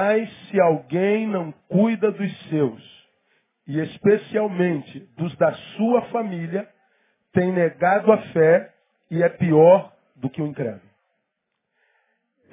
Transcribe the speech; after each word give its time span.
Mas 0.00 0.32
se 0.46 0.60
alguém 0.60 1.26
não 1.26 1.50
cuida 1.68 2.12
dos 2.12 2.48
seus, 2.48 3.08
e 3.66 3.80
especialmente 3.80 5.00
dos 5.16 5.36
da 5.36 5.52
sua 5.52 6.02
família, 6.10 6.72
tem 7.32 7.50
negado 7.50 8.12
a 8.12 8.18
fé 8.32 8.72
e 9.10 9.20
é 9.24 9.28
pior 9.28 9.92
do 10.14 10.30
que 10.30 10.40
o 10.40 10.46
incrédulo. 10.46 10.88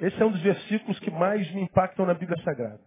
Esse 0.00 0.20
é 0.20 0.26
um 0.26 0.32
dos 0.32 0.42
versículos 0.42 0.98
que 0.98 1.08
mais 1.08 1.48
me 1.52 1.60
impactam 1.60 2.04
na 2.04 2.14
Bíblia 2.14 2.42
Sagrada. 2.42 2.82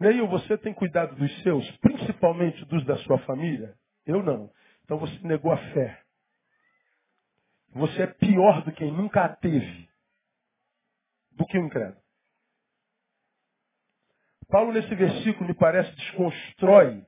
Neil, 0.00 0.26
você 0.26 0.58
tem 0.58 0.74
cuidado 0.74 1.14
dos 1.14 1.42
seus, 1.44 1.70
principalmente 1.76 2.64
dos 2.64 2.84
da 2.84 2.96
sua 2.96 3.18
família? 3.18 3.76
Eu 4.04 4.24
não. 4.24 4.50
Então 4.84 4.98
você 4.98 5.16
negou 5.22 5.52
a 5.52 5.56
fé. 5.72 6.02
Você 7.74 8.02
é 8.02 8.06
pior 8.08 8.62
do 8.64 8.72
que 8.72 8.78
quem 8.78 8.90
nunca 8.90 9.24
a 9.24 9.28
teve. 9.28 9.88
Do 11.30 11.46
que 11.46 11.56
o 11.56 11.64
incrédulo. 11.64 12.05
Paulo, 14.48 14.72
nesse 14.72 14.94
versículo, 14.94 15.48
me 15.48 15.54
parece, 15.54 15.90
desconstrói, 15.96 17.04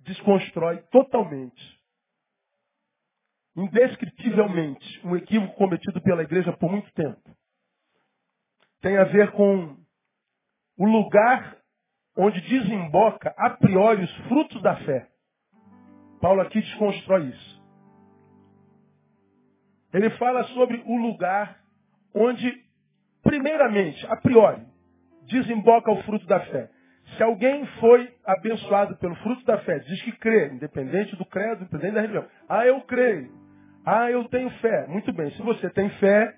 desconstrói 0.00 0.78
totalmente, 0.90 1.80
indescritivelmente, 3.56 5.06
um 5.06 5.16
equívoco 5.16 5.54
cometido 5.54 6.00
pela 6.00 6.22
igreja 6.22 6.52
por 6.56 6.70
muito 6.70 6.92
tempo. 6.92 7.36
Tem 8.80 8.96
a 8.98 9.04
ver 9.04 9.32
com 9.32 9.76
o 10.78 10.86
lugar 10.86 11.58
onde 12.16 12.40
desemboca 12.42 13.34
a 13.36 13.50
priori 13.50 14.04
os 14.04 14.16
frutos 14.28 14.62
da 14.62 14.76
fé. 14.76 15.10
Paulo 16.20 16.40
aqui 16.40 16.60
desconstrói 16.60 17.28
isso. 17.28 17.56
Ele 19.92 20.10
fala 20.10 20.44
sobre 20.48 20.82
o 20.86 20.96
lugar 20.96 21.60
onde, 22.14 22.64
primeiramente, 23.22 24.06
a 24.06 24.16
priori, 24.16 24.66
desemboca 25.26 25.90
o 25.90 26.02
fruto 26.02 26.26
da 26.26 26.40
fé. 26.40 26.70
Se 27.16 27.22
alguém 27.22 27.64
foi 27.80 28.12
abençoado 28.24 28.96
pelo 28.96 29.14
fruto 29.16 29.44
da 29.44 29.58
fé, 29.58 29.78
diz 29.78 30.02
que 30.02 30.12
crê, 30.12 30.48
independente 30.52 31.14
do 31.16 31.24
credo, 31.24 31.62
independente 31.62 31.94
da 31.94 32.00
religião. 32.00 32.26
Ah, 32.48 32.66
eu 32.66 32.80
creio. 32.82 33.30
Ah, 33.84 34.10
eu 34.10 34.24
tenho 34.28 34.50
fé. 34.58 34.86
Muito 34.88 35.12
bem, 35.12 35.30
se 35.30 35.42
você 35.42 35.70
tem 35.70 35.88
fé, 35.90 36.34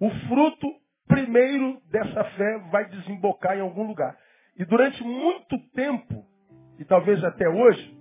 o 0.00 0.10
fruto 0.28 0.66
primeiro 1.06 1.80
dessa 1.90 2.24
fé 2.24 2.58
vai 2.70 2.88
desembocar 2.88 3.56
em 3.56 3.60
algum 3.60 3.86
lugar. 3.86 4.16
E 4.56 4.64
durante 4.64 5.02
muito 5.04 5.58
tempo, 5.72 6.24
e 6.78 6.84
talvez 6.84 7.22
até 7.22 7.48
hoje, 7.48 7.96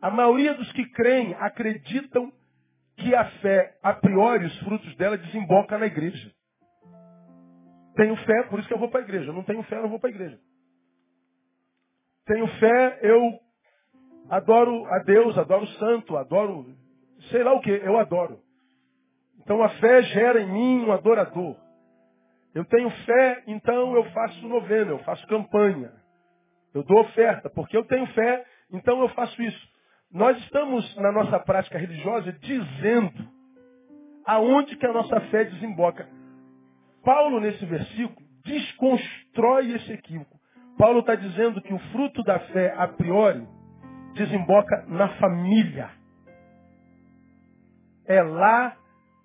a 0.00 0.10
maioria 0.10 0.54
dos 0.54 0.70
que 0.72 0.84
creem 0.90 1.34
acreditam 1.38 2.32
que 2.96 3.14
a 3.14 3.24
fé, 3.40 3.74
a 3.82 3.94
priori, 3.94 4.46
os 4.46 4.58
frutos 4.60 4.94
dela 4.96 5.16
desemboca 5.16 5.78
na 5.78 5.86
igreja. 5.86 6.30
Tenho 7.94 8.16
fé, 8.24 8.42
por 8.44 8.58
isso 8.58 8.68
que 8.68 8.74
eu 8.74 8.78
vou 8.78 8.88
para 8.88 9.00
a 9.00 9.04
igreja. 9.04 9.32
Não 9.32 9.42
tenho 9.42 9.62
fé, 9.64 9.80
não 9.80 9.88
vou 9.88 9.98
para 9.98 10.08
a 10.08 10.12
igreja. 10.12 10.38
Tenho 12.26 12.46
fé, 12.58 12.98
eu 13.02 13.38
adoro 14.30 14.86
a 14.86 14.98
Deus, 15.00 15.36
adoro 15.36 15.64
o 15.64 15.68
santo, 15.68 16.16
adoro 16.16 16.66
sei 17.30 17.42
lá 17.42 17.52
o 17.52 17.60
que, 17.60 17.70
eu 17.70 17.98
adoro. 17.98 18.40
Então 19.40 19.62
a 19.62 19.68
fé 19.68 20.02
gera 20.02 20.40
em 20.40 20.50
mim 20.50 20.86
um 20.86 20.92
adorador. 20.92 21.56
Eu 22.54 22.64
tenho 22.64 22.90
fé, 22.90 23.42
então 23.46 23.94
eu 23.94 24.04
faço 24.10 24.46
novena, 24.46 24.90
eu 24.90 24.98
faço 25.00 25.26
campanha. 25.26 25.92
Eu 26.74 26.82
dou 26.82 27.00
oferta, 27.00 27.50
porque 27.50 27.76
eu 27.76 27.84
tenho 27.84 28.06
fé, 28.08 28.44
então 28.70 29.00
eu 29.00 29.08
faço 29.10 29.40
isso. 29.42 29.72
Nós 30.10 30.36
estamos, 30.38 30.96
na 30.96 31.10
nossa 31.10 31.38
prática 31.40 31.78
religiosa, 31.78 32.32
dizendo 32.32 33.28
aonde 34.26 34.76
que 34.76 34.86
a 34.86 34.92
nossa 34.92 35.20
fé 35.22 35.44
desemboca. 35.44 36.06
Paulo, 37.04 37.40
nesse 37.40 37.64
versículo, 37.66 38.26
desconstrói 38.44 39.72
esse 39.74 39.92
equívoco. 39.92 40.38
Paulo 40.78 41.00
está 41.00 41.14
dizendo 41.14 41.60
que 41.60 41.72
o 41.72 41.78
fruto 41.90 42.22
da 42.22 42.38
fé, 42.38 42.74
a 42.76 42.88
priori, 42.88 43.46
desemboca 44.14 44.84
na 44.88 45.08
família. 45.16 45.90
É 48.06 48.22
lá 48.22 48.76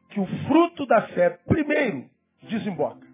que 0.09 0.19
o 0.19 0.25
fruto 0.47 0.85
da 0.85 1.07
fé, 1.09 1.31
primeiro, 1.47 2.05
desemboca. 2.43 3.05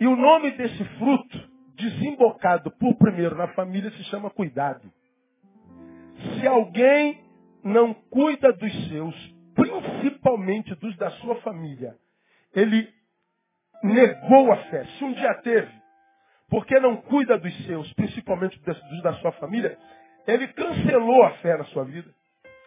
E 0.00 0.06
o 0.06 0.16
nome 0.16 0.52
desse 0.52 0.84
fruto, 0.98 1.48
desembocado 1.74 2.70
por 2.72 2.94
primeiro 2.96 3.36
na 3.36 3.48
família, 3.48 3.90
se 3.90 4.04
chama 4.04 4.30
cuidado. 4.30 4.90
Se 6.34 6.46
alguém 6.46 7.20
não 7.62 7.94
cuida 7.94 8.52
dos 8.52 8.88
seus, 8.88 9.14
principalmente 9.54 10.74
dos 10.76 10.96
da 10.96 11.10
sua 11.12 11.36
família, 11.36 11.96
ele 12.54 12.88
negou 13.82 14.52
a 14.52 14.56
fé. 14.64 14.84
Se 14.98 15.04
um 15.04 15.12
dia 15.12 15.34
teve, 15.42 15.70
porque 16.48 16.78
não 16.80 16.96
cuida 16.96 17.38
dos 17.38 17.66
seus, 17.66 17.92
principalmente 17.94 18.58
dos 18.62 19.02
da 19.02 19.12
sua 19.14 19.32
família, 19.32 19.78
ele 20.26 20.48
cancelou 20.48 21.22
a 21.24 21.30
fé 21.38 21.56
na 21.56 21.64
sua 21.64 21.84
vida. 21.84 22.10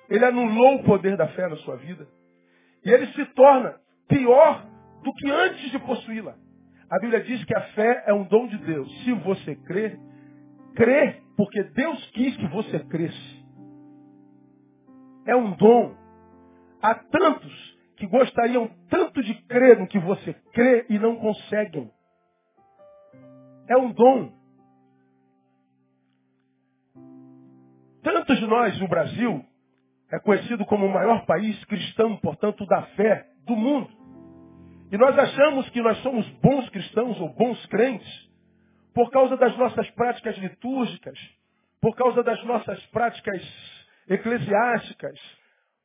Ele 0.10 0.26
anulou 0.26 0.76
o 0.76 0.84
poder 0.84 1.16
da 1.16 1.28
fé 1.30 1.48
na 1.48 1.56
sua 1.58 1.78
vida. 1.78 2.08
E 2.84 2.92
ele 2.92 3.08
se 3.14 3.26
torna 3.34 3.76
pior 4.08 4.66
do 5.04 5.14
que 5.14 5.30
antes 5.30 5.72
de 5.72 5.80
possuí-la. 5.80 6.36
A 6.90 7.00
Bíblia 7.00 7.22
diz 7.24 7.44
que 7.46 7.56
a 7.56 7.62
fé 7.70 8.04
é 8.08 8.14
um 8.14 8.24
dom 8.24 8.48
de 8.48 8.58
Deus. 8.58 9.04
Se 9.04 9.14
você 9.14 9.56
crê, 9.56 9.98
crê 10.76 11.22
porque 11.38 11.64
Deus 11.64 12.06
quis 12.12 12.36
que 12.36 12.48
você 12.48 12.80
cresça. 12.80 13.42
É 15.26 15.36
um 15.36 15.52
dom. 15.54 15.96
Há 16.82 16.96
tantos 16.96 17.71
que 18.02 18.08
gostariam 18.08 18.68
tanto 18.90 19.22
de 19.22 19.36
crer 19.44 19.78
no 19.78 19.86
que 19.86 20.00
você 20.00 20.34
crê 20.52 20.88
e 20.90 20.98
não 20.98 21.18
conseguem. 21.18 21.92
É 23.70 23.78
um 23.78 23.92
dom. 23.92 24.34
Tantos 28.02 28.40
de 28.40 28.48
nós 28.48 28.80
no 28.80 28.88
Brasil 28.88 29.46
é 30.12 30.20
conhecido 30.20 30.66
como 30.66 30.88
o 30.88 30.92
maior 30.92 31.28
país 31.28 31.64
cristão, 31.66 32.18
portanto, 32.18 32.66
da 32.66 32.82
fé 32.96 33.28
do 33.46 33.56
mundo. 33.56 33.92
E 34.92 34.98
nós 34.98 35.16
achamos 35.16 35.70
que 35.70 35.80
nós 35.80 35.96
somos 36.00 36.28
bons 36.42 36.68
cristãos 36.70 37.22
ou 37.22 37.30
bons 37.30 37.64
crentes 37.68 38.32
por 38.96 39.12
causa 39.12 39.38
das 39.38 39.56
nossas 39.58 39.88
práticas 39.92 40.36
litúrgicas, 40.40 41.20
por 41.80 41.96
causa 41.96 42.24
das 42.24 42.44
nossas 42.46 42.84
práticas 42.88 43.44
eclesiásticas, 44.10 45.41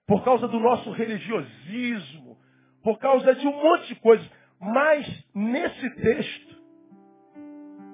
por 0.06 0.22
causa 0.22 0.46
do 0.46 0.60
nosso 0.60 0.90
religiosismo, 0.92 2.38
por 2.82 2.98
causa 2.98 3.34
de 3.34 3.46
um 3.46 3.52
monte 3.52 3.88
de 3.88 3.96
coisas. 3.96 4.30
Mas 4.60 5.06
nesse 5.34 5.90
texto, 5.96 6.56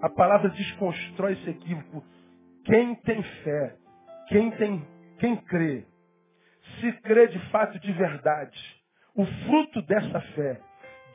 a 0.03 0.11
palavra 0.11 0.51
desconstrói 0.51 1.33
esse 1.33 1.51
equívoco. 1.51 2.05
Quem 2.65 2.95
tem 2.97 3.23
fé, 3.23 3.77
quem 4.29 4.51
tem, 4.53 4.87
quem 5.19 5.37
crê, 5.37 5.87
se 6.81 6.93
crê 7.01 7.27
de 7.29 7.39
fato 7.51 7.79
de 7.79 7.93
verdade, 7.93 8.61
o 9.17 9.25
fruto 9.25 9.83
dessa 9.83 10.21
fé 10.21 10.61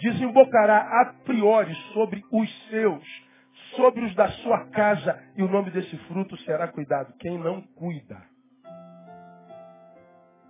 desembocará 0.02 1.02
a 1.02 1.06
priori 1.24 1.74
sobre 1.94 2.24
os 2.32 2.68
seus, 2.70 3.04
sobre 3.76 4.06
os 4.06 4.16
da 4.16 4.28
sua 4.30 4.66
casa, 4.68 5.24
e 5.36 5.44
o 5.44 5.48
nome 5.48 5.72
desse 5.72 5.96
fruto 6.08 6.36
será 6.38 6.68
cuidado. 6.68 7.14
Quem 7.20 7.38
não 7.38 7.62
cuida 7.62 8.37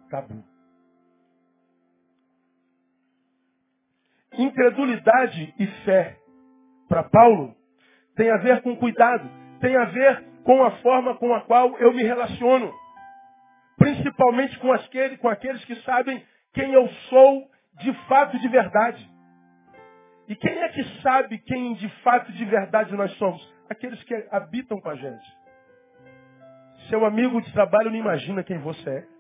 tabu. 0.10 0.44
Incredulidade 4.34 5.54
e 5.58 5.68
fé, 5.84 6.18
para 6.88 7.04
Paulo, 7.04 7.56
tem 8.16 8.30
a 8.32 8.38
ver 8.38 8.62
com 8.62 8.76
cuidado, 8.76 9.30
tem 9.60 9.76
a 9.76 9.86
ver 9.86 10.24
com 10.44 10.64
a 10.64 10.72
forma 10.78 11.16
com 11.16 11.34
a 11.34 11.42
qual 11.42 11.78
eu 11.78 11.94
me 11.94 12.04
relaciono. 12.04 12.74
Principalmente 13.78 14.58
com, 14.60 14.72
aquele, 14.72 15.18
com 15.18 15.30
aqueles 15.30 15.64
que 15.66 15.76
sabem 15.82 16.24
quem 16.54 16.74
eu 16.74 16.88
sou 17.10 17.50
de 17.80 17.94
fato 18.08 18.38
de 18.40 18.48
verdade. 18.48 19.10
E 20.28 20.36
quem 20.36 20.58
é 20.60 20.70
que 20.70 20.84
sabe 21.02 21.38
quem 21.40 21.74
de 21.76 21.90
fato 22.02 22.32
de 22.32 22.46
verdade 22.46 22.96
nós 22.96 23.12
somos? 23.18 23.42
Aqueles 23.70 24.02
que 24.04 24.28
habitam 24.32 24.80
com 24.80 24.90
a 24.90 24.96
gente. 24.96 25.38
Seu 26.90 27.06
amigo 27.06 27.42
de 27.42 27.52
trabalho 27.54 27.90
não 27.90 27.98
imagina 27.98 28.44
quem 28.44 28.58
você 28.60 28.90
é. 28.90 29.17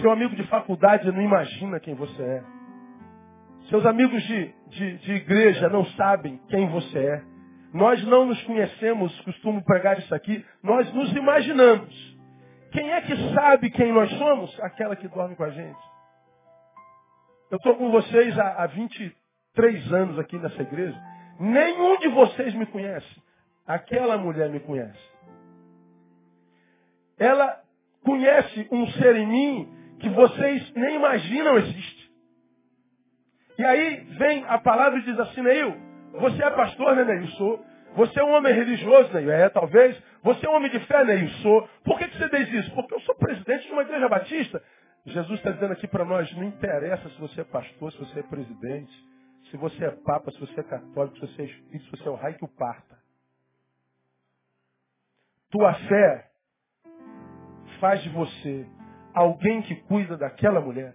Seu 0.00 0.10
amigo 0.10 0.34
de 0.34 0.42
faculdade 0.44 1.10
não 1.12 1.20
imagina 1.20 1.78
quem 1.78 1.94
você 1.94 2.22
é. 2.22 2.42
Seus 3.68 3.84
amigos 3.84 4.22
de, 4.22 4.54
de, 4.68 4.98
de 4.98 5.12
igreja 5.12 5.68
não 5.68 5.84
sabem 5.92 6.40
quem 6.48 6.68
você 6.68 6.98
é. 6.98 7.22
Nós 7.72 8.02
não 8.04 8.24
nos 8.24 8.42
conhecemos, 8.44 9.18
costumo 9.20 9.62
pregar 9.62 9.98
isso 9.98 10.12
aqui, 10.14 10.44
nós 10.62 10.92
nos 10.92 11.12
imaginamos. 11.12 12.18
Quem 12.72 12.90
é 12.90 13.00
que 13.02 13.34
sabe 13.34 13.70
quem 13.70 13.92
nós 13.92 14.10
somos? 14.16 14.58
Aquela 14.60 14.96
que 14.96 15.06
dorme 15.08 15.36
com 15.36 15.44
a 15.44 15.50
gente. 15.50 15.78
Eu 17.50 17.58
estou 17.58 17.76
com 17.76 17.90
vocês 17.90 18.38
há, 18.38 18.62
há 18.62 18.66
23 18.66 19.92
anos 19.92 20.18
aqui 20.18 20.38
nessa 20.38 20.62
igreja. 20.62 20.98
Nenhum 21.38 21.98
de 21.98 22.08
vocês 22.08 22.54
me 22.54 22.66
conhece. 22.66 23.22
Aquela 23.66 24.16
mulher 24.16 24.48
me 24.48 24.60
conhece. 24.60 25.10
Ela 27.18 27.60
conhece 28.02 28.66
um 28.72 28.86
ser 28.92 29.16
em 29.16 29.26
mim 29.26 29.79
que 30.00 30.08
vocês 30.08 30.72
nem 30.74 30.96
imaginam 30.96 31.58
existe. 31.58 32.10
E 33.58 33.64
aí 33.64 33.96
vem 34.18 34.44
a 34.48 34.58
palavra 34.58 34.98
e 34.98 35.02
diz 35.02 35.18
assim, 35.20 35.42
Neil, 35.42 35.76
você 36.12 36.42
é 36.42 36.50
pastor, 36.50 36.96
né, 36.96 37.04
Neil? 37.04 37.28
Sou. 37.32 37.64
Você 37.94 38.20
é 38.20 38.24
um 38.24 38.32
homem 38.32 38.54
religioso, 38.54 39.12
Neil? 39.12 39.30
É, 39.30 39.48
talvez. 39.50 39.96
Você 40.22 40.46
é 40.46 40.50
um 40.50 40.54
homem 40.54 40.70
de 40.70 40.80
fé, 40.80 41.04
Neil? 41.04 41.28
Sou. 41.42 41.68
Por 41.84 41.98
que, 41.98 42.08
que 42.08 42.16
você 42.16 42.28
diz 42.30 42.64
isso? 42.64 42.74
Porque 42.74 42.94
eu 42.94 43.00
sou 43.00 43.14
presidente 43.16 43.66
de 43.66 43.72
uma 43.72 43.82
igreja 43.82 44.08
batista. 44.08 44.62
Jesus 45.04 45.38
está 45.38 45.50
dizendo 45.50 45.72
aqui 45.72 45.86
para 45.86 46.04
nós, 46.04 46.30
não 46.36 46.44
interessa 46.44 47.08
se 47.08 47.20
você 47.20 47.40
é 47.42 47.44
pastor, 47.44 47.92
se 47.92 47.98
você 47.98 48.20
é 48.20 48.22
presidente, 48.22 48.92
se 49.50 49.56
você 49.56 49.84
é 49.84 49.90
papa, 49.90 50.30
se 50.30 50.38
você 50.38 50.60
é 50.60 50.62
católico, 50.62 51.18
se 51.18 51.26
você 51.26 51.42
é 51.42 51.44
espírito, 51.46 51.84
se 51.84 51.90
você 51.90 52.08
é 52.08 52.10
o 52.10 52.16
raio 52.16 52.36
que 52.36 52.44
o 52.44 52.48
parta. 52.48 52.98
Tua 55.50 55.74
fé 55.74 56.30
faz 57.80 58.02
de 58.02 58.10
você 58.10 58.66
alguém 59.14 59.62
que 59.62 59.76
cuida 59.82 60.16
daquela 60.16 60.60
mulher. 60.60 60.94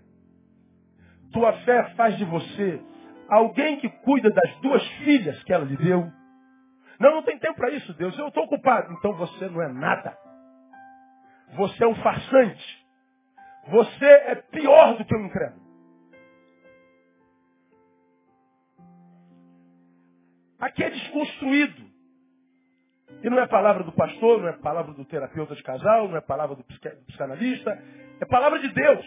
Tua 1.32 1.54
fé 1.64 1.94
faz 1.96 2.18
de 2.18 2.26
você 2.26 2.82
alguém 3.30 3.80
que 3.80 3.90
cuida 3.90 4.30
das 4.30 4.56
duas 4.62 4.86
filhas 5.04 5.44
que 5.44 5.54
ela 5.54 5.66
lhe 5.66 5.78
deu. 5.78 6.12
Não, 7.00 7.16
não 7.16 7.24
tem 7.24 7.38
tempo 7.38 7.56
para 7.56 7.72
isso, 7.72 7.94
Deus. 7.94 8.18
Eu 8.18 8.28
estou 8.28 8.44
ocupado. 8.44 8.94
Então 8.94 9.14
você 9.14 9.50
não 9.50 9.62
é 9.62 9.68
nada. 9.68 10.18
Você 11.56 11.84
é 11.84 11.88
um 11.88 11.96
farsante. 11.96 12.86
Você 13.68 14.06
é 14.06 14.36
pior 14.36 14.98
do 14.98 15.06
que 15.06 15.16
um 15.16 15.26
incrédulo. 15.26 15.66
Aqui 20.60 20.84
é 20.84 20.90
desconstruído. 20.90 21.86
E 23.24 23.30
não 23.30 23.40
é 23.40 23.48
palavra 23.48 23.84
do 23.84 23.92
pastor, 23.92 24.42
não 24.42 24.50
é 24.50 24.54
palavra 24.54 24.94
do 24.94 25.06
terapeuta 25.06 25.56
de 25.56 25.64
casal, 25.64 26.08
não 26.08 26.18
é 26.18 26.22
palavra 26.22 26.56
do 26.56 26.64
psicanalista, 26.64 27.72
é 28.20 28.26
palavra 28.26 28.60
de 28.60 28.70
Deus. 28.70 29.06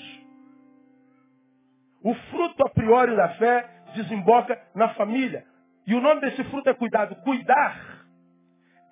O 2.02 2.14
fruto 2.14 2.64
a 2.64 2.70
priori 2.70 3.14
da 3.16 3.28
fé 3.30 3.68
desemboca 3.94 4.60
na 4.74 4.90
família. 4.94 5.44
E 5.86 5.94
o 5.94 6.00
nome 6.00 6.20
desse 6.20 6.44
fruto 6.44 6.68
é 6.68 6.74
cuidado. 6.74 7.16
Cuidar 7.22 8.04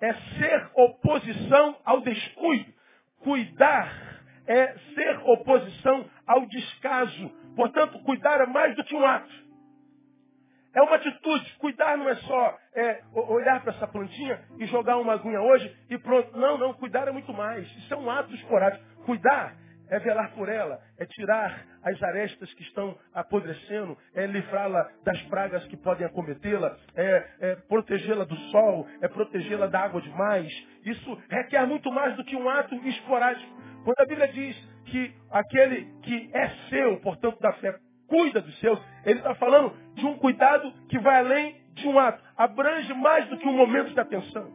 é 0.01 0.13
ser 0.13 0.69
oposição 0.75 1.77
ao 1.85 2.01
descuido. 2.01 2.73
Cuidar 3.19 3.91
é 4.47 4.77
ser 4.95 5.19
oposição 5.25 6.05
ao 6.25 6.45
descaso. 6.47 7.29
Portanto, 7.55 7.99
cuidar 7.99 8.41
é 8.41 8.45
mais 8.45 8.75
do 8.75 8.83
que 8.83 8.95
um 8.95 9.05
ato. 9.05 9.47
É 10.73 10.81
uma 10.81 10.95
atitude. 10.95 11.55
Cuidar 11.59 11.97
não 11.97 12.09
é 12.09 12.15
só 12.15 12.57
é, 12.75 13.01
olhar 13.13 13.61
para 13.61 13.73
essa 13.73 13.87
plantinha 13.87 14.39
e 14.59 14.65
jogar 14.67 14.97
uma 14.97 15.13
aguinha 15.13 15.41
hoje 15.41 15.75
e 15.89 15.97
pronto. 15.97 16.37
Não, 16.37 16.57
não. 16.57 16.73
Cuidar 16.73 17.07
é 17.07 17.11
muito 17.11 17.33
mais. 17.33 17.65
Isso 17.77 17.93
é 17.93 17.97
um 17.97 18.09
ato 18.09 18.33
esporádico. 18.35 18.83
Cuidar 19.05 19.55
é 19.89 19.99
velar 19.99 20.31
por 20.33 20.49
ela, 20.49 20.79
é 20.97 21.05
tirar 21.05 21.65
as 21.83 22.01
arestas 22.01 22.53
que 22.53 22.63
estão 22.63 22.97
apodrecendo, 23.13 23.97
é 24.13 24.25
livrá-la 24.25 24.89
das 25.03 25.21
pragas 25.23 25.65
que 25.65 25.77
podem 25.77 26.05
acometê-la, 26.05 26.77
é, 26.95 27.27
é 27.39 27.55
protegê-la 27.67 28.25
do 28.25 28.35
sol, 28.51 28.87
é 29.01 29.07
protegê-la 29.07 29.67
da 29.67 29.81
água 29.81 30.01
demais. 30.01 30.51
Isso 30.85 31.21
requer 31.29 31.65
muito 31.65 31.91
mais 31.91 32.15
do 32.15 32.23
que 32.23 32.35
um 32.35 32.49
ato 32.49 32.75
esporádico. 32.87 33.55
Quando 33.83 33.99
a 33.99 34.05
Bíblia 34.05 34.27
diz 34.27 34.55
que 34.85 35.13
aquele 35.31 35.85
que 36.01 36.29
é 36.33 36.49
seu, 36.69 36.97
portanto 37.01 37.39
da 37.39 37.53
fé, 37.53 37.77
cuida 38.07 38.41
dos 38.41 38.57
seus, 38.59 38.79
ele 39.05 39.19
está 39.19 39.35
falando 39.35 39.73
de 39.95 40.05
um 40.05 40.17
cuidado 40.17 40.71
que 40.89 40.97
vai 40.99 41.19
além 41.19 41.61
de 41.73 41.87
um 41.87 41.99
ato, 41.99 42.23
abrange 42.35 42.93
mais 42.93 43.27
do 43.29 43.37
que 43.37 43.47
um 43.47 43.55
momento 43.55 43.93
de 43.93 43.99
atenção. 43.99 44.51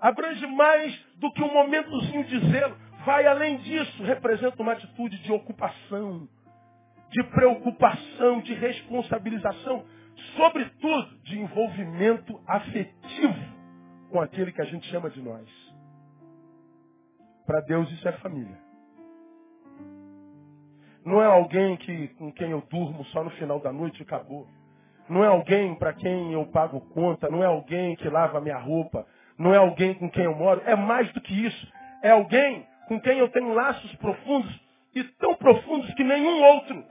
Abrange 0.00 0.46
mais 0.46 0.94
do 1.16 1.32
que 1.32 1.42
um 1.42 1.52
momentozinho 1.52 2.24
de 2.24 2.50
zelo 2.50 2.76
vai 3.06 3.24
além 3.24 3.58
disso, 3.58 4.02
representa 4.02 4.60
uma 4.60 4.72
atitude 4.72 5.16
de 5.22 5.32
ocupação, 5.32 6.28
de 7.08 7.22
preocupação, 7.22 8.40
de 8.40 8.52
responsabilização, 8.52 9.84
sobretudo 10.36 11.16
de 11.22 11.38
envolvimento 11.38 12.38
afetivo 12.48 13.56
com 14.10 14.20
aquele 14.20 14.50
que 14.50 14.60
a 14.60 14.64
gente 14.64 14.84
chama 14.88 15.08
de 15.08 15.22
nós. 15.22 15.48
Para 17.46 17.60
Deus 17.60 17.90
isso 17.92 18.08
é 18.08 18.12
família. 18.14 18.58
Não 21.04 21.22
é 21.22 21.26
alguém 21.26 21.76
que, 21.76 22.08
com 22.08 22.32
quem 22.32 22.50
eu 22.50 22.60
durmo 22.68 23.04
só 23.06 23.22
no 23.22 23.30
final 23.30 23.60
da 23.60 23.72
noite 23.72 24.00
e 24.00 24.02
acabou. 24.02 24.48
Não 25.08 25.22
é 25.22 25.28
alguém 25.28 25.76
para 25.76 25.92
quem 25.92 26.32
eu 26.32 26.44
pago 26.46 26.80
conta, 26.80 27.30
não 27.30 27.44
é 27.44 27.46
alguém 27.46 27.94
que 27.94 28.08
lava 28.08 28.40
minha 28.40 28.58
roupa, 28.58 29.06
não 29.38 29.54
é 29.54 29.58
alguém 29.58 29.94
com 29.94 30.10
quem 30.10 30.24
eu 30.24 30.34
moro. 30.34 30.60
É 30.66 30.74
mais 30.74 31.12
do 31.12 31.20
que 31.20 31.46
isso. 31.46 31.72
É 32.02 32.10
alguém 32.10 32.66
com 32.86 33.00
quem 33.00 33.18
eu 33.18 33.28
tenho 33.30 33.52
laços 33.52 33.94
profundos 33.96 34.60
e 34.94 35.04
tão 35.04 35.34
profundos 35.34 35.92
que 35.94 36.04
nenhum 36.04 36.42
outro 36.42 36.84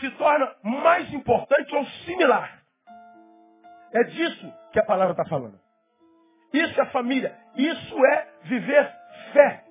se 0.00 0.10
torna 0.12 0.54
mais 0.62 1.12
importante 1.12 1.74
ou 1.74 1.84
similar. 2.04 2.62
É 3.92 4.04
disso 4.04 4.52
que 4.72 4.78
a 4.78 4.84
palavra 4.84 5.12
está 5.12 5.24
falando. 5.24 5.58
Isso 6.52 6.80
é 6.80 6.86
família. 6.86 7.36
Isso 7.56 8.06
é 8.06 8.28
viver 8.44 8.92
fé. 9.32 9.64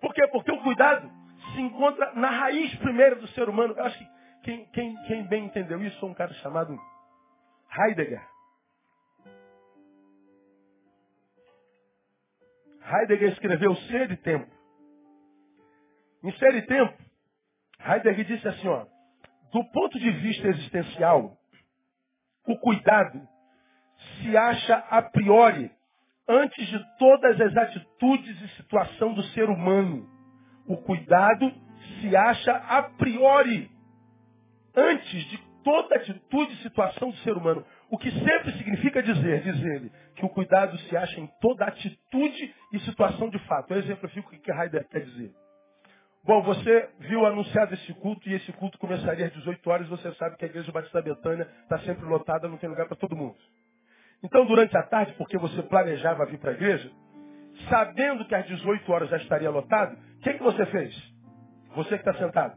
Por 0.00 0.14
quê? 0.14 0.26
Porque 0.28 0.50
o 0.50 0.62
cuidado 0.62 1.10
se 1.52 1.60
encontra 1.60 2.12
na 2.14 2.28
raiz 2.28 2.74
primeira 2.76 3.16
do 3.16 3.26
ser 3.28 3.48
humano. 3.48 3.74
Eu 3.76 3.84
acho 3.84 3.98
que 3.98 4.08
quem, 4.42 4.64
quem, 4.66 4.96
quem 5.04 5.22
bem 5.24 5.44
entendeu 5.44 5.82
isso 5.82 6.04
é 6.04 6.08
um 6.08 6.14
cara 6.14 6.32
chamado 6.34 6.78
Heidegger. 7.76 8.22
Heidegger 12.92 13.32
escreveu 13.32 13.74
Ser 13.76 14.10
e 14.10 14.16
Tempo. 14.16 14.50
Em 16.22 16.32
Ser 16.32 16.54
e 16.56 16.62
Tempo, 16.62 16.96
Heidegger 17.78 18.24
disse 18.24 18.48
assim, 18.48 18.68
ó, 18.68 18.86
do 19.52 19.64
ponto 19.72 19.98
de 19.98 20.10
vista 20.10 20.48
existencial, 20.48 21.36
o 22.46 22.56
cuidado 22.58 23.20
se 24.20 24.36
acha 24.36 24.76
a 24.90 25.02
priori 25.02 25.70
antes 26.28 26.66
de 26.66 26.98
todas 26.98 27.40
as 27.40 27.56
atitudes 27.56 28.40
e 28.40 28.48
situação 28.56 29.12
do 29.14 29.22
ser 29.24 29.48
humano. 29.48 30.08
O 30.66 30.76
cuidado 30.76 31.52
se 32.00 32.16
acha 32.16 32.52
a 32.52 32.82
priori 32.82 33.70
antes 34.74 35.24
de 35.24 35.38
toda 35.64 35.96
atitude 35.96 36.52
e 36.52 36.62
situação 36.62 37.10
do 37.10 37.16
ser 37.18 37.36
humano. 37.36 37.64
O 37.90 37.98
que 37.98 38.10
sempre 38.10 38.52
significa 38.52 39.02
dizer, 39.02 39.42
diz 39.42 39.60
ele, 39.64 39.90
que 40.14 40.24
o 40.24 40.28
cuidado 40.28 40.78
se 40.78 40.96
acha 40.96 41.20
em 41.20 41.26
toda 41.40 41.64
atitude 41.64 42.54
e 42.72 42.78
situação 42.80 43.28
de 43.28 43.38
fato. 43.40 43.72
Eu 43.72 43.78
exemplifico 43.78 44.28
o 44.28 44.38
que 44.38 44.50
Heidegger 44.50 44.88
quer 44.88 45.00
dizer. 45.00 45.32
Bom, 46.22 46.40
você 46.42 46.88
viu 47.00 47.26
anunciado 47.26 47.74
esse 47.74 47.92
culto 47.94 48.28
e 48.28 48.34
esse 48.34 48.52
culto 48.52 48.78
começaria 48.78 49.26
às 49.26 49.32
18 49.32 49.70
horas. 49.70 49.88
Você 49.88 50.12
sabe 50.14 50.36
que 50.36 50.44
a 50.44 50.48
igreja 50.48 50.70
Batista 50.70 51.02
Betânia 51.02 51.48
está 51.62 51.78
sempre 51.80 52.04
lotada, 52.04 52.46
não 52.46 52.58
tem 52.58 52.68
lugar 52.68 52.86
para 52.86 52.96
todo 52.96 53.16
mundo. 53.16 53.36
Então, 54.22 54.46
durante 54.46 54.76
a 54.76 54.82
tarde, 54.82 55.14
porque 55.14 55.36
você 55.36 55.60
planejava 55.62 56.26
vir 56.26 56.38
para 56.38 56.50
a 56.50 56.54
igreja, 56.54 56.92
sabendo 57.68 58.24
que 58.26 58.34
às 58.34 58.46
18 58.46 58.92
horas 58.92 59.10
já 59.10 59.16
estaria 59.16 59.50
lotado, 59.50 59.96
o 59.96 60.20
que, 60.20 60.34
que 60.34 60.42
você 60.42 60.64
fez? 60.66 60.94
Você 61.74 61.98
que 61.98 62.08
está 62.08 62.14
sentado. 62.14 62.56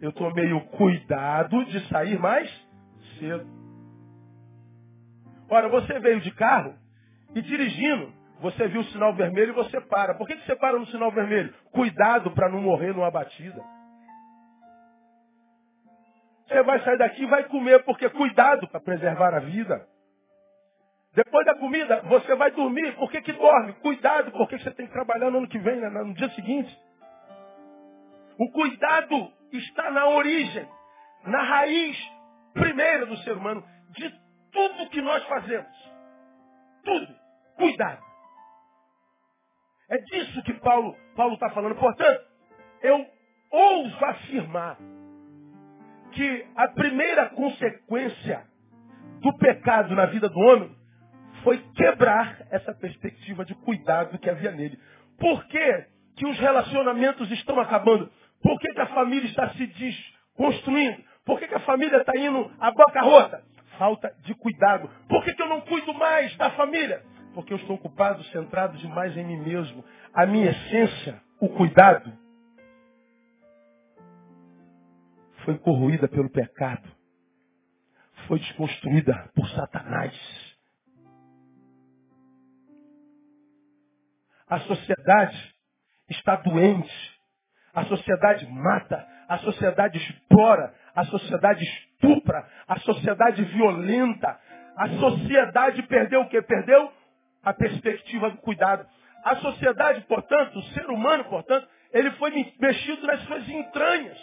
Eu 0.00 0.12
tomei 0.12 0.52
o 0.52 0.60
cuidado 0.68 1.64
de 1.66 1.86
sair 1.88 2.18
mais 2.18 2.48
cedo. 3.18 3.57
Ora, 5.48 5.68
você 5.68 5.98
veio 5.98 6.20
de 6.20 6.30
carro 6.32 6.74
e 7.34 7.40
dirigindo, 7.40 8.12
você 8.40 8.68
viu 8.68 8.80
o 8.80 8.84
sinal 8.86 9.14
vermelho 9.14 9.50
e 9.50 9.54
você 9.54 9.80
para. 9.80 10.14
Por 10.14 10.26
que, 10.26 10.36
que 10.36 10.46
você 10.46 10.56
para 10.56 10.78
no 10.78 10.86
sinal 10.86 11.10
vermelho? 11.10 11.52
Cuidado 11.72 12.30
para 12.32 12.48
não 12.48 12.60
morrer 12.60 12.94
numa 12.94 13.10
batida. 13.10 13.62
Você 16.46 16.62
vai 16.62 16.80
sair 16.82 16.98
daqui 16.98 17.22
e 17.22 17.26
vai 17.26 17.44
comer, 17.44 17.84
porque 17.84 18.08
cuidado 18.08 18.66
para 18.68 18.80
preservar 18.80 19.34
a 19.34 19.40
vida. 19.40 19.86
Depois 21.14 21.44
da 21.44 21.54
comida, 21.54 22.00
você 22.02 22.34
vai 22.36 22.50
dormir. 22.50 22.94
Por 22.96 23.10
que, 23.10 23.20
que 23.20 23.32
dorme? 23.32 23.72
Cuidado, 23.74 24.30
porque 24.32 24.58
você 24.58 24.70
tem 24.70 24.86
que 24.86 24.92
trabalhar 24.92 25.30
no 25.30 25.38
ano 25.38 25.48
que 25.48 25.58
vem, 25.58 25.76
né? 25.76 25.88
no 25.90 26.14
dia 26.14 26.30
seguinte. 26.30 26.78
O 28.38 28.50
cuidado 28.52 29.32
está 29.52 29.90
na 29.90 30.08
origem, 30.08 30.66
na 31.24 31.42
raiz 31.42 31.98
primeira 32.54 33.04
do 33.04 33.16
ser 33.18 33.32
humano, 33.32 33.64
de 33.90 34.27
tudo 34.52 34.90
que 34.90 35.00
nós 35.00 35.22
fazemos. 35.24 35.72
Tudo. 36.84 37.14
Cuidado. 37.56 38.02
É 39.90 39.98
disso 39.98 40.42
que 40.42 40.54
Paulo 40.54 40.96
Paulo 41.16 41.34
está 41.34 41.50
falando. 41.50 41.74
Portanto, 41.74 42.24
eu 42.82 43.06
ouso 43.50 44.04
afirmar 44.04 44.78
que 46.12 46.46
a 46.56 46.68
primeira 46.68 47.28
consequência 47.30 48.46
do 49.20 49.36
pecado 49.38 49.94
na 49.94 50.06
vida 50.06 50.28
do 50.28 50.38
homem 50.38 50.76
foi 51.42 51.58
quebrar 51.74 52.46
essa 52.50 52.74
perspectiva 52.74 53.44
de 53.44 53.54
cuidado 53.54 54.18
que 54.18 54.30
havia 54.30 54.52
nele. 54.52 54.78
Por 55.18 55.44
que, 55.46 55.86
que 56.16 56.26
os 56.26 56.38
relacionamentos 56.38 57.30
estão 57.32 57.58
acabando? 57.60 58.10
Por 58.42 58.58
que, 58.60 58.72
que 58.72 58.80
a 58.80 58.86
família 58.86 59.28
está 59.28 59.50
se 59.50 59.66
desconstruindo? 59.66 61.02
Por 61.24 61.38
que, 61.38 61.48
que 61.48 61.54
a 61.54 61.60
família 61.60 61.98
está 61.98 62.16
indo 62.16 62.50
à 62.60 62.70
boca 62.70 63.00
rota? 63.00 63.42
Falta 63.78 64.14
de 64.24 64.34
cuidado. 64.34 64.90
Por 65.08 65.24
que, 65.24 65.32
que 65.32 65.42
eu 65.42 65.48
não 65.48 65.62
cuido 65.62 65.94
mais 65.94 66.36
da 66.36 66.50
família? 66.50 67.02
Porque 67.32 67.52
eu 67.52 67.56
estou 67.56 67.76
ocupado, 67.76 68.22
centrado 68.24 68.76
demais 68.78 69.16
em 69.16 69.24
mim 69.24 69.38
mesmo. 69.38 69.84
A 70.12 70.26
minha 70.26 70.50
essência, 70.50 71.22
o 71.40 71.48
cuidado, 71.50 72.12
foi 75.44 75.56
corroída 75.58 76.08
pelo 76.08 76.28
pecado, 76.28 76.86
foi 78.26 78.38
desconstruída 78.38 79.30
por 79.34 79.48
Satanás. 79.50 80.14
A 84.48 84.60
sociedade 84.60 85.54
está 86.10 86.36
doente, 86.36 87.18
a 87.72 87.84
sociedade 87.84 88.46
mata, 88.50 89.06
a 89.28 89.38
sociedade 89.38 89.98
explora, 89.98 90.74
a 90.94 91.04
sociedade 91.04 91.87
estupra, 91.98 92.46
a 92.66 92.78
sociedade 92.80 93.42
violenta, 93.44 94.38
a 94.76 94.88
sociedade 94.88 95.82
perdeu 95.82 96.20
o 96.22 96.28
que? 96.28 96.40
Perdeu 96.40 96.92
a 97.42 97.52
perspectiva 97.52 98.30
do 98.30 98.38
cuidado. 98.38 98.86
A 99.24 99.36
sociedade, 99.36 100.00
portanto, 100.02 100.58
o 100.58 100.62
ser 100.74 100.86
humano, 100.86 101.24
portanto, 101.24 101.66
ele 101.92 102.10
foi 102.12 102.30
mexido 102.60 103.06
nas 103.06 103.20
suas 103.24 103.48
entranhas. 103.48 104.16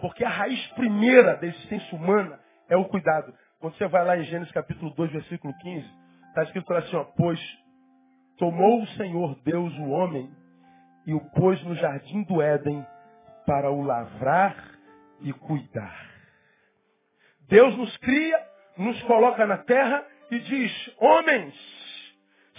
Porque 0.00 0.24
a 0.24 0.28
raiz 0.28 0.66
primeira 0.68 1.36
da 1.36 1.46
existência 1.46 1.96
humana 1.96 2.40
é 2.68 2.76
o 2.76 2.86
cuidado. 2.86 3.32
Quando 3.60 3.76
você 3.76 3.86
vai 3.86 4.04
lá 4.04 4.18
em 4.18 4.24
Gênesis 4.24 4.52
capítulo 4.52 4.90
2, 4.94 5.12
versículo 5.12 5.54
15, 5.58 5.86
está 6.28 6.42
escrito 6.44 6.72
assim, 6.74 6.96
ó, 6.96 7.04
pois 7.16 7.38
tomou 8.38 8.82
o 8.82 8.86
Senhor 8.88 9.38
Deus 9.44 9.72
o 9.78 9.90
homem 9.90 10.30
e 11.06 11.12
o 11.12 11.20
pôs 11.30 11.62
no 11.64 11.74
jardim 11.76 12.22
do 12.24 12.40
Éden 12.40 12.84
para 13.46 13.70
o 13.70 13.82
lavrar 13.82 14.56
e 15.20 15.32
cuidar. 15.32 16.09
Deus 17.50 17.76
nos 17.76 17.96
cria, 17.96 18.48
nos 18.76 19.02
coloca 19.02 19.44
na 19.44 19.58
terra 19.58 20.06
e 20.30 20.38
diz, 20.38 20.94
homens, 20.98 21.52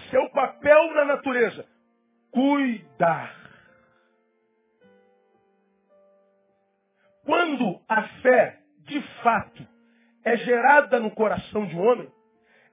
seu 0.09 0.29
papel 0.31 0.93
na 0.93 1.05
natureza, 1.05 1.65
cuidar. 2.29 3.33
Quando 7.23 7.81
a 7.87 8.03
fé, 8.21 8.59
de 8.79 9.01
fato, 9.23 9.65
é 10.25 10.35
gerada 10.35 10.99
no 10.99 11.11
coração 11.11 11.65
de 11.65 11.75
um 11.75 11.87
homem, 11.87 12.11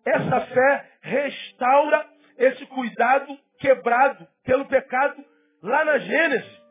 essa 0.04 0.40
fé 0.40 0.90
restaura 1.00 2.04
esse 2.37 2.66
cuidado 2.66 3.38
quebrado 3.60 4.26
pelo 4.44 4.66
pecado 4.66 5.25
lá 5.62 5.84
na 5.84 5.98
Gênesis. 5.98 6.62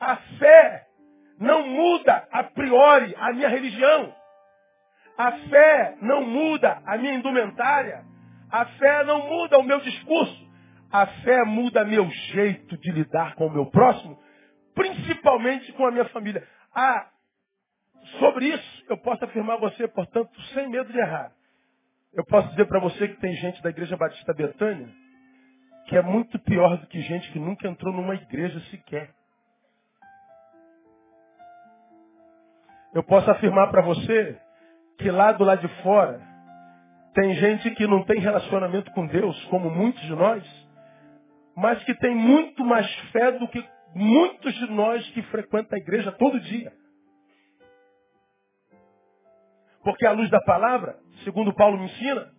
A 0.00 0.16
fé 0.16 0.87
não 1.38 1.66
muda 1.66 2.26
a 2.30 2.44
priori 2.44 3.14
a 3.16 3.32
minha 3.32 3.48
religião. 3.48 4.14
A 5.16 5.32
fé 5.32 5.96
não 6.00 6.24
muda 6.24 6.82
a 6.86 6.96
minha 6.96 7.14
indumentária. 7.14 8.04
A 8.50 8.64
fé 8.64 9.04
não 9.04 9.28
muda 9.28 9.58
o 9.58 9.62
meu 9.62 9.80
discurso. 9.80 10.48
A 10.90 11.06
fé 11.06 11.44
muda 11.44 11.84
meu 11.84 12.08
jeito 12.10 12.76
de 12.78 12.90
lidar 12.92 13.34
com 13.34 13.46
o 13.46 13.52
meu 13.52 13.66
próximo 13.66 14.18
principalmente 14.78 15.72
com 15.72 15.84
a 15.84 15.90
minha 15.90 16.04
família. 16.06 16.46
Ah, 16.72 17.08
sobre 18.20 18.46
isso, 18.46 18.84
eu 18.88 18.96
posso 18.96 19.24
afirmar 19.24 19.56
a 19.56 19.60
você, 19.60 19.88
portanto, 19.88 20.40
sem 20.54 20.68
medo 20.68 20.92
de 20.92 20.98
errar. 20.98 21.32
Eu 22.14 22.24
posso 22.24 22.48
dizer 22.50 22.66
para 22.66 22.78
você 22.78 23.08
que 23.08 23.20
tem 23.20 23.34
gente 23.34 23.60
da 23.60 23.70
Igreja 23.70 23.96
Batista 23.96 24.32
Betânia 24.32 24.88
que 25.88 25.96
é 25.96 26.02
muito 26.02 26.38
pior 26.40 26.76
do 26.76 26.86
que 26.86 27.00
gente 27.00 27.32
que 27.32 27.38
nunca 27.38 27.66
entrou 27.66 27.94
numa 27.94 28.14
igreja 28.14 28.60
sequer. 28.70 29.10
Eu 32.94 33.02
posso 33.02 33.30
afirmar 33.30 33.70
para 33.70 33.82
você 33.82 34.38
que 34.98 35.10
lá 35.10 35.32
do 35.32 35.44
lado 35.44 35.66
de 35.66 35.82
fora 35.82 36.20
tem 37.14 37.34
gente 37.34 37.70
que 37.72 37.86
não 37.86 38.04
tem 38.04 38.20
relacionamento 38.20 38.90
com 38.92 39.06
Deus, 39.06 39.44
como 39.46 39.70
muitos 39.70 40.00
de 40.02 40.14
nós, 40.14 40.44
mas 41.56 41.82
que 41.84 41.94
tem 41.94 42.14
muito 42.14 42.64
mais 42.64 42.88
fé 43.10 43.32
do 43.32 43.48
que 43.48 43.64
muitos 43.94 44.54
de 44.54 44.70
nós 44.70 45.08
que 45.10 45.22
frequentam 45.22 45.76
a 45.76 45.80
igreja 45.80 46.12
todo 46.12 46.40
dia. 46.40 46.72
Porque 49.82 50.06
a 50.06 50.12
luz 50.12 50.30
da 50.30 50.40
palavra, 50.40 50.96
segundo 51.24 51.52
Paulo 51.54 51.78
me 51.78 51.86
ensina, 51.86 52.30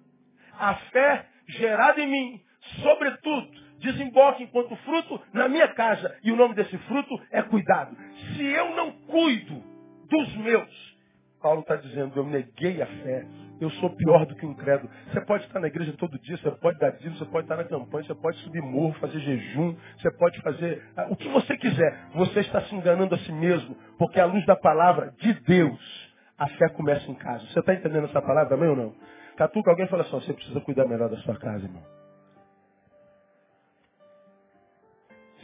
a 0.58 0.76
fé 0.76 1.26
gerada 1.48 2.00
em 2.00 2.08
mim, 2.08 2.42
sobretudo, 2.82 3.50
desemboca 3.80 4.44
enquanto 4.44 4.76
fruto 4.78 5.22
na 5.34 5.48
minha 5.48 5.68
casa. 5.70 6.18
E 6.24 6.32
o 6.32 6.36
nome 6.36 6.54
desse 6.54 6.78
fruto 6.80 7.20
é 7.32 7.42
cuidado. 7.42 7.96
Se 8.36 8.44
eu 8.44 8.76
não 8.76 8.92
cuido 9.08 9.64
dos 10.10 10.36
meus, 10.38 10.98
Paulo 11.42 11.62
está 11.62 11.76
dizendo, 11.78 12.20
eu 12.20 12.26
neguei 12.26 12.82
a 12.82 12.86
fé, 12.86 13.26
eu 13.62 13.70
sou 13.72 13.90
pior 13.92 14.26
do 14.26 14.36
que 14.36 14.46
um 14.46 14.54
credo. 14.54 14.90
Você 15.08 15.22
pode 15.22 15.46
estar 15.46 15.60
na 15.60 15.68
igreja 15.68 15.94
todo 15.98 16.20
dia, 16.20 16.38
você 16.38 16.52
pode 16.52 16.80
dar 16.80 16.92
dízimo, 16.92 17.18
você 17.18 17.26
pode 17.26 17.46
estar 17.46 17.56
na 17.56 17.64
campanha, 17.64 18.06
você 18.06 18.16
pode 18.16 18.38
subir 18.40 18.62
morro, 18.62 18.94
fazer 18.94 19.20
jejum, 19.20 19.76
você 19.98 20.12
pode 20.12 20.42
fazer 20.42 20.84
ah, 20.98 21.08
o 21.10 21.16
que 21.16 21.28
você 21.30 21.58
quiser. 21.58 22.10
Você 22.16 22.42
está 22.42 22.62
se 22.62 22.76
enganando 22.76 23.16
a 23.16 23.18
si 23.20 23.32
mesmo, 23.32 23.76
porque 23.98 24.20
a 24.20 24.26
luz 24.26 24.46
da 24.46 24.56
palavra 24.56 25.14
de 25.20 25.34
Deus, 25.42 26.10
a 26.38 26.48
fé 26.48 26.70
começa 26.70 27.10
em 27.10 27.16
casa. 27.16 27.46
Você 27.48 27.60
está 27.60 27.74
entendendo 27.74 28.06
essa 28.06 28.22
palavra 28.22 28.50
também 28.50 28.70
ou 28.70 28.76
não? 28.76 28.96
Catuca, 29.38 29.72
alguém 29.72 29.88
fala 29.88 30.04
assim, 30.04 30.12
você 30.12 30.34
precisa 30.34 30.60
cuidar 30.62 30.86
melhor 30.86 31.10
da 31.10 31.18
sua 31.18 31.38
casa, 31.38 31.64
irmão. 31.64 31.84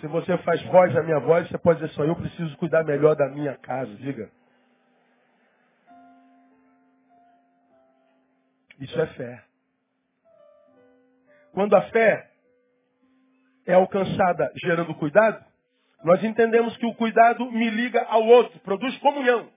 Se 0.02 0.08
você 0.08 0.38
faz 0.40 0.62
voz 0.64 0.96
a 0.96 1.04
minha 1.04 1.20
voz, 1.20 1.48
você 1.48 1.58
pode 1.58 1.80
dizer 1.80 1.94
só, 1.94 2.04
eu 2.04 2.16
preciso 2.16 2.56
cuidar 2.58 2.84
melhor 2.84 3.16
da 3.16 3.30
minha 3.30 3.56
casa, 3.58 3.94
diga. 3.96 4.30
Isso 8.80 9.00
é 9.00 9.08
fé. 9.08 9.44
Quando 11.54 11.76
a 11.76 11.82
fé 11.84 12.30
é 13.66 13.74
alcançada 13.74 14.52
gerando 14.64 14.94
cuidado, 14.96 15.44
nós 16.04 16.24
entendemos 16.24 16.76
que 16.78 16.86
o 16.86 16.94
cuidado 16.94 17.52
me 17.52 17.70
liga 17.70 18.04
ao 18.04 18.24
outro, 18.24 18.60
produz 18.60 18.98
comunhão. 19.00 19.50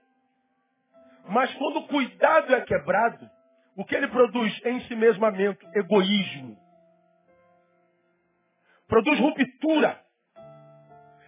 Mas 1.27 1.53
quando 1.55 1.79
o 1.79 1.87
cuidado 1.87 2.55
é 2.55 2.61
quebrado, 2.61 3.29
o 3.75 3.85
que 3.85 3.95
ele 3.95 4.07
produz 4.07 4.59
é 4.65 4.71
ensimesmamento, 4.71 5.65
egoísmo. 5.75 6.57
Produz 8.87 9.19
ruptura. 9.19 10.01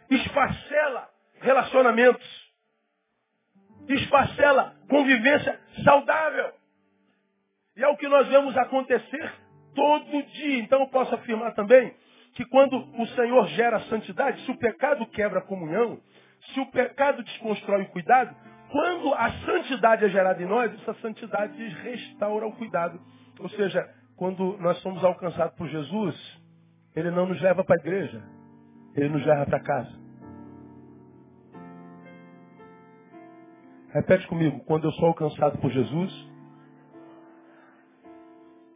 Esfacela 0.10 1.10
relacionamentos. 1.39 2.51
Esfacela 3.88 4.75
convivência 4.89 5.60
saudável. 5.83 6.61
E 7.81 7.83
é 7.83 7.88
o 7.88 7.97
que 7.97 8.07
nós 8.07 8.27
vemos 8.27 8.55
acontecer 8.55 9.33
todo 9.73 10.23
dia. 10.33 10.59
Então 10.59 10.81
eu 10.81 10.88
posso 10.89 11.15
afirmar 11.15 11.55
também 11.55 11.91
que 12.35 12.45
quando 12.45 12.75
o 12.77 13.07
Senhor 13.07 13.47
gera 13.47 13.79
santidade, 13.85 14.39
se 14.45 14.51
o 14.51 14.57
pecado 14.57 15.03
quebra 15.07 15.39
a 15.39 15.41
comunhão, 15.41 16.00
se 16.53 16.59
o 16.59 16.67
pecado 16.67 17.23
desconstrói 17.23 17.81
o 17.81 17.89
cuidado, 17.89 18.35
quando 18.69 19.11
a 19.15 19.31
santidade 19.31 20.05
é 20.05 20.09
gerada 20.09 20.43
em 20.43 20.45
nós, 20.45 20.71
essa 20.75 20.93
santidade 21.01 21.57
restaura 21.81 22.45
o 22.45 22.51
cuidado. 22.51 23.01
Ou 23.39 23.50
seja, 23.50 23.83
quando 24.15 24.59
nós 24.59 24.77
somos 24.81 25.03
alcançados 25.03 25.55
por 25.55 25.67
Jesus, 25.67 26.39
Ele 26.95 27.09
não 27.09 27.25
nos 27.25 27.41
leva 27.41 27.63
para 27.63 27.77
a 27.77 27.79
igreja, 27.79 28.21
Ele 28.95 29.09
nos 29.09 29.25
leva 29.25 29.43
para 29.47 29.59
casa. 29.59 30.00
Repete 33.91 34.27
comigo, 34.27 34.59
quando 34.65 34.83
eu 34.83 34.91
sou 34.91 35.07
alcançado 35.07 35.57
por 35.57 35.71
Jesus, 35.71 36.30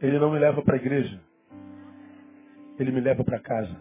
ele 0.05 0.19
não 0.19 0.31
me 0.31 0.39
leva 0.39 0.61
para 0.61 0.75
a 0.75 0.77
igreja. 0.77 1.19
Ele 2.77 2.91
me 2.91 2.99
leva 2.99 3.23
para 3.23 3.39
casa. 3.39 3.75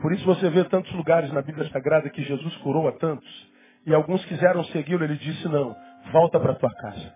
Por 0.00 0.12
isso 0.12 0.24
você 0.24 0.50
vê 0.50 0.64
tantos 0.64 0.92
lugares 0.92 1.32
na 1.32 1.42
Bíblia 1.42 1.70
Sagrada 1.70 2.10
que 2.10 2.22
Jesus 2.22 2.56
curou 2.58 2.88
a 2.88 2.92
tantos. 2.92 3.52
E 3.86 3.94
alguns 3.94 4.24
quiseram 4.26 4.64
segui-lo. 4.64 5.04
Ele 5.04 5.16
disse, 5.16 5.48
não, 5.48 5.76
volta 6.12 6.40
para 6.40 6.54
tua 6.54 6.74
casa. 6.74 7.14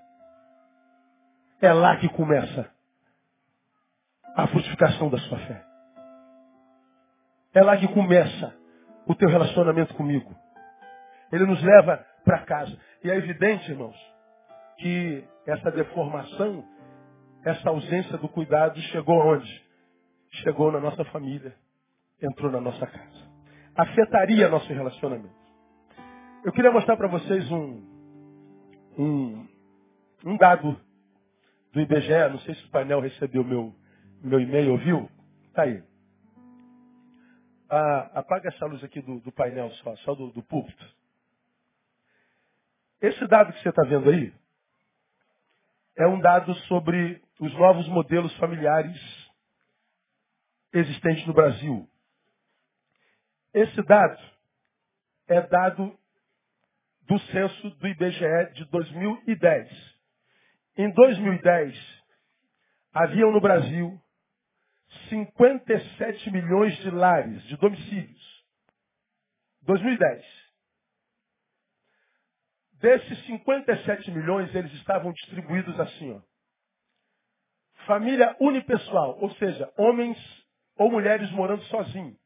É 1.60 1.72
lá 1.72 1.96
que 1.96 2.08
começa 2.10 2.70
a 4.36 4.46
frutificação 4.46 5.10
da 5.10 5.18
sua 5.18 5.38
fé. 5.38 5.64
É 7.54 7.62
lá 7.62 7.76
que 7.76 7.88
começa 7.88 8.54
o 9.06 9.14
teu 9.14 9.28
relacionamento 9.28 9.94
comigo. 9.94 10.34
Ele 11.32 11.46
nos 11.46 11.62
leva 11.62 12.04
para 12.24 12.40
casa. 12.40 12.78
E 13.02 13.10
é 13.10 13.16
evidente, 13.16 13.70
irmãos, 13.70 13.96
que 14.78 15.24
essa 15.46 15.70
deformação 15.70 16.64
essa 17.46 17.70
ausência 17.70 18.18
do 18.18 18.28
cuidado 18.28 18.76
chegou 18.90 19.16
onde? 19.24 19.64
Chegou 20.42 20.72
na 20.72 20.80
nossa 20.80 21.04
família, 21.06 21.54
entrou 22.20 22.50
na 22.50 22.60
nossa 22.60 22.84
casa. 22.84 23.30
Afetaria 23.76 24.48
nosso 24.48 24.66
relacionamento. 24.66 25.46
Eu 26.44 26.52
queria 26.52 26.72
mostrar 26.72 26.96
para 26.96 27.06
vocês 27.06 27.48
um, 27.52 27.82
um, 28.98 29.48
um 30.24 30.36
dado 30.36 30.76
do 31.72 31.80
IBGE, 31.80 32.28
não 32.30 32.40
sei 32.40 32.56
se 32.56 32.64
o 32.64 32.70
painel 32.70 33.00
recebeu 33.00 33.44
meu, 33.44 33.72
meu 34.20 34.40
e-mail, 34.40 34.72
ouviu? 34.72 35.08
Tá 35.54 35.62
aí. 35.62 35.84
Ah, 37.70 38.10
apaga 38.14 38.48
essa 38.48 38.66
luz 38.66 38.82
aqui 38.82 39.00
do, 39.00 39.20
do 39.20 39.30
painel 39.30 39.70
só, 39.70 39.94
só 39.98 40.16
do, 40.16 40.32
do 40.32 40.42
púlpito. 40.42 40.84
Esse 43.00 43.24
dado 43.28 43.52
que 43.52 43.62
você 43.62 43.68
está 43.68 43.84
vendo 43.84 44.10
aí 44.10 44.34
é 45.96 46.08
um 46.08 46.18
dado 46.18 46.52
sobre 46.66 47.24
os 47.38 47.52
novos 47.54 47.86
modelos 47.88 48.34
familiares 48.36 48.98
existentes 50.72 51.26
no 51.26 51.34
Brasil. 51.34 51.88
Esse 53.52 53.82
dado 53.82 54.20
é 55.28 55.40
dado 55.42 55.98
do 57.02 57.18
censo 57.18 57.70
do 57.70 57.88
IBGE 57.88 58.52
de 58.54 58.64
2010. 58.66 59.96
Em 60.76 60.90
2010, 60.90 62.02
haviam 62.92 63.32
no 63.32 63.40
Brasil 63.40 64.00
57 65.08 66.30
milhões 66.30 66.76
de 66.78 66.90
lares, 66.90 67.42
de 67.44 67.56
domicílios. 67.56 68.44
2010. 69.62 70.24
Desses 72.74 73.26
57 73.26 74.10
milhões, 74.10 74.54
eles 74.54 74.72
estavam 74.74 75.12
distribuídos 75.12 75.78
assim, 75.80 76.12
ó. 76.12 76.35
Família 77.86 78.36
unipessoal, 78.40 79.16
ou 79.20 79.30
seja, 79.36 79.72
homens 79.78 80.18
ou 80.76 80.90
mulheres 80.90 81.30
morando 81.30 81.62
sozinhos. 81.64 82.18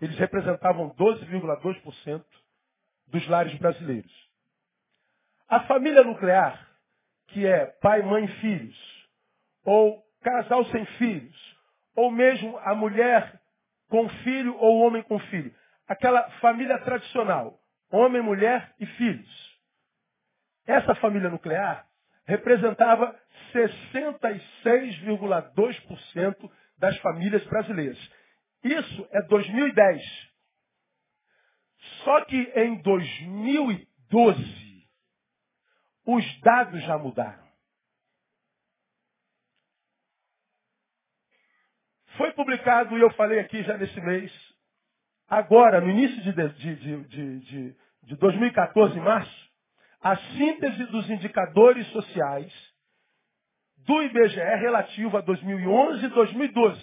Eles 0.00 0.18
representavam 0.18 0.90
12,2% 0.90 2.24
dos 3.08 3.26
lares 3.28 3.56
brasileiros. 3.58 4.12
A 5.48 5.60
família 5.60 6.02
nuclear, 6.04 6.68
que 7.28 7.46
é 7.46 7.66
pai, 7.80 8.02
mãe 8.02 8.24
e 8.24 8.40
filhos, 8.40 9.08
ou 9.64 10.04
casal 10.20 10.64
sem 10.66 10.84
filhos, 10.98 11.56
ou 11.94 12.10
mesmo 12.10 12.58
a 12.58 12.74
mulher 12.74 13.40
com 13.88 14.08
filho 14.08 14.56
ou 14.58 14.80
homem 14.80 15.02
com 15.02 15.18
filho. 15.18 15.54
Aquela 15.88 16.28
família 16.40 16.78
tradicional, 16.80 17.58
homem, 17.90 18.20
mulher 18.20 18.74
e 18.78 18.86
filhos. 18.86 19.58
Essa 20.66 20.94
família 20.96 21.30
nuclear 21.30 21.86
representava 22.26 23.18
66,2% 23.52 26.50
das 26.78 26.96
famílias 26.98 27.42
brasileiras. 27.44 27.98
Isso 28.62 29.08
é 29.12 29.22
2010. 29.22 30.02
Só 32.04 32.22
que 32.24 32.36
em 32.36 32.82
2012, 32.82 34.86
os 36.04 36.40
dados 36.40 36.82
já 36.82 36.98
mudaram. 36.98 37.46
Foi 42.16 42.32
publicado, 42.32 42.96
e 42.96 43.00
eu 43.00 43.10
falei 43.12 43.40
aqui 43.40 43.62
já 43.62 43.76
nesse 43.76 44.00
mês, 44.00 44.32
agora, 45.28 45.80
no 45.80 45.90
início 45.90 46.22
de, 46.22 46.32
de, 46.32 46.76
de, 46.76 47.04
de, 47.40 47.76
de 48.04 48.16
2014, 48.16 48.96
em 48.96 49.02
março, 49.02 49.45
a 50.06 50.16
síntese 50.36 50.84
dos 50.86 51.10
indicadores 51.10 51.84
sociais 51.88 52.52
do 53.78 54.02
IBGE 54.04 54.38
relativo 54.38 55.16
a 55.16 55.20
2011 55.20 56.04
e 56.04 56.08
2012. 56.08 56.80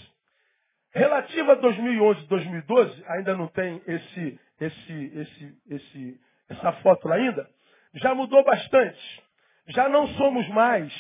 Relativo 0.94 1.52
a 1.52 1.56
2011 1.56 2.22
e 2.22 2.28
2012, 2.28 3.06
ainda 3.08 3.38
não 3.38 3.48
tem 3.48 3.82
esse, 3.88 4.38
esse, 4.60 5.12
esse, 5.16 5.58
esse, 5.70 6.20
essa 6.50 6.74
foto 6.74 7.08
lá 7.08 7.16
ainda, 7.16 7.50
já 7.94 8.14
mudou 8.14 8.44
bastante. 8.44 9.24
Já 9.68 9.88
não 9.88 10.06
somos 10.16 10.46
mais 10.50 10.94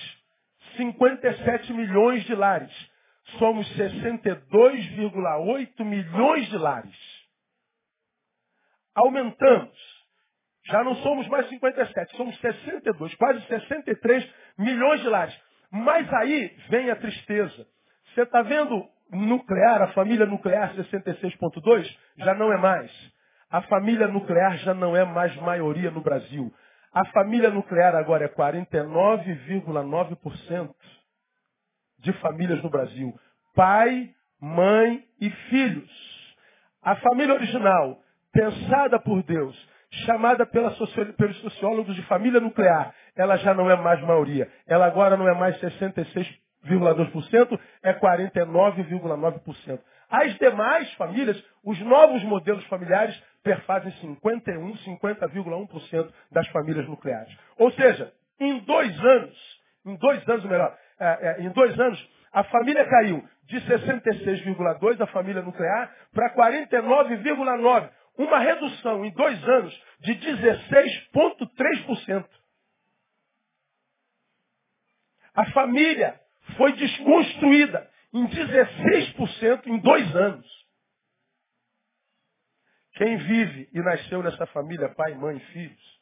57 0.77 1.73
milhões 1.73 2.23
de 2.23 2.35
lares 2.35 2.71
somos 3.37 3.67
62,8 3.77 5.83
milhões 5.83 6.49
de 6.49 6.57
lares. 6.57 6.95
Aumentamos. 8.95 9.92
Já 10.65 10.83
não 10.83 10.95
somos 10.97 11.27
mais 11.27 11.47
57, 11.49 12.15
somos 12.15 12.39
62, 12.39 13.15
quase 13.15 13.41
63 13.47 14.29
milhões 14.57 15.01
de 15.01 15.09
lares. 15.09 15.37
Mas 15.71 16.11
aí 16.13 16.55
vem 16.69 16.89
a 16.89 16.95
tristeza. 16.95 17.67
Você 18.13 18.21
está 18.21 18.41
vendo 18.41 18.87
nuclear, 19.11 19.81
a 19.81 19.87
família 19.89 20.25
nuclear 20.25 20.73
66.2? 20.75 21.93
Já 22.17 22.33
não 22.33 22.53
é 22.53 22.57
mais. 22.57 22.91
A 23.49 23.61
família 23.63 24.07
nuclear 24.07 24.55
já 24.57 24.73
não 24.73 24.95
é 24.95 25.03
mais 25.03 25.35
maioria 25.37 25.91
no 25.91 25.99
Brasil. 26.01 26.53
A 26.93 27.03
família 27.05 27.49
nuclear 27.49 27.95
agora 27.95 28.25
é 28.25 28.29
49,9% 28.29 30.75
de 31.99 32.13
famílias 32.13 32.61
no 32.61 32.69
Brasil. 32.69 33.13
Pai, 33.55 34.13
mãe 34.39 35.03
e 35.19 35.29
filhos. 35.29 35.91
A 36.81 36.95
família 36.97 37.33
original, 37.33 37.99
pensada 38.31 38.99
por 38.99 39.23
Deus, 39.23 39.72
chamada 40.05 40.45
pelos 40.45 40.77
sociólogos 41.41 41.95
de 41.95 42.03
família 42.03 42.39
nuclear, 42.39 42.93
ela 43.15 43.35
já 43.37 43.53
não 43.53 43.69
é 43.69 43.75
mais 43.75 44.01
maioria. 44.01 44.49
Ela 44.67 44.87
agora 44.87 45.15
não 45.15 45.27
é 45.27 45.33
mais 45.33 45.59
66,2%, 45.59 47.59
é 47.83 47.93
49,9%. 47.93 49.79
As 50.09 50.35
demais 50.37 50.91
famílias, 50.93 51.43
os 51.63 51.79
novos 51.81 52.23
modelos 52.23 52.63
familiares, 52.65 53.15
perfazem 53.43 53.91
51, 53.93 54.73
50,1% 54.73 56.09
das 56.31 56.47
famílias 56.49 56.87
nucleares. 56.87 57.35
Ou 57.57 57.71
seja, 57.71 58.11
em 58.39 58.59
dois 58.59 58.99
anos, 58.99 59.61
em 59.85 59.95
dois 59.95 60.29
anos 60.29 60.45
melhor, 60.45 60.77
é, 60.99 61.05
é, 61.05 61.41
em 61.41 61.49
dois 61.49 61.79
anos, 61.79 62.09
a 62.31 62.43
família 62.45 62.85
caiu 62.85 63.23
de 63.45 63.59
66,2, 63.61 65.01
a 65.01 65.07
família 65.07 65.41
nuclear, 65.41 65.91
para 66.13 66.33
49,9. 66.35 67.89
Uma 68.17 68.39
redução 68.39 69.05
em 69.05 69.11
dois 69.11 69.41
anos 69.43 69.83
de 70.01 70.15
16,3%. 70.15 72.27
A 75.33 75.49
família 75.51 76.19
foi 76.57 76.73
desconstruída 76.73 77.89
em 78.13 78.27
16% 78.27 79.67
em 79.67 79.79
dois 79.79 80.15
anos. 80.15 80.63
Quem 82.93 83.17
vive 83.17 83.69
e 83.73 83.79
nasceu 83.79 84.21
nessa 84.21 84.45
família, 84.47 84.93
pai, 84.93 85.15
mãe, 85.15 85.39
filhos, 85.39 86.01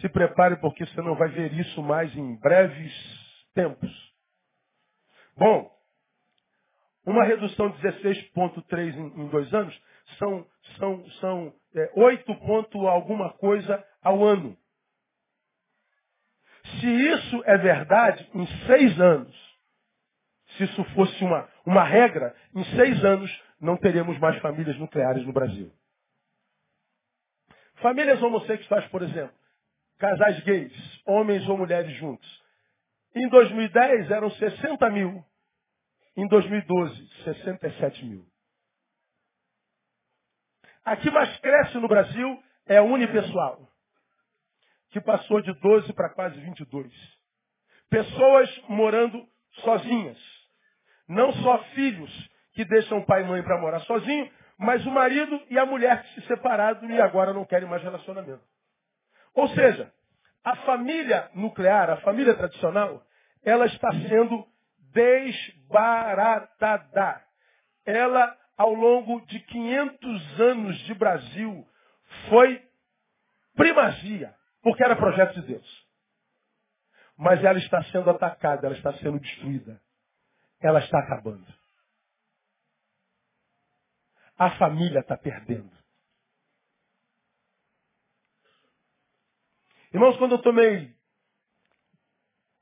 se 0.00 0.08
prepare 0.10 0.56
porque 0.56 0.84
você 0.84 1.00
não 1.00 1.14
vai 1.14 1.28
ver 1.28 1.52
isso 1.54 1.82
mais 1.82 2.14
em 2.14 2.36
breves 2.36 2.92
tempos. 3.54 3.90
Bom, 5.36 5.70
uma 7.04 7.24
redução 7.24 7.70
de 7.70 7.82
16,3 7.82 8.94
em, 8.94 9.28
dois 9.28 9.52
anos 9.52 9.82
são, 10.18 10.46
são, 10.78 11.10
são 11.20 11.54
é, 11.74 11.92
8 11.94 12.34
ponto 12.36 12.86
alguma 12.86 13.30
coisa 13.34 13.84
ao 14.02 14.24
ano. 14.24 14.56
Se 16.80 16.86
isso 16.86 17.42
é 17.44 17.58
verdade, 17.58 18.28
em 18.34 18.46
seis 18.66 19.00
anos, 19.00 19.52
se 20.56 20.64
isso 20.64 20.84
fosse 20.94 21.24
uma, 21.24 21.48
uma 21.66 21.82
regra, 21.82 22.34
em 22.54 22.64
seis 22.76 23.04
anos 23.04 23.42
não 23.60 23.76
teremos 23.76 24.18
mais 24.18 24.38
famílias 24.40 24.78
nucleares 24.78 25.26
no 25.26 25.32
Brasil. 25.32 25.72
Famílias 27.76 28.22
homossexuais, 28.22 28.86
por 28.88 29.02
exemplo, 29.02 29.34
casais 29.98 30.40
gays, 30.44 30.72
homens 31.04 31.48
ou 31.48 31.58
mulheres 31.58 31.92
juntos. 31.96 32.42
Em 33.14 33.28
2010 33.28 34.10
eram 34.10 34.30
60 34.30 34.90
mil. 34.90 35.24
Em 36.16 36.26
2012, 36.28 37.08
67 37.24 38.04
mil. 38.04 38.26
A 40.84 40.96
que 40.96 41.10
mais 41.10 41.36
cresce 41.38 41.78
no 41.78 41.88
Brasil 41.88 42.42
é 42.66 42.76
a 42.76 42.82
unipessoal, 42.82 43.68
que 44.90 45.00
passou 45.00 45.40
de 45.40 45.52
12 45.54 45.92
para 45.94 46.10
quase 46.10 46.38
22. 46.40 46.92
Pessoas 47.88 48.62
morando 48.68 49.26
sozinhas. 49.62 50.18
Não 51.08 51.32
só 51.34 51.58
filhos 51.74 52.30
que 52.52 52.64
deixam 52.64 52.98
o 52.98 53.06
pai 53.06 53.22
e 53.22 53.26
mãe 53.26 53.42
para 53.42 53.60
morar 53.60 53.80
sozinho, 53.80 54.30
mas 54.58 54.84
o 54.86 54.90
marido 54.90 55.40
e 55.50 55.58
a 55.58 55.66
mulher 55.66 56.02
que 56.02 56.20
se 56.20 56.26
separaram 56.26 56.88
e 56.90 57.00
agora 57.00 57.32
não 57.32 57.44
querem 57.44 57.68
mais 57.68 57.82
relacionamento. 57.82 58.42
Ou 59.34 59.48
seja, 59.48 59.92
a 60.44 60.56
família 60.56 61.30
nuclear, 61.34 61.90
a 61.90 61.96
família 61.98 62.34
tradicional, 62.34 63.02
ela 63.44 63.66
está 63.66 63.90
sendo 64.08 64.46
desbaratada. 64.92 66.52
Ela, 67.84 68.38
ao 68.56 68.72
longo 68.72 69.20
de 69.26 69.40
500 69.40 70.40
anos 70.40 70.78
de 70.78 70.94
Brasil, 70.94 71.68
foi 72.28 72.64
primazia, 73.54 74.34
porque 74.62 74.84
era 74.84 74.96
projeto 74.96 75.40
de 75.40 75.46
Deus. 75.48 75.86
Mas 77.16 77.42
ela 77.44 77.58
está 77.58 77.82
sendo 77.84 78.10
atacada, 78.10 78.66
ela 78.66 78.76
está 78.76 78.92
sendo 78.94 79.18
destruída. 79.20 79.80
Ela 80.60 80.78
está 80.80 80.98
acabando. 81.00 81.46
A 84.38 84.50
família 84.58 85.00
está 85.00 85.16
perdendo. 85.16 85.70
Irmãos, 89.92 90.16
quando 90.16 90.32
eu 90.32 90.42
tomei 90.42 90.94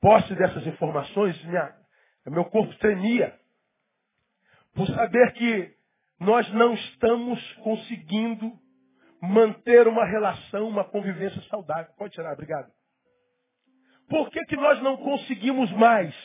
posse 0.01 0.35
dessas 0.35 0.65
informações, 0.67 1.41
minha, 1.45 1.80
meu 2.29 2.45
corpo 2.45 2.73
tremia 2.77 3.37
por 4.73 4.87
saber 4.87 5.33
que 5.33 5.75
nós 6.19 6.47
não 6.53 6.73
estamos 6.73 7.53
conseguindo 7.55 8.57
manter 9.21 9.87
uma 9.87 10.05
relação, 10.05 10.67
uma 10.67 10.83
convivência 10.83 11.41
saudável. 11.43 11.91
Pode 11.97 12.13
tirar, 12.13 12.33
obrigado. 12.33 12.71
Por 14.07 14.29
que, 14.29 14.43
que 14.45 14.55
nós 14.55 14.81
não 14.83 14.97
conseguimos 14.97 15.71
mais? 15.71 16.15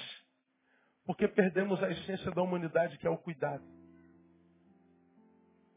Porque 1.06 1.28
perdemos 1.28 1.82
a 1.82 1.90
essência 1.90 2.30
da 2.32 2.42
humanidade, 2.42 2.98
que 2.98 3.06
é 3.06 3.10
o 3.10 3.16
cuidado. 3.16 3.64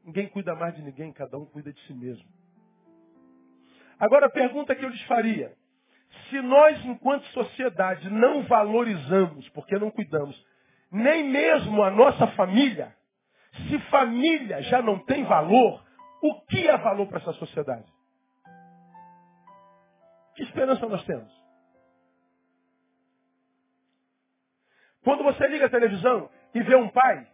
Ninguém 0.03 0.27
cuida 0.27 0.55
mais 0.55 0.75
de 0.75 0.81
ninguém, 0.81 1.13
cada 1.13 1.37
um 1.37 1.45
cuida 1.45 1.71
de 1.71 1.79
si 1.85 1.93
mesmo. 1.93 2.27
Agora 3.99 4.25
a 4.25 4.31
pergunta 4.31 4.75
que 4.75 4.83
eu 4.83 4.89
lhes 4.89 5.03
faria: 5.03 5.55
se 6.29 6.41
nós, 6.41 6.83
enquanto 6.85 7.25
sociedade, 7.27 8.09
não 8.09 8.43
valorizamos, 8.43 9.47
porque 9.49 9.77
não 9.77 9.91
cuidamos, 9.91 10.35
nem 10.91 11.23
mesmo 11.23 11.83
a 11.83 11.91
nossa 11.91 12.27
família, 12.27 12.95
se 13.67 13.79
família 13.89 14.61
já 14.63 14.81
não 14.81 14.99
tem 14.99 15.23
valor, 15.23 15.83
o 16.21 16.41
que 16.45 16.67
é 16.67 16.77
valor 16.77 17.07
para 17.07 17.19
essa 17.19 17.33
sociedade? 17.33 17.85
Que 20.35 20.43
esperança 20.43 20.85
nós 20.87 21.03
temos? 21.05 21.31
Quando 25.03 25.23
você 25.23 25.47
liga 25.47 25.65
a 25.65 25.69
televisão 25.69 26.29
e 26.53 26.61
vê 26.61 26.75
um 26.75 26.89
pai 26.89 27.27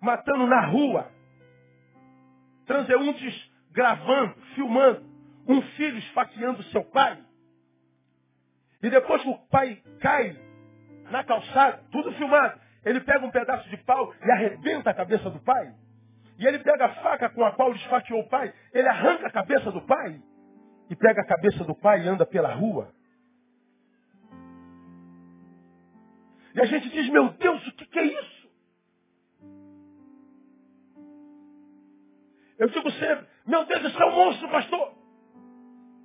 matando 0.00 0.46
na 0.46 0.66
rua, 0.66 1.10
transeuntes 2.66 3.50
gravando, 3.72 4.34
filmando, 4.54 5.04
um 5.46 5.62
filho 5.62 5.98
esfaqueando 5.98 6.62
seu 6.64 6.84
pai, 6.84 7.22
e 8.82 8.90
depois 8.90 9.22
que 9.22 9.28
o 9.28 9.38
pai 9.48 9.82
cai 10.00 10.36
na 11.10 11.24
calçada, 11.24 11.82
tudo 11.90 12.12
filmado, 12.12 12.58
ele 12.84 13.00
pega 13.00 13.24
um 13.24 13.30
pedaço 13.30 13.68
de 13.68 13.76
pau 13.78 14.14
e 14.24 14.30
arrebenta 14.30 14.90
a 14.90 14.94
cabeça 14.94 15.28
do 15.28 15.38
pai. 15.40 15.74
E 16.38 16.46
ele 16.46 16.58
pega 16.60 16.86
a 16.86 16.94
faca 16.96 17.28
com 17.28 17.44
a 17.44 17.52
qual 17.52 17.68
ele 17.68 17.78
esfaqueou 17.78 18.20
o 18.20 18.28
pai, 18.28 18.52
ele 18.72 18.88
arranca 18.88 19.26
a 19.26 19.30
cabeça 19.30 19.70
do 19.70 19.82
pai 19.82 20.20
e 20.88 20.96
pega 20.96 21.20
a 21.20 21.26
cabeça 21.26 21.62
do 21.64 21.74
pai 21.74 22.02
e 22.02 22.08
anda 22.08 22.24
pela 22.24 22.54
rua. 22.54 22.92
E 26.54 26.60
a 26.60 26.64
gente 26.64 26.88
diz, 26.88 27.08
meu 27.10 27.28
Deus, 27.30 27.66
o 27.66 27.72
que, 27.72 27.86
que 27.86 27.98
é 27.98 28.04
isso? 28.04 28.50
Eu 32.58 32.68
digo 32.68 32.90
sempre, 32.92 33.26
meu 33.46 33.64
Deus, 33.64 33.84
isso 33.84 34.02
é 34.02 34.06
um 34.06 34.14
monstro, 34.14 34.48
pastor. 34.48 34.94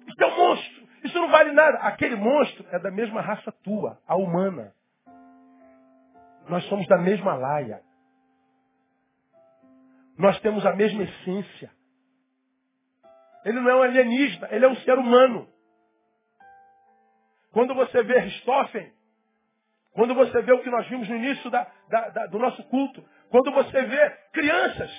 Isso 0.08 0.24
é 0.24 0.26
um 0.26 0.38
monstro. 0.38 0.75
Isso 1.06 1.20
não 1.20 1.30
vale 1.30 1.52
nada. 1.52 1.78
Aquele 1.80 2.15
monstro 2.15 2.65
é 2.72 2.80
da 2.80 2.89
mesma 2.89 3.22
raça 3.22 3.52
tua, 3.63 4.02
a 4.08 4.15
humana. 4.15 4.74
Nós 6.50 6.63
somos 6.65 6.88
da 6.88 6.98
mesma 6.98 7.36
laia. 7.36 7.82
Nós 10.18 10.39
temos 10.39 10.65
a 10.65 10.76
mesma 10.76 11.04
essência. 11.04 11.72
Ele 13.44 13.60
não 13.60 13.70
é 13.70 13.76
um 13.76 13.82
alienígena, 13.84 14.48
ele 14.52 14.65
é 14.65 14.68
um 14.68 14.76
ser 14.78 14.98
humano. 14.98 15.48
Quando 17.52 17.76
você 17.76 18.02
vê 18.02 18.20
Richthofen, 18.20 18.91
quando 19.94 20.15
você 20.15 20.41
vê 20.41 20.52
o 20.52 20.63
que 20.63 20.70
nós 20.72 20.88
vimos 20.88 21.08
no 21.08 21.15
início 21.15 21.50
da, 21.52 21.72
da, 21.88 22.10
da, 22.10 22.26
do 22.26 22.39
nosso 22.39 22.63
culto, 22.63 23.08
quando 23.30 23.52
você 23.52 23.82
vê 23.84 24.10
crianças. 24.34 24.91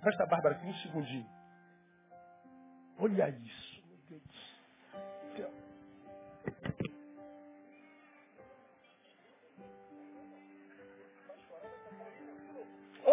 Presta 0.00 0.26
Bárbara 0.26 0.56
aqui 0.56 0.66
um 0.66 0.74
segundinho. 0.74 1.26
Olha 2.98 3.28
isso, 3.30 3.65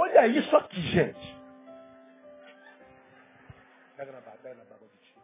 Olha 0.04 0.28
isso 0.28 0.54
aqui, 0.58 0.82
gente. 0.82 1.38
Pega 3.96 4.12
na 4.12 4.20
barba, 4.20 4.40
pega 4.44 4.56
na 4.56 4.64
barba 4.66 4.86
do 4.86 4.98
tio. 4.98 5.22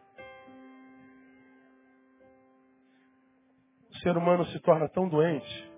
O 3.90 3.94
ser 3.96 4.16
humano 4.16 4.46
se 4.46 4.58
torna 4.60 4.88
tão 4.88 5.06
doente 5.06 5.70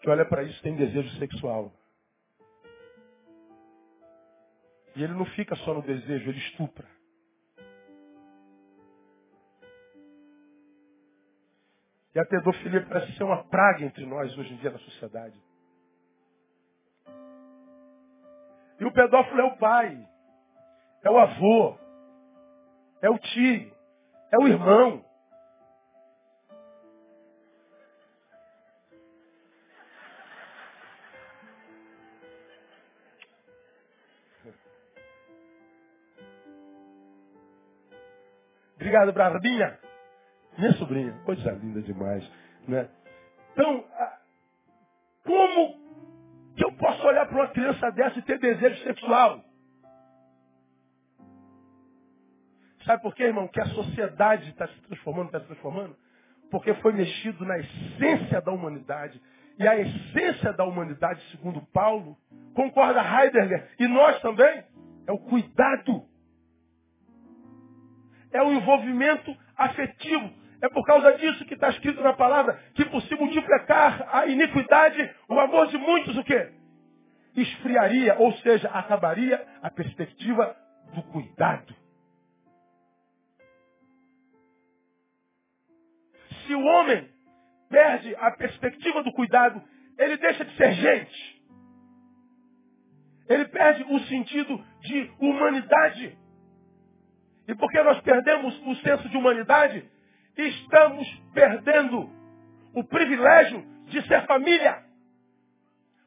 que 0.00 0.08
olha 0.08 0.24
para 0.24 0.42
isso 0.42 0.58
e 0.58 0.62
tem 0.62 0.74
desejo 0.74 1.18
sexual. 1.18 1.70
E 4.96 5.02
ele 5.02 5.12
não 5.12 5.26
fica 5.26 5.54
só 5.56 5.74
no 5.74 5.82
desejo, 5.82 6.30
ele 6.30 6.38
estupra. 6.38 6.88
E 12.14 12.18
a 12.18 12.24
pedofilia 12.24 12.86
parece 12.86 13.12
ser 13.18 13.24
uma 13.24 13.44
praga 13.44 13.84
entre 13.84 14.06
nós 14.06 14.34
hoje 14.38 14.54
em 14.54 14.56
dia 14.56 14.70
na 14.70 14.78
sociedade. 14.78 15.51
E 18.80 18.84
o 18.84 18.92
pedófilo 18.92 19.40
é 19.40 19.44
o 19.44 19.56
pai, 19.56 20.08
é 21.04 21.10
o 21.10 21.18
avô, 21.18 21.78
é 23.00 23.10
o 23.10 23.18
tio, 23.18 23.72
é 24.32 24.38
o 24.38 24.46
irmão. 24.48 25.04
Obrigado, 38.76 39.12
Bradinha. 39.12 39.78
Minha 40.58 40.72
sobrinha, 40.74 41.12
coisa 41.24 41.52
linda 41.52 41.80
demais. 41.82 42.28
Né? 42.68 42.88
Então, 43.52 43.84
como 45.24 45.81
olhar 47.12 47.26
para 47.26 47.36
uma 47.36 47.48
criança 47.48 47.90
dessa 47.90 48.18
e 48.18 48.22
ter 48.22 48.38
desejo 48.38 48.82
sexual? 48.82 49.44
Sabe 52.84 53.02
por 53.02 53.14
quê, 53.14 53.24
irmão? 53.24 53.46
Que 53.48 53.60
a 53.60 53.66
sociedade 53.66 54.50
está 54.50 54.66
se 54.66 54.80
transformando, 54.82 55.26
está 55.26 55.40
se 55.40 55.46
transformando? 55.46 55.96
Porque 56.50 56.74
foi 56.74 56.92
mexido 56.92 57.44
na 57.44 57.58
essência 57.58 58.40
da 58.40 58.50
humanidade. 58.50 59.20
E 59.58 59.68
a 59.68 59.78
essência 59.78 60.52
da 60.52 60.64
humanidade, 60.64 61.22
segundo 61.30 61.60
Paulo, 61.72 62.16
concorda 62.54 63.00
Heidegger, 63.00 63.70
e 63.78 63.86
nós 63.86 64.20
também, 64.20 64.64
é 65.06 65.12
o 65.12 65.18
cuidado. 65.18 66.04
É 68.32 68.42
o 68.42 68.52
envolvimento 68.52 69.36
afetivo. 69.56 70.32
É 70.60 70.68
por 70.68 70.84
causa 70.84 71.12
disso 71.18 71.44
que 71.44 71.54
está 71.54 71.68
escrito 71.70 72.02
na 72.02 72.12
palavra 72.12 72.54
que 72.74 72.84
por 72.84 73.02
se 73.02 73.14
multiplicar 73.14 74.08
a 74.12 74.26
iniquidade, 74.26 75.14
o 75.28 75.38
amor 75.38 75.66
de 75.68 75.76
muitos 75.76 76.16
o 76.16 76.24
quê? 76.24 76.61
Esfriaria, 77.36 78.16
ou 78.18 78.32
seja, 78.38 78.68
acabaria 78.68 79.44
a 79.62 79.70
perspectiva 79.70 80.56
do 80.94 81.02
cuidado. 81.04 81.74
Se 86.46 86.54
o 86.54 86.62
homem 86.64 87.08
perde 87.70 88.14
a 88.16 88.30
perspectiva 88.32 89.02
do 89.02 89.12
cuidado, 89.12 89.62
ele 89.98 90.16
deixa 90.18 90.44
de 90.44 90.56
ser 90.56 90.72
gente. 90.72 91.42
Ele 93.28 93.46
perde 93.46 93.84
o 93.84 93.98
sentido 94.00 94.62
de 94.80 95.10
humanidade. 95.18 96.18
E 97.48 97.54
porque 97.54 97.82
nós 97.82 98.00
perdemos 98.02 98.60
o 98.66 98.74
senso 98.76 99.08
de 99.08 99.16
humanidade, 99.16 99.88
estamos 100.36 101.08
perdendo 101.32 102.10
o 102.74 102.84
privilégio 102.84 103.64
de 103.86 104.06
ser 104.06 104.26
família. 104.26 104.91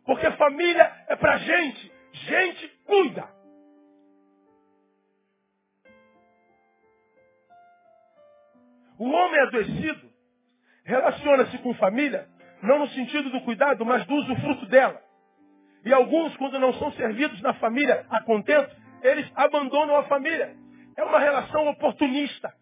Porque 0.05 0.29
família 0.31 0.91
é 1.07 1.15
para 1.15 1.37
gente. 1.37 1.91
Gente 2.11 2.67
cuida. 2.85 3.27
O 8.97 9.09
homem 9.09 9.41
adoecido 9.41 10.09
relaciona-se 10.85 11.57
com 11.57 11.73
família, 11.73 12.29
não 12.61 12.79
no 12.79 12.87
sentido 12.89 13.29
do 13.29 13.41
cuidado, 13.41 13.85
mas 13.85 14.05
do 14.05 14.13
usufruto 14.15 14.65
dela. 14.67 15.01
E 15.83 15.93
alguns, 15.93 16.35
quando 16.37 16.57
não 16.59 16.73
são 16.75 16.91
servidos 16.93 17.41
na 17.41 17.53
família 17.55 18.05
a 18.09 18.23
contento, 18.23 18.73
eles 19.01 19.29
abandonam 19.35 19.97
a 19.97 20.03
família. 20.03 20.55
É 20.95 21.03
uma 21.03 21.19
relação 21.19 21.67
oportunista. 21.67 22.53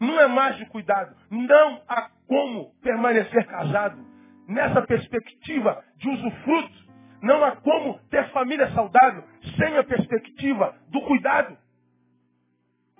Não 0.00 0.20
é 0.20 0.26
mais 0.26 0.56
de 0.56 0.66
cuidado. 0.66 1.16
Não 1.30 1.82
há 1.88 2.10
como 2.26 2.74
permanecer 2.82 3.46
casado 3.46 4.15
nessa 4.48 4.82
perspectiva 4.82 5.84
de 5.96 6.08
usufruto. 6.08 6.86
Não 7.22 7.42
há 7.44 7.56
como 7.56 7.98
ter 8.10 8.28
família 8.30 8.70
saudável 8.72 9.24
sem 9.56 9.76
a 9.76 9.84
perspectiva 9.84 10.76
do 10.88 11.00
cuidado. 11.02 11.56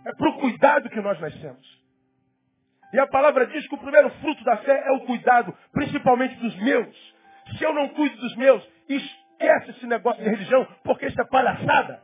É 0.05 0.13
para 0.15 0.31
o 0.31 0.39
cuidado 0.39 0.89
que 0.89 1.01
nós 1.01 1.21
nascemos. 1.21 1.77
E 2.93 2.99
a 2.99 3.07
palavra 3.07 3.47
diz 3.47 3.67
que 3.69 3.75
o 3.75 3.79
primeiro 3.79 4.09
fruto 4.21 4.43
da 4.45 4.57
fé 4.59 4.85
é 4.87 4.93
o 4.93 5.01
cuidado, 5.01 5.55
principalmente 5.73 6.37
dos 6.37 6.57
meus. 6.57 7.15
Se 7.57 7.65
eu 7.65 7.75
não 7.75 7.89
cuido 7.91 8.17
dos 8.17 8.37
meus, 8.37 8.67
esquece 8.89 9.71
esse 9.73 9.87
negócio 9.87 10.23
de 10.23 10.31
religião, 10.31 10.67
porque 10.85 11.07
isso 11.07 11.21
é 11.21 11.25
palhaçada. 11.25 12.03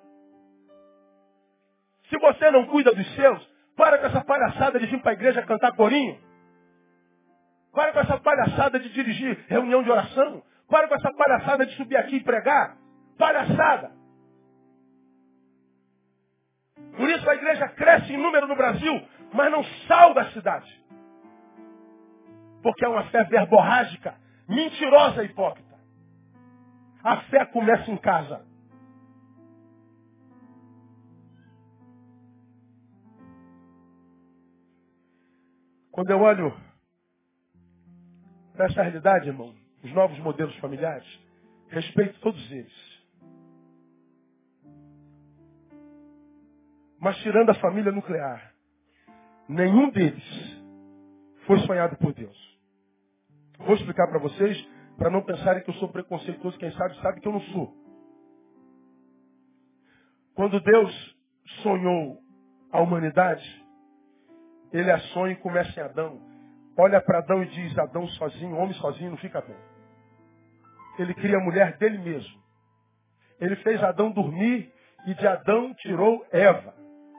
Se 2.09 2.19
você 2.19 2.51
não 2.51 2.67
cuida 2.67 2.93
dos 2.93 3.15
seus, 3.15 3.53
para 3.77 3.99
com 3.99 4.07
essa 4.07 4.23
palhaçada 4.23 4.79
de 4.79 4.87
vir 4.87 5.01
para 5.01 5.13
a 5.13 5.15
igreja 5.15 5.43
cantar 5.43 5.73
corinho. 5.73 6.19
Para 7.73 7.93
com 7.93 8.01
essa 8.01 8.19
palhaçada 8.19 8.79
de 8.79 8.91
dirigir 8.91 9.47
reunião 9.49 9.83
de 9.83 9.91
oração. 9.91 10.43
Para 10.69 10.89
com 10.89 10.95
essa 10.95 11.13
palhaçada 11.13 11.67
de 11.67 11.75
subir 11.77 11.97
aqui 11.97 12.17
e 12.17 12.23
pregar. 12.23 12.77
Palhaçada. 13.19 13.93
Por 16.97 17.09
isso 17.09 17.29
a 17.29 17.35
igreja 17.35 17.69
cresce 17.69 18.13
em 18.13 18.19
número 18.19 18.47
no 18.47 18.55
Brasil, 18.55 19.09
mas 19.33 19.51
não 19.51 19.65
salva 19.89 20.21
a 20.21 20.31
cidade. 20.33 20.83
Porque 22.63 22.85
é 22.85 22.89
uma 22.89 23.05
fé 23.05 23.25
verborrágica, 23.25 24.15
mentirosa 24.47 25.23
e 25.23 25.27
hipócrita. 25.27 25.73
A 27.03 27.17
fé 27.23 27.47
começa 27.47 27.91
em 27.91 27.97
casa. 27.97 28.47
Quando 35.91 36.11
eu 36.11 36.21
olho 36.21 36.55
para 38.55 38.67
essa 38.67 38.83
realidade, 38.83 39.29
irmão, 39.29 39.55
os 39.83 39.93
novos 39.93 40.19
modelos 40.21 40.55
familiares, 40.57 41.07
respeito 41.69 42.21
todos 42.21 42.51
eles. 42.51 42.93
Mas 46.99 47.17
tirando 47.19 47.51
a 47.51 47.55
família 47.55 47.91
nuclear, 47.91 48.55
nenhum 49.49 49.91
deles 49.91 50.25
foi 51.47 51.59
sonhado 51.61 51.97
por 51.97 52.13
Deus. 52.13 52.59
Vou 53.59 53.75
explicar 53.75 54.07
para 54.09 54.21
vocês, 54.21 54.57
para 54.97 55.11
não 55.11 55.23
pensarem 55.23 55.63
que 55.63 55.71
eu 55.71 55.75
sou 55.75 55.89
preconceituoso, 55.89 56.59
quem 56.59 56.71
sabe 56.73 57.01
sabe 57.01 57.21
que 57.21 57.27
eu 57.27 57.33
não 57.33 57.41
sou. 57.41 57.75
Quando 60.35 60.61
Deus 60.61 61.17
sonhou 61.63 62.19
a 62.71 62.81
humanidade, 62.81 63.67
ele 64.73 64.91
a 64.91 64.99
sonha 64.99 65.33
e 65.33 65.37
começa 65.37 65.79
em 65.79 65.83
Adão. 65.83 66.32
Olha 66.77 67.01
para 67.01 67.19
Adão 67.19 67.43
e 67.43 67.47
diz, 67.47 67.79
Adão 67.79 68.07
sozinho, 68.09 68.57
homem 68.57 68.75
sozinho 68.75 69.11
não 69.11 69.19
fica 69.19 69.41
bem. 69.41 69.57
Ele 70.99 71.15
cria 71.15 71.37
a 71.37 71.41
mulher 71.41 71.77
dele 71.77 71.99
mesmo. 71.99 72.41
Ele 73.41 73.57
fez 73.57 73.83
Adão 73.83 74.11
dormir 74.11 74.73
e 75.07 75.15
de 75.15 75.27
Adão 75.27 75.75
tirou 75.75 76.25
Eva. 76.31 76.75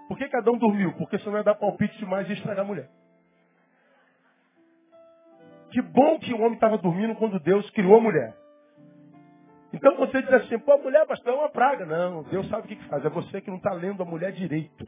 Por 0.07 0.17
que, 0.17 0.27
que 0.27 0.35
Adão 0.35 0.57
dormiu? 0.57 0.93
Porque 0.93 1.17
senão 1.19 1.37
ia 1.37 1.43
dar 1.43 1.55
palpite 1.55 1.97
demais 1.97 2.29
e 2.29 2.33
estragar 2.33 2.63
a 2.63 2.67
mulher. 2.67 2.89
Que 5.71 5.81
bom 5.81 6.19
que 6.19 6.33
o 6.33 6.39
homem 6.39 6.53
estava 6.53 6.77
dormindo 6.77 7.15
quando 7.15 7.39
Deus 7.39 7.67
criou 7.71 7.97
a 7.97 8.01
mulher. 8.01 8.35
Então 9.73 9.95
você 9.97 10.21
diz 10.21 10.31
assim, 10.33 10.59
pô, 10.59 10.73
a 10.73 10.77
mulher, 10.77 11.05
pastor, 11.07 11.33
é 11.33 11.37
uma 11.37 11.49
praga. 11.49 11.85
Não, 11.85 12.23
Deus 12.23 12.47
sabe 12.47 12.63
o 12.63 12.67
que, 12.67 12.75
que 12.75 12.87
faz. 12.87 13.03
É 13.03 13.09
você 13.09 13.41
que 13.41 13.49
não 13.49 13.57
está 13.57 13.73
lendo 13.73 14.03
a 14.03 14.05
mulher 14.05 14.31
direito. 14.31 14.87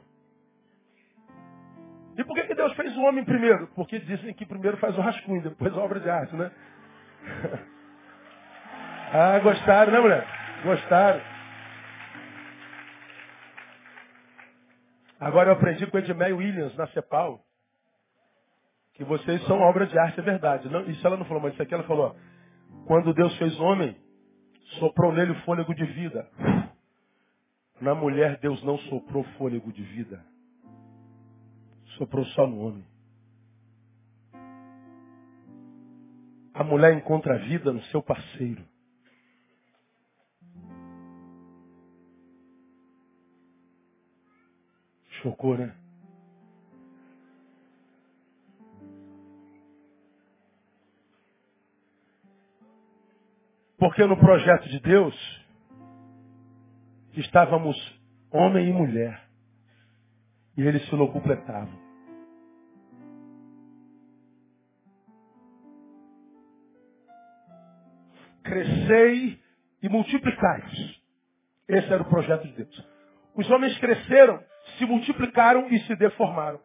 E 2.17 2.23
por 2.23 2.33
que, 2.35 2.43
que 2.43 2.55
Deus 2.55 2.73
fez 2.73 2.95
o 2.95 3.01
homem 3.01 3.25
primeiro? 3.25 3.67
Porque 3.75 3.99
dizem 3.99 4.33
que 4.33 4.45
primeiro 4.45 4.77
faz 4.77 4.97
o 4.97 5.01
rascunho, 5.01 5.41
depois 5.41 5.73
a 5.73 5.81
obra 5.81 5.99
de 5.99 6.09
arte, 6.09 6.35
né? 6.35 6.51
ah, 9.11 9.39
gostaram, 9.39 9.91
né, 9.91 9.99
mulher? 9.99 10.27
Gostaram. 10.63 11.21
Agora 15.19 15.49
eu 15.49 15.53
aprendi 15.53 15.85
com 15.87 15.97
Edmé 15.97 16.31
Williams 16.31 16.75
na 16.75 16.87
CEPAL 16.87 17.45
que 18.95 19.03
vocês 19.03 19.43
são 19.45 19.59
obra 19.59 19.85
de 19.85 19.97
arte, 19.99 20.19
é 20.19 20.23
verdade. 20.23 20.69
Não, 20.69 20.81
isso 20.89 21.05
ela 21.05 21.17
não 21.17 21.25
falou, 21.25 21.43
mas 21.43 21.53
isso 21.53 21.61
aqui 21.61 21.73
ela 21.73 21.83
falou. 21.83 22.15
Quando 22.87 23.13
Deus 23.13 23.37
fez 23.37 23.59
homem, 23.59 23.95
soprou 24.79 25.11
nele 25.11 25.31
o 25.31 25.41
fôlego 25.41 25.75
de 25.75 25.85
vida. 25.85 26.29
Na 27.81 27.93
mulher, 27.93 28.37
Deus 28.39 28.63
não 28.63 28.77
soprou 28.77 29.23
fôlego 29.37 29.71
de 29.71 29.83
vida. 29.83 30.23
Soprou 31.97 32.25
só 32.25 32.45
no 32.45 32.59
homem. 32.59 32.85
A 36.53 36.63
mulher 36.63 36.93
encontra 36.93 37.35
a 37.35 37.37
vida 37.37 37.71
no 37.71 37.81
seu 37.83 38.01
parceiro. 38.01 38.63
Chocou, 45.21 45.57
né? 45.57 45.75
Porque 53.77 54.05
no 54.05 54.17
projeto 54.17 54.67
de 54.69 54.79
Deus 54.79 55.45
estávamos 57.13 57.75
homem 58.31 58.69
e 58.69 58.73
mulher. 58.73 59.29
E 60.57 60.61
eles 60.61 60.83
se 60.85 60.95
completavam. 61.11 61.84
Crescei 68.45 69.39
e 69.81 69.89
multiplicai-vos. 69.89 71.03
Esse 71.67 71.91
era 71.91 72.01
o 72.01 72.09
projeto 72.09 72.47
de 72.47 72.53
Deus. 72.53 72.87
Os 73.35 73.49
homens 73.51 73.77
cresceram, 73.79 74.41
se 74.77 74.85
multiplicaram 74.85 75.67
e 75.67 75.79
se 75.81 75.95
deformaram. 75.97 76.59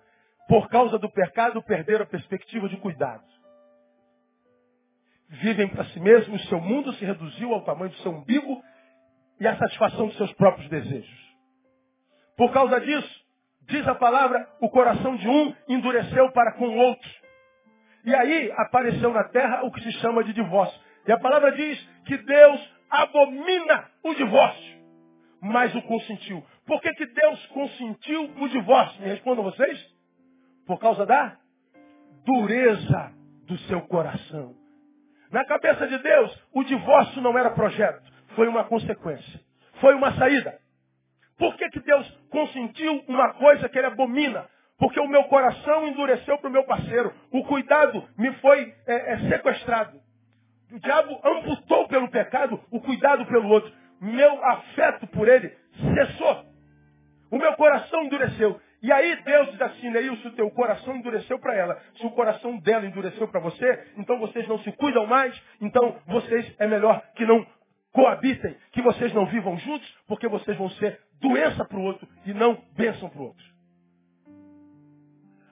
Por 0.48 0.68
causa 0.68 0.98
do 0.98 1.10
pecado, 1.10 1.62
perderam 1.62 2.04
a 2.04 2.08
perspectiva 2.08 2.68
de 2.68 2.76
cuidado 2.76 3.24
vivem 5.30 5.68
para 5.68 5.84
si 5.86 6.00
mesmos, 6.00 6.44
seu 6.48 6.60
mundo 6.60 6.92
se 6.94 7.04
reduziu 7.04 7.54
ao 7.54 7.62
tamanho 7.62 7.90
do 7.90 7.98
seu 7.98 8.10
umbigo 8.10 8.60
e 9.38 9.46
à 9.46 9.56
satisfação 9.56 10.08
dos 10.08 10.16
seus 10.16 10.32
próprios 10.34 10.68
desejos. 10.68 11.30
Por 12.36 12.52
causa 12.52 12.80
disso, 12.80 13.20
diz 13.62 13.86
a 13.86 13.94
palavra, 13.94 14.48
o 14.60 14.68
coração 14.68 15.16
de 15.16 15.28
um 15.28 15.54
endureceu 15.68 16.32
para 16.32 16.52
com 16.54 16.66
o 16.66 16.76
outro. 16.76 17.10
E 18.04 18.14
aí 18.14 18.50
apareceu 18.56 19.12
na 19.12 19.24
terra 19.24 19.62
o 19.62 19.70
que 19.70 19.82
se 19.82 19.92
chama 20.00 20.24
de 20.24 20.32
divórcio. 20.32 20.80
E 21.06 21.12
a 21.12 21.18
palavra 21.18 21.52
diz 21.52 21.78
que 22.06 22.16
Deus 22.16 22.74
abomina 22.90 23.90
o 24.02 24.14
divórcio, 24.14 24.78
mas 25.40 25.74
o 25.74 25.82
consentiu. 25.82 26.44
Por 26.66 26.80
que, 26.80 26.92
que 26.94 27.06
Deus 27.06 27.46
consentiu 27.46 28.30
o 28.38 28.48
divórcio? 28.48 29.02
Me 29.02 29.08
respondam 29.08 29.44
vocês. 29.44 29.94
Por 30.66 30.78
causa 30.78 31.04
da 31.06 31.36
dureza 32.24 33.12
do 33.46 33.58
seu 33.58 33.80
coração. 33.82 34.54
Na 35.30 35.44
cabeça 35.44 35.86
de 35.86 35.98
Deus, 35.98 36.44
o 36.52 36.64
divórcio 36.64 37.22
não 37.22 37.36
era 37.38 37.50
projeto, 37.50 38.02
foi 38.34 38.48
uma 38.48 38.64
consequência. 38.64 39.40
Foi 39.80 39.94
uma 39.94 40.12
saída. 40.14 40.58
Por 41.38 41.56
que, 41.56 41.68
que 41.70 41.80
Deus 41.80 42.06
consentiu 42.30 43.02
uma 43.08 43.32
coisa 43.34 43.68
que 43.68 43.78
ele 43.78 43.86
abomina? 43.86 44.46
Porque 44.78 45.00
o 45.00 45.08
meu 45.08 45.24
coração 45.24 45.86
endureceu 45.88 46.38
para 46.38 46.48
o 46.48 46.52
meu 46.52 46.64
parceiro. 46.64 47.12
O 47.30 47.44
cuidado 47.44 48.06
me 48.18 48.32
foi 48.34 48.74
é, 48.86 49.12
é, 49.12 49.18
sequestrado. 49.30 50.00
O 50.72 50.78
diabo 50.78 51.20
amputou 51.24 51.88
pelo 51.88 52.08
pecado 52.08 52.60
o 52.70 52.80
cuidado 52.80 53.26
pelo 53.26 53.48
outro. 53.48 53.72
Meu 54.00 54.44
afeto 54.44 55.06
por 55.08 55.28
ele 55.28 55.54
cessou. 55.94 56.44
O 57.30 57.38
meu 57.38 57.52
coração 57.54 58.04
endureceu. 58.04 58.60
E 58.82 58.90
aí 58.90 59.22
Deus 59.22 59.50
diz 59.50 59.60
assim, 59.60 59.90
Neilson, 59.90 60.28
o 60.28 60.32
teu 60.32 60.50
coração 60.50 60.96
endureceu 60.96 61.38
para 61.38 61.54
ela. 61.54 61.78
Se 61.96 62.06
o 62.06 62.10
coração 62.10 62.58
dela 62.58 62.86
endureceu 62.86 63.28
para 63.28 63.40
você, 63.40 63.92
então 63.96 64.18
vocês 64.18 64.48
não 64.48 64.58
se 64.60 64.72
cuidam 64.72 65.06
mais, 65.06 65.38
então 65.60 65.98
vocês 66.06 66.54
é 66.58 66.66
melhor 66.66 67.02
que 67.14 67.26
não 67.26 67.46
coabitem, 67.92 68.56
que 68.72 68.80
vocês 68.80 69.12
não 69.12 69.26
vivam 69.26 69.58
juntos, 69.58 69.96
porque 70.06 70.28
vocês 70.28 70.56
vão 70.56 70.70
ser 70.70 70.98
doença 71.20 71.64
para 71.64 71.76
o 71.76 71.82
outro 71.82 72.08
e 72.24 72.32
não 72.32 72.54
bênção 72.74 73.10
para 73.10 73.20
o 73.20 73.26
outro. 73.26 73.44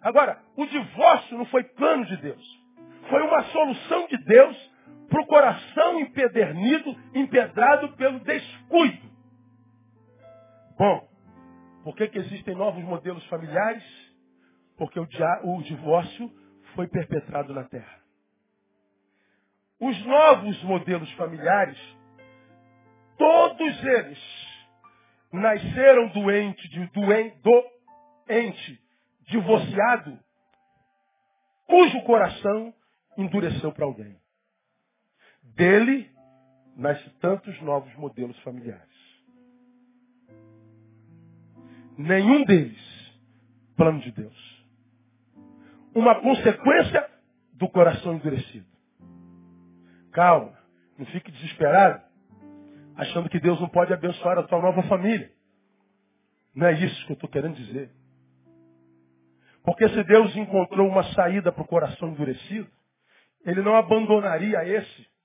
Agora, 0.00 0.38
o 0.56 0.64
divórcio 0.64 1.36
não 1.36 1.44
foi 1.46 1.64
plano 1.64 2.06
de 2.06 2.16
Deus. 2.18 2.58
Foi 3.10 3.20
uma 3.22 3.42
solução 3.44 4.06
de 4.06 4.16
Deus 4.24 4.67
para 5.08 5.22
o 5.22 5.26
coração 5.26 6.00
empedernido, 6.00 6.94
empedrado 7.14 7.96
pelo 7.96 8.20
descuido. 8.20 9.08
Bom, 10.78 11.08
por 11.82 11.96
que, 11.96 12.08
que 12.08 12.18
existem 12.18 12.54
novos 12.54 12.82
modelos 12.84 13.24
familiares? 13.26 13.82
Porque 14.76 15.00
o, 15.00 15.08
o 15.44 15.62
divórcio 15.62 16.30
foi 16.74 16.86
perpetrado 16.86 17.52
na 17.54 17.64
terra. 17.64 17.98
Os 19.80 20.06
novos 20.06 20.62
modelos 20.64 21.10
familiares, 21.12 21.78
todos 23.16 23.84
eles 23.84 24.18
nasceram 25.32 26.08
doente, 26.08 26.68
de, 26.68 26.86
doente, 26.88 27.38
doente, 27.42 28.80
divorciado, 29.22 30.18
cujo 31.66 32.02
coração 32.02 32.74
endureceu 33.16 33.72
para 33.72 33.84
alguém. 33.84 34.16
Dele 35.58 36.08
nascem 36.76 37.12
tantos 37.20 37.60
novos 37.62 37.92
modelos 37.96 38.38
familiares. 38.42 38.86
Nenhum 41.96 42.44
deles 42.44 42.78
plano 43.76 43.98
de 43.98 44.12
Deus. 44.12 44.66
Uma 45.92 46.20
consequência 46.20 47.10
do 47.54 47.68
coração 47.68 48.14
endurecido. 48.14 48.68
Calma, 50.12 50.56
não 50.96 51.04
fique 51.06 51.32
desesperado, 51.32 52.04
achando 52.94 53.28
que 53.28 53.40
Deus 53.40 53.60
não 53.60 53.68
pode 53.68 53.92
abençoar 53.92 54.38
a 54.38 54.44
tua 54.44 54.62
nova 54.62 54.84
família. 54.84 55.32
Não 56.54 56.68
é 56.68 56.72
isso 56.74 57.04
que 57.06 57.12
eu 57.12 57.14
estou 57.14 57.28
querendo 57.28 57.56
dizer. 57.56 57.90
Porque 59.64 59.88
se 59.88 60.04
Deus 60.04 60.36
encontrou 60.36 60.88
uma 60.88 61.02
saída 61.14 61.50
para 61.50 61.64
o 61.64 61.68
coração 61.68 62.10
endurecido, 62.10 62.70
Ele 63.44 63.60
não 63.60 63.74
abandonaria 63.74 64.64
esse 64.64 65.17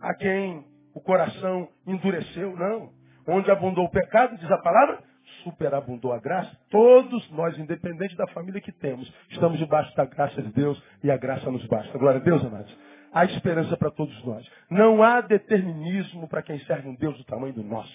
a 0.00 0.14
quem 0.14 0.64
o 0.94 1.00
coração 1.00 1.68
endureceu, 1.86 2.56
não. 2.56 2.90
Onde 3.28 3.50
abundou 3.50 3.84
o 3.84 3.90
pecado, 3.90 4.36
diz 4.36 4.50
a 4.50 4.58
palavra, 4.58 4.98
superabundou 5.44 6.12
a 6.12 6.18
graça, 6.18 6.50
todos 6.70 7.30
nós, 7.30 7.56
independente 7.58 8.16
da 8.16 8.26
família 8.28 8.60
que 8.60 8.72
temos, 8.72 9.12
estamos 9.30 9.58
debaixo 9.58 9.94
da 9.94 10.04
graça 10.04 10.42
de 10.42 10.50
Deus 10.52 10.82
e 11.02 11.10
a 11.10 11.16
graça 11.16 11.50
nos 11.50 11.64
basta. 11.66 11.96
Glória 11.98 12.20
a 12.20 12.22
Deus, 12.22 12.44
amados. 12.44 12.76
Há 13.12 13.24
esperança 13.24 13.76
para 13.76 13.90
todos 13.90 14.24
nós. 14.24 14.48
Não 14.70 15.02
há 15.02 15.20
determinismo 15.20 16.28
para 16.28 16.42
quem 16.42 16.58
serve 16.60 16.88
um 16.88 16.94
Deus 16.94 17.16
do 17.18 17.24
tamanho 17.24 17.52
do 17.52 17.64
nosso. 17.64 17.92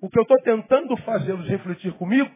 O 0.00 0.10
que 0.10 0.18
eu 0.18 0.22
estou 0.22 0.38
tentando 0.42 0.96
fazê-los 0.98 1.48
refletir 1.48 1.92
comigo 1.94 2.30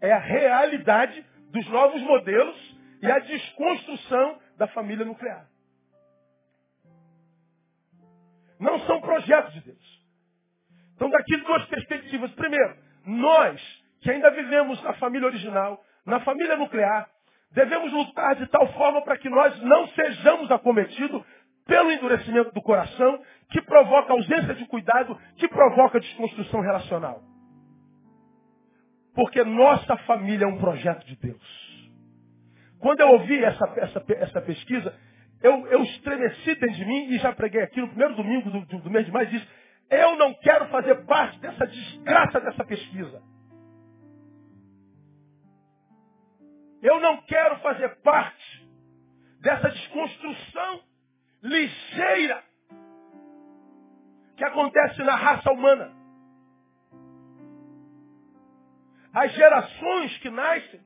é 0.00 0.12
a 0.12 0.18
realidade 0.18 1.24
dos 1.50 1.68
novos 1.68 2.00
modelos 2.02 2.78
e 3.02 3.10
a 3.10 3.18
desconstrução 3.18 4.38
da 4.56 4.66
família 4.68 5.04
nuclear. 5.04 5.46
Não 8.58 8.80
são 8.80 9.00
projetos 9.00 9.54
de 9.54 9.60
Deus. 9.60 9.98
Então, 10.94 11.08
daqui 11.10 11.36
duas 11.36 11.64
perspectivas. 11.66 12.30
Primeiro, 12.32 12.76
nós 13.06 13.60
que 14.00 14.10
ainda 14.10 14.30
vivemos 14.30 14.82
na 14.82 14.94
família 14.94 15.26
original, 15.26 15.82
na 16.04 16.20
família 16.20 16.56
nuclear, 16.56 17.08
devemos 17.52 17.92
lutar 17.92 18.36
de 18.36 18.46
tal 18.46 18.66
forma 18.74 19.02
para 19.02 19.18
que 19.18 19.28
nós 19.28 19.60
não 19.62 19.88
sejamos 19.88 20.50
acometidos 20.50 21.24
pelo 21.66 21.90
endurecimento 21.92 22.50
do 22.52 22.62
coração, 22.62 23.22
que 23.50 23.60
provoca 23.60 24.12
ausência 24.12 24.54
de 24.54 24.64
cuidado, 24.66 25.18
que 25.36 25.46
provoca 25.48 26.00
desconstrução 26.00 26.60
relacional. 26.60 27.22
Porque 29.14 29.44
nossa 29.44 29.96
família 29.98 30.44
é 30.44 30.48
um 30.48 30.58
projeto 30.58 31.04
de 31.04 31.16
Deus. 31.16 31.68
Quando 32.80 33.00
eu 33.00 33.08
ouvi 33.10 33.42
essa, 33.44 33.64
essa, 33.76 34.04
essa 34.08 34.40
pesquisa, 34.40 34.94
eu, 35.42 35.66
eu 35.68 35.82
estremeci 35.84 36.54
dentro 36.56 36.76
de 36.76 36.84
mim 36.84 37.10
e 37.10 37.18
já 37.18 37.32
preguei 37.32 37.62
aqui 37.62 37.80
no 37.80 37.88
primeiro 37.88 38.14
domingo 38.16 38.50
do, 38.50 38.60
do, 38.66 38.78
do 38.80 38.90
mês 38.90 39.06
de 39.06 39.12
maio, 39.12 39.28
disse, 39.28 39.46
eu 39.90 40.16
não 40.16 40.34
quero 40.34 40.68
fazer 40.68 40.94
parte 41.06 41.38
dessa 41.40 41.66
desgraça 41.66 42.40
dessa 42.40 42.64
pesquisa. 42.64 43.22
Eu 46.82 47.00
não 47.00 47.22
quero 47.22 47.58
fazer 47.60 47.88
parte 48.02 48.68
dessa 49.40 49.68
desconstrução 49.70 50.82
ligeira 51.42 52.42
que 54.36 54.44
acontece 54.44 55.02
na 55.02 55.16
raça 55.16 55.50
humana. 55.50 55.92
As 59.12 59.32
gerações 59.32 60.18
que 60.18 60.30
nascem, 60.30 60.80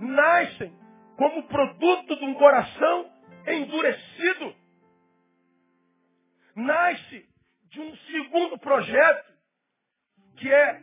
nascem 0.00 0.72
como 1.16 1.42
produto 1.44 2.16
de 2.16 2.24
um 2.24 2.34
coração 2.34 3.09
endurecido. 3.46 4.54
Nasce 6.56 7.28
de 7.70 7.80
um 7.80 7.96
segundo 7.96 8.58
projeto, 8.58 9.32
que 10.36 10.52
é, 10.52 10.82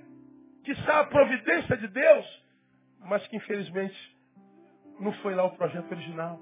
que 0.63 0.71
está 0.71 1.01
a 1.01 1.07
providência 1.07 1.77
de 1.77 1.87
Deus, 1.87 2.43
mas 3.01 3.25
que 3.27 3.35
infelizmente 3.35 4.17
não 4.99 5.11
foi 5.21 5.35
lá 5.35 5.43
o 5.43 5.55
projeto 5.55 5.91
original. 5.91 6.39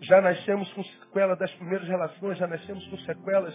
Já 0.00 0.20
nascemos 0.20 0.70
com 0.74 0.84
sequela 0.84 1.34
das 1.34 1.50
primeiras 1.54 1.88
relações, 1.88 2.36
já 2.36 2.46
nascemos 2.46 2.86
com 2.88 2.98
sequelas 2.98 3.54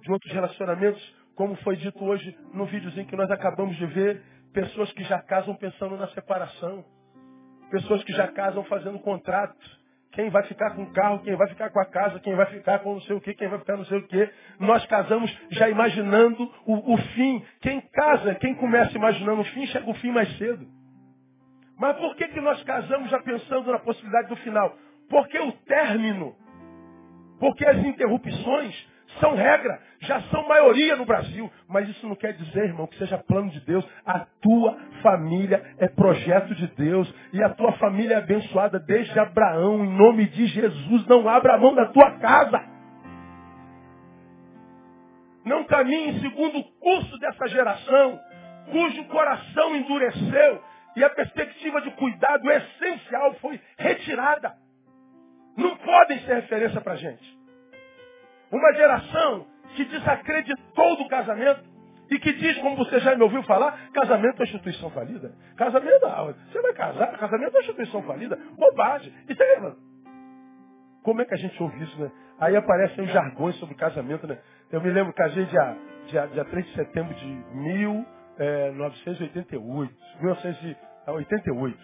de 0.00 0.10
outros 0.10 0.32
relacionamentos, 0.32 1.16
como 1.36 1.54
foi 1.56 1.76
dito 1.76 2.04
hoje 2.04 2.36
no 2.52 2.66
videozinho 2.66 3.06
que 3.06 3.16
nós 3.16 3.30
acabamos 3.30 3.76
de 3.76 3.86
ver, 3.86 4.22
pessoas 4.52 4.90
que 4.92 5.04
já 5.04 5.22
casam 5.22 5.54
pensando 5.54 5.96
na 5.96 6.08
separação, 6.08 6.84
pessoas 7.70 8.02
que 8.04 8.12
já 8.12 8.28
casam 8.28 8.64
fazendo 8.64 8.98
contrato, 8.98 9.56
quem 10.12 10.30
vai 10.30 10.42
ficar 10.44 10.74
com 10.74 10.82
o 10.82 10.92
carro, 10.92 11.20
quem 11.20 11.36
vai 11.36 11.48
ficar 11.48 11.70
com 11.70 11.80
a 11.80 11.84
casa, 11.84 12.18
quem 12.20 12.34
vai 12.34 12.46
ficar 12.46 12.80
com 12.80 12.94
não 12.94 13.00
sei 13.02 13.16
o 13.16 13.20
que, 13.20 13.34
quem 13.34 13.48
vai 13.48 13.58
ficar 13.58 13.76
não 13.76 13.84
sei 13.84 13.98
o 13.98 14.06
que. 14.06 14.30
Nós 14.58 14.84
casamos 14.86 15.30
já 15.50 15.68
imaginando 15.68 16.42
o, 16.66 16.94
o 16.94 16.96
fim. 16.96 17.44
Quem 17.60 17.80
casa, 17.92 18.34
quem 18.36 18.54
começa 18.54 18.96
imaginando 18.96 19.42
o 19.42 19.44
fim, 19.44 19.66
chega 19.66 19.88
o 19.88 19.94
fim 19.94 20.10
mais 20.10 20.36
cedo. 20.38 20.66
Mas 21.78 21.96
por 21.98 22.16
que, 22.16 22.26
que 22.28 22.40
nós 22.40 22.60
casamos 22.64 23.10
já 23.10 23.20
pensando 23.20 23.70
na 23.70 23.78
possibilidade 23.78 24.28
do 24.28 24.36
final? 24.36 24.76
Porque 25.08 25.38
o 25.38 25.52
término, 25.52 26.34
porque 27.38 27.64
as 27.64 27.78
interrupções 27.84 28.88
são 29.20 29.34
regra, 29.34 29.80
já 30.00 30.20
são 30.22 30.46
maioria 30.46 30.96
no 30.96 31.04
Brasil. 31.04 31.50
Mas 31.68 31.88
isso 31.88 32.06
não 32.06 32.14
quer 32.14 32.32
dizer, 32.32 32.64
irmão, 32.64 32.86
que 32.86 32.98
seja 32.98 33.18
plano 33.18 33.50
de 33.50 33.60
Deus. 33.60 33.86
A 34.04 34.20
tua 34.40 34.76
família 35.02 35.62
é 35.78 35.88
projeto 35.88 36.54
de 36.54 36.66
Deus. 36.68 37.12
E 37.32 37.42
a 37.42 37.50
tua 37.50 37.72
família 37.72 38.14
é 38.14 38.18
abençoada 38.18 38.78
desde 38.78 39.18
Abraão. 39.18 39.84
Em 39.84 39.96
nome 39.96 40.26
de 40.26 40.46
Jesus, 40.46 41.06
não 41.06 41.28
abra 41.28 41.54
a 41.54 41.58
mão 41.58 41.74
da 41.74 41.86
tua 41.86 42.18
casa. 42.18 42.78
Não 45.44 45.64
caminhe 45.64 46.20
segundo 46.20 46.58
o 46.58 46.64
curso 46.78 47.18
dessa 47.18 47.48
geração, 47.48 48.20
cujo 48.70 49.04
coração 49.04 49.76
endureceu 49.76 50.62
e 50.94 51.04
a 51.04 51.10
perspectiva 51.10 51.80
de 51.80 51.90
cuidado 51.92 52.50
essencial 52.50 53.32
foi 53.34 53.60
retirada. 53.78 54.54
Não 55.56 55.76
podem 55.76 56.18
ser 56.20 56.34
referência 56.34 56.80
para 56.80 56.92
a 56.94 56.96
gente. 56.96 57.37
Uma 58.50 58.72
geração 58.74 59.46
que 59.76 59.84
desacreditou 59.84 60.96
do 60.96 61.06
casamento 61.08 61.62
e 62.10 62.18
que 62.18 62.32
diz, 62.32 62.56
como 62.58 62.76
você 62.76 62.98
já 63.00 63.14
me 63.14 63.22
ouviu 63.22 63.42
falar, 63.42 63.90
casamento 63.92 64.40
é 64.40 64.44
instituição 64.44 64.90
falida. 64.90 65.30
Casamento, 65.56 66.06
ah, 66.06 66.34
você 66.50 66.62
vai 66.62 66.72
casar, 66.72 67.18
casamento 67.18 67.56
é 67.56 67.60
instituição 67.60 68.02
falida. 68.02 68.38
Bobagem. 68.56 69.12
Isso 69.28 69.42
é... 69.42 69.72
Como 71.02 71.20
é 71.20 71.24
que 71.24 71.34
a 71.34 71.38
gente 71.38 71.60
ouve 71.62 71.82
isso, 71.82 72.00
né? 72.00 72.10
Aí 72.40 72.56
aparecem 72.56 73.04
os 73.04 73.10
jargões 73.10 73.56
sobre 73.56 73.74
casamento, 73.74 74.26
né? 74.26 74.38
Eu 74.70 74.80
me 74.80 74.90
lembro, 74.90 75.12
casei 75.12 75.44
dia, 75.46 75.76
dia, 76.08 76.26
dia 76.28 76.44
3 76.44 76.66
de 76.66 76.74
setembro 76.74 77.12
de 77.14 77.26
1988. 77.26 79.94
1988. 80.20 80.88
88. 81.12 81.78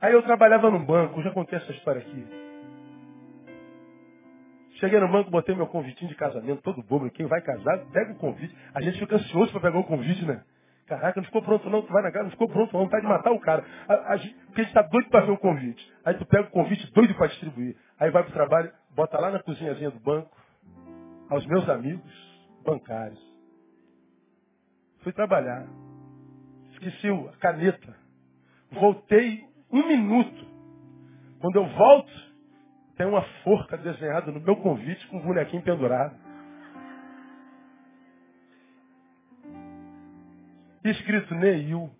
Aí 0.00 0.12
eu 0.12 0.22
trabalhava 0.22 0.70
no 0.70 0.80
banco, 0.80 1.22
já 1.22 1.30
contei 1.30 1.58
essa 1.58 1.72
história 1.72 2.00
aqui. 2.00 2.43
Cheguei 4.74 4.98
no 4.98 5.08
banco, 5.08 5.30
botei 5.30 5.54
meu 5.54 5.66
convitinho 5.66 6.10
de 6.10 6.16
casamento, 6.16 6.62
todo 6.62 6.82
bobo. 6.82 7.08
Quem 7.10 7.26
vai 7.26 7.40
casar, 7.40 7.78
pega 7.92 8.12
o 8.12 8.16
convite. 8.16 8.54
A 8.74 8.80
gente 8.80 8.98
fica 8.98 9.16
ansioso 9.16 9.52
para 9.52 9.60
pegar 9.60 9.78
o 9.78 9.84
convite, 9.84 10.24
né? 10.24 10.42
Caraca, 10.86 11.18
não 11.18 11.24
ficou 11.24 11.42
pronto 11.42 11.70
não, 11.70 11.80
tu 11.80 11.90
vai 11.90 12.02
na 12.02 12.12
casa, 12.12 12.24
não 12.24 12.30
ficou 12.30 12.48
pronto 12.48 12.76
não, 12.76 12.88
tá 12.88 13.00
de 13.00 13.06
matar 13.06 13.32
o 13.32 13.40
cara. 13.40 13.64
A, 13.88 14.14
a 14.14 14.18
porque 14.18 14.60
a 14.60 14.64
gente 14.64 14.74
tá 14.74 14.82
doido 14.82 15.08
para 15.08 15.24
ver 15.24 15.32
o 15.32 15.38
convite. 15.38 15.92
Aí 16.04 16.14
tu 16.14 16.26
pega 16.26 16.48
o 16.48 16.50
convite 16.50 16.92
doido 16.92 17.14
para 17.14 17.28
distribuir. 17.28 17.76
Aí 17.98 18.10
vai 18.10 18.22
pro 18.22 18.32
trabalho, 18.32 18.70
bota 18.90 19.18
lá 19.18 19.30
na 19.30 19.42
cozinhazinha 19.42 19.90
do 19.90 20.00
banco, 20.00 20.30
aos 21.30 21.46
meus 21.46 21.68
amigos 21.68 22.12
bancários. 22.64 23.20
Fui 25.02 25.12
trabalhar. 25.12 25.66
Esqueci 26.72 27.08
a 27.08 27.36
caneta. 27.38 27.96
Voltei 28.72 29.44
um 29.72 29.86
minuto. 29.86 30.46
Quando 31.40 31.56
eu 31.56 31.66
volto, 31.66 32.12
tem 32.96 33.06
uma 33.06 33.22
forca 33.42 33.76
desenhada 33.76 34.30
no 34.30 34.40
meu 34.40 34.56
convite 34.56 35.06
com 35.08 35.18
um 35.18 35.22
bonequinho 35.22 35.62
pendurado. 35.62 36.16
Escrito 40.84 41.34
Neil. 41.34 41.90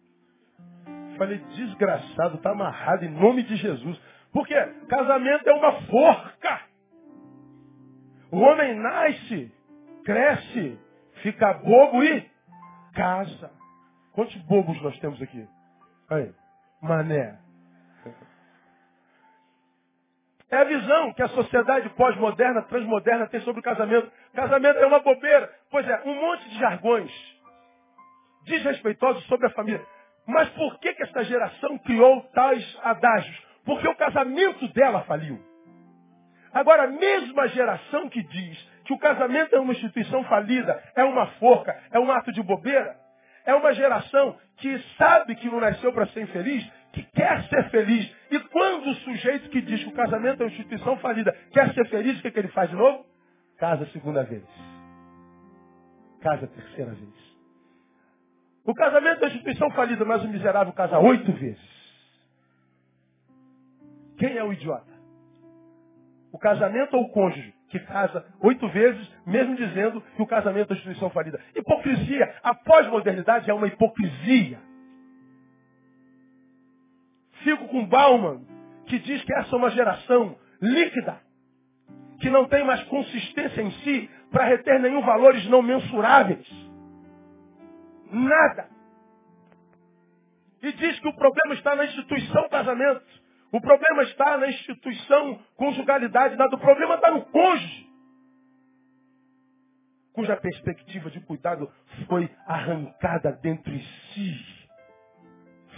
Falei, 1.17 1.39
desgraçado, 1.39 2.37
está 2.37 2.51
amarrado 2.51 3.05
em 3.05 3.11
nome 3.11 3.43
de 3.45 3.57
Jesus. 3.57 4.01
Porque 4.33 4.55
casamento 4.89 5.49
é 5.49 5.55
uma 5.55 5.83
forca. 5.83 6.61
O 8.31 8.39
homem 8.39 8.75
nasce, 8.75 9.53
cresce, 10.05 10.79
fica 11.23 11.55
bobo 11.55 12.03
e 12.03 12.29
casa. 12.93 13.51
Quantos 14.13 14.37
bobos 14.43 14.81
nós 14.83 14.99
temos 14.99 15.21
aqui? 15.23 15.47
Aí, 16.11 16.33
mané. 16.83 17.39
É 20.55 20.57
a 20.57 20.65
visão 20.65 21.13
que 21.13 21.23
a 21.23 21.29
sociedade 21.31 21.89
pós-moderna, 21.97 22.63
transmoderna 22.63 23.27
tem 23.27 23.41
sobre 23.41 23.59
o 23.59 23.63
casamento. 23.63 24.09
Casamento 24.33 24.79
é 24.79 24.87
uma 24.87 25.01
bobeira. 25.01 25.51
Pois 25.69 25.85
é, 25.89 26.03
um 26.05 26.15
monte 26.15 26.49
de 26.49 26.59
jargões 26.61 27.11
desrespeitosos 28.45 29.25
sobre 29.25 29.49
a 29.49 29.51
família. 29.51 29.85
Mas 30.25 30.49
por 30.51 30.79
que, 30.79 30.95
que 30.95 31.03
essa 31.03 31.25
geração 31.25 31.77
criou 31.79 32.23
tais 32.33 32.81
adágios? 32.85 33.37
Porque 33.65 33.89
o 33.89 33.97
casamento 33.97 34.69
dela 34.69 35.01
faliu. 35.03 35.43
Agora, 36.53 36.85
a 36.85 36.89
mesma 36.89 37.49
geração 37.49 38.09
que 38.09 38.23
diz 38.23 38.71
que 38.85 38.93
o 38.93 38.99
casamento 38.99 39.57
é 39.57 39.59
uma 39.59 39.73
instituição 39.73 40.23
falida, 40.23 40.81
é 40.95 41.03
uma 41.03 41.27
forca, 41.41 41.77
é 41.91 41.99
um 41.99 42.13
ato 42.13 42.31
de 42.31 42.41
bobeira, 42.41 42.95
é 43.45 43.57
uma 43.57 43.75
geração 43.75 44.39
que 44.59 44.79
sabe 44.97 45.35
que 45.35 45.49
não 45.49 45.59
nasceu 45.59 45.93
para 45.93 46.07
ser 46.09 46.21
infeliz, 46.21 46.65
que 46.95 47.03
quer 47.03 47.43
ser 47.49 47.71
feliz. 47.71 48.11
E 48.31 48.41
quando 48.41 48.89
o 48.89 48.95
sujeito 48.95 49.51
que 49.51 49.61
diz 49.61 49.83
que 49.83 49.91
o 49.91 49.95
casamento 49.95 50.43
é 50.43 50.47
uma 50.47 50.51
instituição 50.51 50.97
falida 50.99 51.33
quer 51.53 51.73
ser 51.75 51.87
feliz, 51.89 52.19
o 52.19 52.23
que, 52.23 52.29
é 52.29 52.31
que 52.31 52.39
ele 52.39 52.49
faz 52.49 52.71
de 52.71 52.77
novo? 52.77 53.05
Casa 53.59 53.87
segunda 53.93 54.23
vez. 54.25 54.45
Casa 56.21 56.47
terceira 56.47 56.93
vez. 56.93 57.35
O 58.65 58.75
casamento 58.75 59.23
é 59.23 59.27
uma 59.27 59.29
instituição 59.29 59.71
falida, 59.73 60.05
mas 60.05 60.25
o 60.25 60.29
miserável 60.29 60.73
casa 60.73 60.99
oito 60.99 61.33
vezes. 61.33 61.75
Quem 64.17 64.37
é 64.37 64.45
o 64.45 64.53
idiota? 64.53 64.95
O 66.33 66.39
casamento 66.39 66.97
ou 66.97 67.03
o 67.03 67.11
cônjuge? 67.11 67.55
que 67.75 67.81
casa 67.81 68.25
oito 68.41 68.69
vezes, 68.69 69.11
mesmo 69.27 69.57
dizendo 69.57 70.01
que 70.01 70.23
o 70.23 70.27
casamento 70.27 70.71
é 70.71 70.73
uma 70.73 70.79
instituição 70.79 71.11
falida. 71.11 71.41
Hipocrisia. 71.57 72.33
A 72.41 72.55
pós-modernidade 72.55 73.51
é 73.51 73.55
uma 73.55 73.67
hipocrisia. 73.67 74.61
Fico 77.45 77.69
com 77.69 77.87
Bauman, 77.87 78.43
que 78.87 78.99
diz 78.99 79.23
que 79.23 79.35
essa 79.35 79.55
é 79.55 79.59
uma 79.59 79.71
geração 79.71 80.37
líquida, 80.61 81.21
que 82.21 82.31
não 82.31 82.47
tem 82.47 82.65
mais 82.65 82.83
consistência 82.85 83.61
em 83.61 83.71
si 83.83 84.11
para 84.33 84.47
reter 84.47 84.81
nenhum 84.81 85.03
valores 85.03 85.47
não 85.49 85.63
mensuráveis. 85.63 86.47
Nada. 88.11 88.69
e 90.63 90.73
diz 90.73 90.99
que 90.99 91.09
o 91.09 91.15
problema 91.15 91.55
está 91.55 91.77
na 91.77 91.85
instituição 91.85 92.49
casamento. 92.49 93.05
O 93.53 93.61
problema 93.61 94.03
está 94.05 94.39
na 94.39 94.49
instituição 94.49 95.39
conjugalidade. 95.57 96.37
Nada. 96.37 96.57
O 96.57 96.59
problema 96.59 96.95
está 96.95 97.11
no 97.11 97.23
cônjuge. 97.27 97.87
Cuja 100.15 100.37
perspectiva 100.37 101.11
de 101.11 101.21
cuidado 101.21 101.71
foi 102.09 102.31
arrancada 102.47 103.33
dentro 103.43 103.71
de 103.71 103.85
si. 103.85 104.64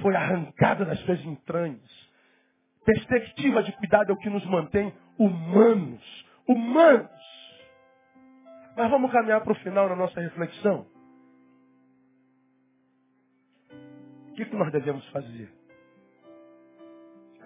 Foi 0.00 0.14
arrancada 0.14 0.84
das 0.84 0.98
suas 1.00 1.24
entranhas. 1.24 2.06
Perspectiva 2.84 3.62
de 3.62 3.72
cuidado 3.72 4.10
é 4.10 4.14
o 4.14 4.18
que 4.18 4.30
nos 4.30 4.44
mantém 4.46 4.92
humanos. 5.18 6.26
Humanos. 6.46 7.10
Mas 8.76 8.90
vamos 8.90 9.10
caminhar 9.10 9.40
para 9.40 9.52
o 9.52 9.56
final 9.56 9.88
da 9.88 9.96
nossa 9.96 10.20
reflexão. 10.20 10.86
O 14.30 14.32
que, 14.34 14.44
que 14.44 14.56
nós 14.56 14.70
devemos 14.70 15.04
fazer? 15.08 15.50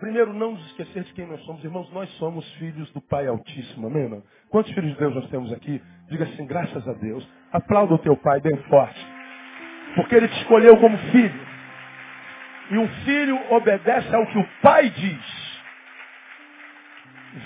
Primeiro, 0.00 0.32
não 0.32 0.52
nos 0.52 0.66
esquecer 0.68 1.04
de 1.04 1.12
quem 1.12 1.26
nós 1.26 1.40
somos. 1.44 1.62
Irmãos, 1.62 1.90
nós 1.92 2.10
somos 2.16 2.50
filhos 2.54 2.90
do 2.92 3.02
Pai 3.02 3.26
Altíssimo. 3.26 3.86
Amém? 3.86 4.04
Irmão? 4.04 4.22
Quantos 4.48 4.72
filhos 4.72 4.92
de 4.92 4.98
Deus 4.98 5.14
nós 5.14 5.28
temos 5.28 5.52
aqui? 5.52 5.80
Diga 6.08 6.24
assim, 6.24 6.46
graças 6.46 6.88
a 6.88 6.92
Deus. 6.94 7.26
Aplauda 7.52 7.94
o 7.94 7.98
teu 7.98 8.16
Pai 8.16 8.40
bem 8.40 8.56
forte. 8.64 9.06
Porque 9.94 10.14
Ele 10.14 10.28
te 10.28 10.36
escolheu 10.38 10.76
como 10.78 10.96
filho. 11.12 11.49
E 12.70 12.78
um 12.78 12.88
filho 13.04 13.52
obedece 13.52 14.14
ao 14.14 14.26
que 14.26 14.38
o 14.38 14.48
pai 14.62 14.88
diz. 14.90 15.60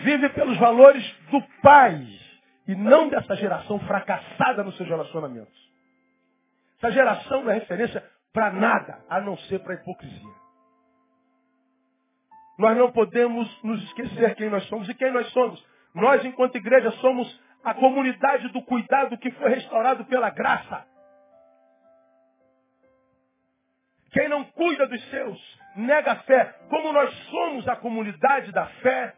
Vive 0.03 0.29
pelos 0.31 0.57
valores 0.59 1.05
do 1.31 1.43
pai. 1.62 2.07
E 2.66 2.75
não 2.75 3.09
dessa 3.09 3.35
geração 3.37 3.79
fracassada 3.81 4.62
nos 4.62 4.77
seus 4.77 4.89
relacionamentos. 4.89 5.72
Essa 6.79 6.93
geração 6.93 7.43
não 7.43 7.51
é 7.51 7.55
referência 7.55 8.05
para 8.33 8.51
nada, 8.51 8.99
a 9.09 9.20
não 9.20 9.37
ser 9.39 9.61
para 9.61 9.75
a 9.75 9.77
hipocrisia. 9.77 10.35
Nós 12.59 12.77
não 12.77 12.93
podemos 12.93 13.62
nos 13.62 13.83
esquecer 13.85 14.35
quem 14.35 14.51
nós 14.51 14.64
somos 14.68 14.89
e 14.89 14.95
quem 14.95 15.11
nós 15.12 15.27
somos. 15.29 15.64
Nós, 15.95 16.25
enquanto 16.25 16.57
igreja, 16.57 16.91
somos 16.93 17.41
a 17.64 17.72
comunidade 17.75 18.49
do 18.49 18.62
cuidado 18.62 19.16
que 19.18 19.31
foi 19.33 19.51
restaurado 19.51 20.05
pela 20.05 20.31
graça. 20.31 20.87
Quem 24.15 24.29
não 24.29 24.45
cuida 24.45 24.87
dos 24.87 25.11
seus, 25.11 25.59
nega 25.75 26.12
a 26.12 26.17
fé. 26.23 26.55
Como 26.71 26.93
nós 26.93 27.12
somos 27.31 27.67
a 27.67 27.75
comunidade 27.75 28.53
da 28.53 28.65
fé, 28.67 29.12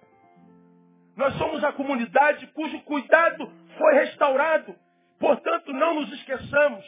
nós 1.15 1.35
somos 1.35 1.63
a 1.63 1.71
comunidade 1.73 2.47
cujo 2.49 2.81
cuidado 2.81 3.53
foi 3.77 3.95
restaurado. 3.95 4.75
Portanto, 5.21 5.71
não 5.75 5.97
nos 5.97 6.11
esqueçamos 6.15 6.85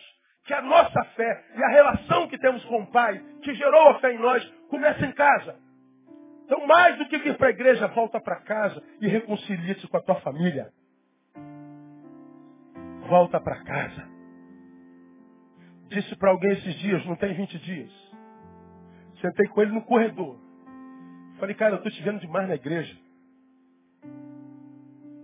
que 0.47 0.55
a 0.55 0.63
nossa 0.63 1.05
fé 1.17 1.45
e 1.55 1.63
a 1.63 1.69
relação 1.69 2.27
que 2.29 2.39
temos 2.39 2.65
com 2.65 2.81
o 2.81 2.87
Pai, 2.91 3.23
que 3.43 3.55
gerou 3.55 3.91
a 3.91 4.01
fé 4.01 4.15
em 4.15 4.19
nós, 4.19 4.43
começa 4.71 5.05
em 5.05 5.13
casa. 5.13 5.57
Então, 6.47 6.67
mais 6.67 6.97
do 6.97 7.07
que 7.09 7.19
vir 7.19 7.37
para 7.37 7.49
a 7.49 7.51
igreja, 7.51 7.89
volta 7.89 8.19
para 8.19 8.41
casa 8.41 8.83
e 9.03 9.07
reconcilie-se 9.07 9.87
com 9.87 9.99
a 9.99 10.03
tua 10.03 10.19
família. 10.23 10.73
Volta 13.07 13.39
para 13.39 13.63
casa. 13.65 14.18
Disse 15.89 16.15
para 16.17 16.31
alguém 16.31 16.53
esses 16.53 16.75
dias, 16.77 17.05
não 17.07 17.17
tem 17.17 17.35
20 17.35 17.59
dias. 17.61 17.91
Sentei 19.21 19.47
com 19.49 19.63
ele 19.63 19.73
no 19.73 19.83
corredor. 19.83 20.39
Falei, 21.39 21.55
cara, 21.55 21.75
eu 21.75 21.77
estou 21.77 21.91
te 21.91 22.03
vendo 22.03 22.21
demais 22.21 22.49
na 22.49 22.55
igreja. 22.55 22.97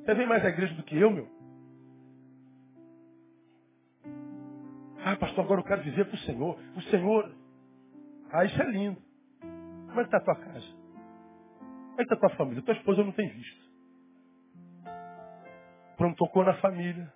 Você 0.04 0.14
vem 0.14 0.26
mais 0.26 0.42
na 0.42 0.48
igreja 0.50 0.74
do 0.74 0.82
que 0.82 0.96
eu, 0.96 1.10
meu? 1.10 1.28
Ah, 5.04 5.16
pastor, 5.16 5.44
agora 5.44 5.60
eu 5.60 5.64
quero 5.64 5.82
viver 5.82 6.06
para 6.06 6.14
o 6.14 6.20
Senhor. 6.20 6.58
O 6.76 6.82
Senhor. 6.82 7.34
Ah, 8.32 8.44
isso 8.44 8.60
é 8.60 8.70
lindo. 8.70 9.00
Como 9.40 10.00
é 10.00 10.04
que 10.04 10.16
está 10.16 10.16
a 10.16 10.20
tua 10.20 10.36
casa? 10.36 10.66
Como 11.58 11.92
é 11.92 11.96
que 11.96 12.02
está 12.02 12.14
a 12.14 12.18
tua 12.18 12.36
família? 12.36 12.62
Tua 12.62 12.74
esposa 12.74 13.04
não 13.04 13.12
tem 13.12 13.28
visto. 13.28 13.64
Pronto, 15.96 16.16
tocou 16.16 16.44
na 16.44 16.54
família. 16.54 17.12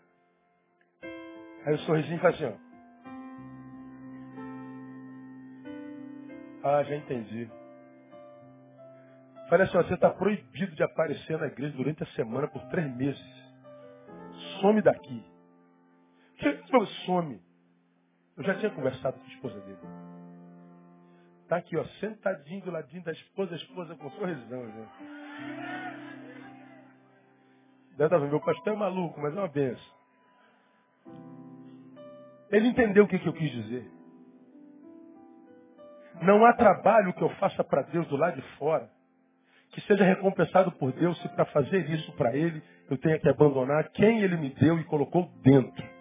Aí 1.66 1.74
o 1.74 1.78
sorrisinho 1.78 2.20
faz 2.20 2.34
assim, 2.34 2.44
ó. 2.44 2.68
Ah, 6.63 6.83
já 6.83 6.97
entendi. 6.97 7.51
Falei 9.49 9.67
assim, 9.67 9.79
ó, 9.79 9.83
você 9.83 9.95
está 9.95 10.11
proibido 10.11 10.75
de 10.75 10.83
aparecer 10.83 11.39
na 11.39 11.47
igreja 11.47 11.77
durante 11.77 12.03
a 12.03 12.07
semana 12.09 12.49
por 12.49 12.63
três 12.69 12.95
meses. 12.97 13.23
Some 14.61 14.83
daqui. 14.83 15.25
Que 16.37 16.63
some? 17.07 17.41
Eu 18.37 18.45
já 18.45 18.55
tinha 18.57 18.71
conversado 18.71 19.19
com 19.19 19.25
a 19.25 19.29
esposa 19.29 19.61
dele. 19.61 19.79
Está 21.43 21.57
aqui, 21.57 21.77
ó, 21.77 21.85
sentadinho 21.99 22.63
do 22.63 22.71
ladinho 22.71 23.03
da 23.03 23.13
esposa, 23.13 23.55
a 23.55 23.57
esposa 23.57 23.97
com 23.97 24.11
sorrisão. 24.11 24.69
Já. 24.69 24.87
Meu 28.19 28.41
pastor 28.41 28.75
é 28.75 28.77
maluco, 28.77 29.21
mas 29.21 29.35
é 29.35 29.41
uma 29.41 29.49
benção. 29.49 29.99
Ele 32.51 32.69
entendeu 32.69 33.05
o 33.05 33.09
que, 33.09 33.19
que 33.19 33.27
eu 33.27 33.33
quis 33.33 33.51
dizer. 33.51 33.97
Não 36.23 36.45
há 36.45 36.53
trabalho 36.53 37.12
que 37.14 37.23
eu 37.23 37.31
faça 37.37 37.62
para 37.64 37.83
Deus 37.83 38.07
do 38.09 38.16
lado 38.16 38.37
de 38.37 38.43
fora 38.57 38.91
que 39.71 39.81
seja 39.83 40.05
recompensado 40.05 40.73
por 40.73 40.93
Deus 40.93 41.21
se 41.21 41.29
para 41.29 41.45
fazer 41.47 41.89
isso 41.91 42.12
para 42.12 42.37
Ele 42.37 42.62
eu 42.91 42.97
tenha 42.99 43.19
que 43.19 43.29
abandonar 43.29 43.89
quem 43.91 44.23
Ele 44.23 44.37
me 44.37 44.51
deu 44.51 44.79
e 44.79 44.85
colocou 44.85 45.31
dentro. 45.43 45.99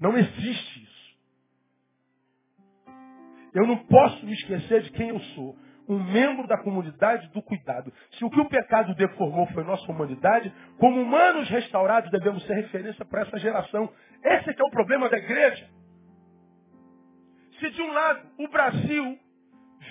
Não 0.00 0.18
existe 0.18 0.82
isso. 0.82 1.16
Eu 3.54 3.66
não 3.66 3.76
posso 3.86 4.24
me 4.26 4.32
esquecer 4.32 4.82
de 4.82 4.90
quem 4.90 5.10
eu 5.10 5.20
sou. 5.20 5.56
Um 5.88 6.02
membro 6.02 6.46
da 6.46 6.58
comunidade 6.58 7.28
do 7.28 7.42
cuidado. 7.42 7.92
Se 8.12 8.24
o 8.24 8.30
que 8.30 8.40
o 8.40 8.48
pecado 8.48 8.94
deformou 8.94 9.46
foi 9.48 9.62
nossa 9.62 9.90
humanidade, 9.90 10.52
como 10.78 11.00
humanos 11.00 11.48
restaurados 11.48 12.10
devemos 12.10 12.44
ser 12.46 12.54
referência 12.54 13.04
para 13.04 13.22
essa 13.22 13.38
geração. 13.38 13.92
Esse 14.24 14.50
é, 14.50 14.54
é 14.58 14.64
o 14.64 14.70
problema 14.70 15.08
da 15.08 15.18
igreja. 15.18 15.68
Se 17.62 17.70
de 17.70 17.80
um 17.80 17.92
lado 17.92 18.26
o 18.38 18.48
Brasil 18.48 19.16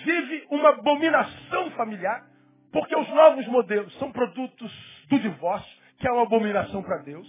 vive 0.03 0.45
uma 0.51 0.69
abominação 0.71 1.71
familiar, 1.71 2.21
porque 2.69 2.93
os 2.93 3.07
novos 3.07 3.47
modelos 3.47 3.97
são 3.97 4.11
produtos 4.11 5.05
do 5.07 5.17
divórcio, 5.17 5.81
que 5.97 6.05
é 6.05 6.11
uma 6.11 6.23
abominação 6.23 6.83
para 6.83 6.97
Deus. 6.97 7.25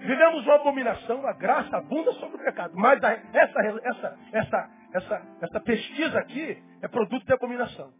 Vivemos 0.00 0.44
uma 0.44 0.56
abominação, 0.56 1.26
a 1.26 1.32
graça 1.32 1.78
abunda 1.78 2.12
sobre 2.12 2.36
o 2.36 2.44
pecado. 2.44 2.74
Mas 2.76 3.02
essa, 3.02 3.60
essa, 3.62 4.18
essa, 4.32 4.70
essa, 4.92 5.22
essa 5.40 5.60
pesquisa 5.60 6.18
aqui 6.18 6.62
é 6.82 6.86
produto 6.86 7.24
de 7.24 7.32
abominação. 7.32 7.94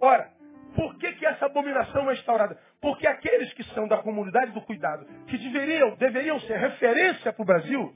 Ora, 0.00 0.30
por 0.76 0.96
que, 0.96 1.10
que 1.14 1.26
essa 1.26 1.46
abominação 1.46 2.08
é 2.08 2.14
instaurada? 2.14 2.56
Porque 2.80 3.04
aqueles 3.04 3.52
que 3.54 3.64
são 3.74 3.88
da 3.88 3.98
comunidade 3.98 4.52
do 4.52 4.60
cuidado, 4.60 5.06
que 5.26 5.36
deveriam, 5.38 5.96
deveriam 5.96 6.38
ser 6.42 6.56
referência 6.56 7.32
para 7.32 7.42
o 7.42 7.46
Brasil, 7.46 7.92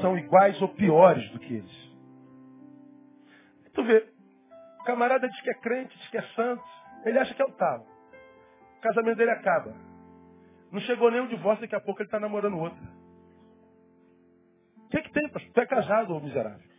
são 0.00 0.16
iguais 0.16 0.60
ou 0.60 0.68
piores 0.68 1.28
do 1.30 1.38
que 1.38 1.54
eles. 1.54 1.92
Tu 3.74 3.84
vê, 3.84 4.06
o 4.80 4.84
camarada 4.84 5.28
diz 5.28 5.40
que 5.40 5.50
é 5.50 5.54
crente, 5.54 5.96
diz 5.96 6.08
que 6.08 6.18
é 6.18 6.22
santo, 6.34 6.64
ele 7.04 7.18
acha 7.18 7.34
que 7.34 7.42
é 7.42 7.44
o 7.44 7.52
tal. 7.52 7.86
O 8.78 8.80
casamento 8.80 9.16
dele 9.16 9.30
acaba. 9.30 9.74
Não 10.70 10.80
chegou 10.80 11.10
nem 11.10 11.20
o 11.20 11.28
divórcio, 11.28 11.62
daqui 11.62 11.74
a 11.74 11.80
pouco 11.80 12.00
ele 12.00 12.08
está 12.08 12.18
namorando 12.18 12.58
outra. 12.58 12.82
O 14.76 14.88
que, 14.88 15.02
que 15.02 15.12
tem, 15.12 15.28
pastor? 15.30 15.52
Tu 15.52 15.60
é 15.60 15.66
casado, 15.66 16.14
ô 16.14 16.20
miserável. 16.20 16.72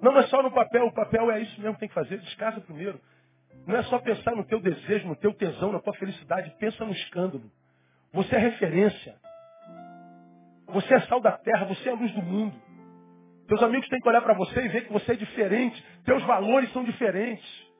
Não 0.00 0.18
é 0.18 0.26
só 0.28 0.42
no 0.42 0.50
papel, 0.50 0.86
o 0.86 0.94
papel 0.94 1.30
é 1.30 1.40
isso 1.42 1.60
mesmo 1.60 1.74
que 1.74 1.80
tem 1.80 1.88
que 1.88 1.94
fazer, 1.94 2.18
descasa 2.18 2.60
primeiro. 2.60 3.00
Não 3.66 3.76
é 3.76 3.82
só 3.84 3.98
pensar 3.98 4.34
no 4.34 4.44
teu 4.44 4.60
desejo, 4.60 5.06
no 5.06 5.16
teu 5.16 5.34
tesão, 5.34 5.72
na 5.72 5.80
tua 5.80 5.94
felicidade, 5.94 6.54
pensa 6.58 6.84
no 6.84 6.92
escândalo. 6.92 7.50
Você 8.12 8.34
é 8.34 8.38
referência. 8.38 9.14
Você 10.72 10.94
é 10.94 11.00
sal 11.00 11.20
da 11.20 11.32
terra, 11.32 11.64
você 11.66 11.88
é 11.88 11.92
a 11.92 11.94
luz 11.94 12.12
do 12.12 12.22
mundo. 12.22 12.54
Teus 13.48 13.62
amigos 13.62 13.88
têm 13.88 14.00
que 14.00 14.08
olhar 14.08 14.22
para 14.22 14.34
você 14.34 14.60
e 14.60 14.68
ver 14.68 14.86
que 14.86 14.92
você 14.92 15.12
é 15.12 15.16
diferente. 15.16 15.84
Teus 16.04 16.22
valores 16.24 16.72
são 16.72 16.84
diferentes. 16.84 17.70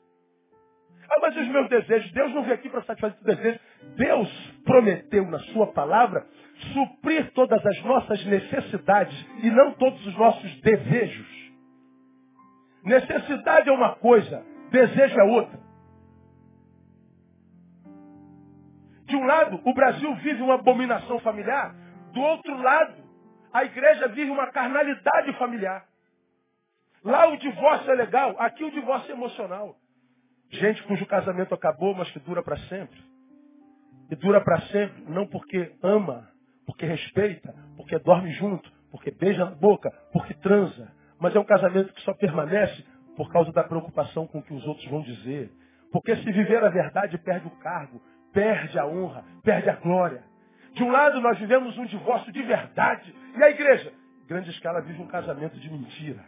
Ah, 1.11 1.18
mas 1.20 1.36
os 1.36 1.49
meus 1.49 1.68
desejos, 1.68 2.11
Deus 2.12 2.32
não 2.32 2.43
veio 2.43 2.55
aqui 2.55 2.68
para 2.68 2.82
satisfazer 2.82 3.18
os 3.18 3.24
desejos. 3.24 3.61
Deus 3.97 4.28
prometeu 4.64 5.26
na 5.26 5.38
sua 5.38 5.68
palavra 5.68 6.26
suprir 6.72 7.32
todas 7.32 7.64
as 7.64 7.82
nossas 7.82 8.24
necessidades 8.26 9.26
e 9.43 9.51
não 9.51 9.72
todos 9.72 10.05
os 10.07 10.16
nossos 10.16 10.61
desejos. 10.61 11.41
Necessidade 12.84 13.68
é 13.68 13.72
uma 13.72 13.95
coisa, 13.97 14.45
desejo 14.70 15.18
é 15.18 15.24
outra. 15.24 15.59
De 19.05 19.16
um 19.16 19.24
lado, 19.24 19.61
o 19.64 19.74
Brasil 19.74 20.14
vive 20.16 20.41
uma 20.43 20.55
abominação 20.55 21.18
familiar. 21.18 21.74
Do 22.12 22.20
outro 22.20 22.56
lado, 22.61 23.02
a 23.52 23.64
igreja 23.64 24.08
vive 24.08 24.30
uma 24.30 24.50
carnalidade 24.50 25.32
familiar. 25.38 25.84
Lá 27.02 27.28
o 27.28 27.36
divórcio 27.36 27.90
é 27.90 27.94
legal, 27.94 28.34
aqui 28.38 28.62
o 28.64 28.70
divórcio 28.70 29.11
é 29.11 29.14
emocional. 29.14 29.76
Gente 30.50 30.82
cujo 30.82 31.06
casamento 31.06 31.54
acabou, 31.54 31.94
mas 31.94 32.11
que 32.11 32.18
dura 32.18 32.42
para 32.42 32.56
sempre. 32.68 33.00
E 34.11 34.16
dura 34.16 34.40
para 34.40 34.61
sempre 34.62 35.02
não 35.08 35.26
porque 35.26 35.72
ama, 35.82 36.28
porque 36.66 36.84
respeita, 36.84 37.54
porque 37.76 37.98
dorme 38.00 38.32
junto, 38.32 38.70
porque 38.90 39.11
beija 39.11 39.44
na 39.44 39.52
boca, 39.52 39.90
porque 40.12 40.34
transa. 40.34 40.92
Mas 41.18 41.34
é 41.34 41.40
um 41.40 41.44
casamento 41.44 41.92
que 41.94 42.00
só 42.02 42.12
permanece 42.14 42.84
por 43.16 43.30
causa 43.30 43.52
da 43.52 43.62
preocupação 43.62 44.26
com 44.26 44.38
o 44.38 44.42
que 44.42 44.52
os 44.52 44.66
outros 44.66 44.86
vão 44.88 45.02
dizer. 45.02 45.50
Porque 45.92 46.16
se 46.16 46.32
viver 46.32 46.62
a 46.64 46.68
verdade, 46.68 47.18
perde 47.18 47.46
o 47.46 47.58
cargo, 47.58 48.02
perde 48.32 48.78
a 48.78 48.86
honra, 48.86 49.24
perde 49.42 49.70
a 49.70 49.76
glória. 49.76 50.24
De 50.72 50.82
um 50.82 50.90
lado, 50.90 51.20
nós 51.20 51.38
vivemos 51.38 51.76
um 51.76 51.84
divórcio 51.84 52.32
de 52.32 52.42
verdade. 52.42 53.14
E 53.36 53.42
a 53.42 53.50
igreja, 53.50 53.92
grande 54.26 54.50
escala, 54.50 54.80
vive 54.80 55.00
um 55.00 55.08
casamento 55.08 55.58
de 55.58 55.70
mentira. 55.70 56.24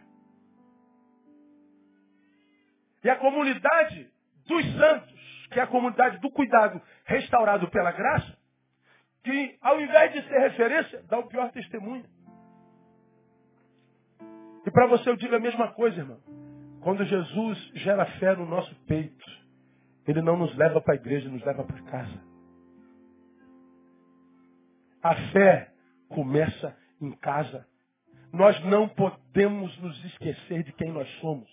E 3.03 3.09
a 3.09 3.15
comunidade 3.17 4.09
dos 4.47 4.77
santos, 4.77 5.47
que 5.51 5.59
é 5.59 5.63
a 5.63 5.67
comunidade 5.67 6.19
do 6.19 6.29
cuidado 6.31 6.81
restaurado 7.05 7.69
pela 7.69 7.91
graça, 7.91 8.37
que 9.23 9.57
ao 9.61 9.79
invés 9.79 10.13
de 10.13 10.21
ser 10.27 10.39
referência, 10.39 11.03
dá 11.09 11.19
o 11.19 11.27
pior 11.27 11.51
testemunho. 11.51 12.05
E 14.65 14.71
para 14.71 14.87
você 14.87 15.09
eu 15.09 15.15
digo 15.15 15.35
a 15.35 15.39
mesma 15.39 15.73
coisa, 15.73 15.99
irmão. 15.99 16.19
Quando 16.81 17.05
Jesus 17.05 17.71
gera 17.75 18.05
fé 18.19 18.35
no 18.35 18.45
nosso 18.45 18.73
peito, 18.85 19.25
ele 20.05 20.21
não 20.21 20.37
nos 20.37 20.55
leva 20.57 20.81
para 20.81 20.93
a 20.93 20.97
igreja, 20.97 21.29
nos 21.29 21.43
leva 21.43 21.63
para 21.63 21.81
casa. 21.83 22.32
A 25.03 25.15
fé 25.33 25.69
começa 26.07 26.75
em 27.01 27.11
casa. 27.11 27.67
Nós 28.31 28.57
não 28.63 28.87
podemos 28.87 29.77
nos 29.79 30.05
esquecer 30.05 30.63
de 30.63 30.71
quem 30.71 30.91
nós 30.91 31.09
somos. 31.19 31.49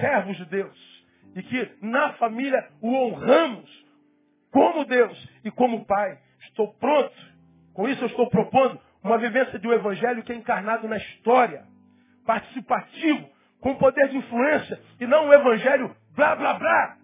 Servos 0.00 0.36
de 0.38 0.46
Deus. 0.46 1.06
E 1.36 1.42
que 1.42 1.76
na 1.82 2.14
família 2.14 2.70
o 2.80 2.92
honramos 2.92 3.86
como 4.50 4.86
Deus 4.86 5.28
e 5.44 5.50
como 5.50 5.84
Pai. 5.84 6.18
Estou 6.48 6.72
pronto. 6.74 7.14
Com 7.74 7.88
isso 7.88 8.02
eu 8.02 8.08
estou 8.08 8.28
propondo 8.30 8.80
uma 9.04 9.18
vivência 9.18 9.58
de 9.58 9.68
um 9.68 9.72
evangelho 9.72 10.22
que 10.22 10.32
é 10.32 10.34
encarnado 10.34 10.88
na 10.88 10.96
história. 10.96 11.64
Participativo, 12.26 13.30
com 13.60 13.76
poder 13.76 14.08
de 14.08 14.16
influência, 14.16 14.80
e 15.00 15.06
não 15.06 15.26
um 15.26 15.32
evangelho 15.32 15.94
blá 16.14 16.34
blá 16.34 16.54
blá. 16.54 16.97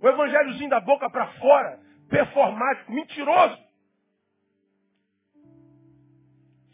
O 0.00 0.08
evangelhozinho 0.08 0.70
da 0.70 0.80
boca 0.80 1.10
para 1.10 1.26
fora, 1.34 1.78
performático, 2.08 2.92
mentiroso. 2.92 3.58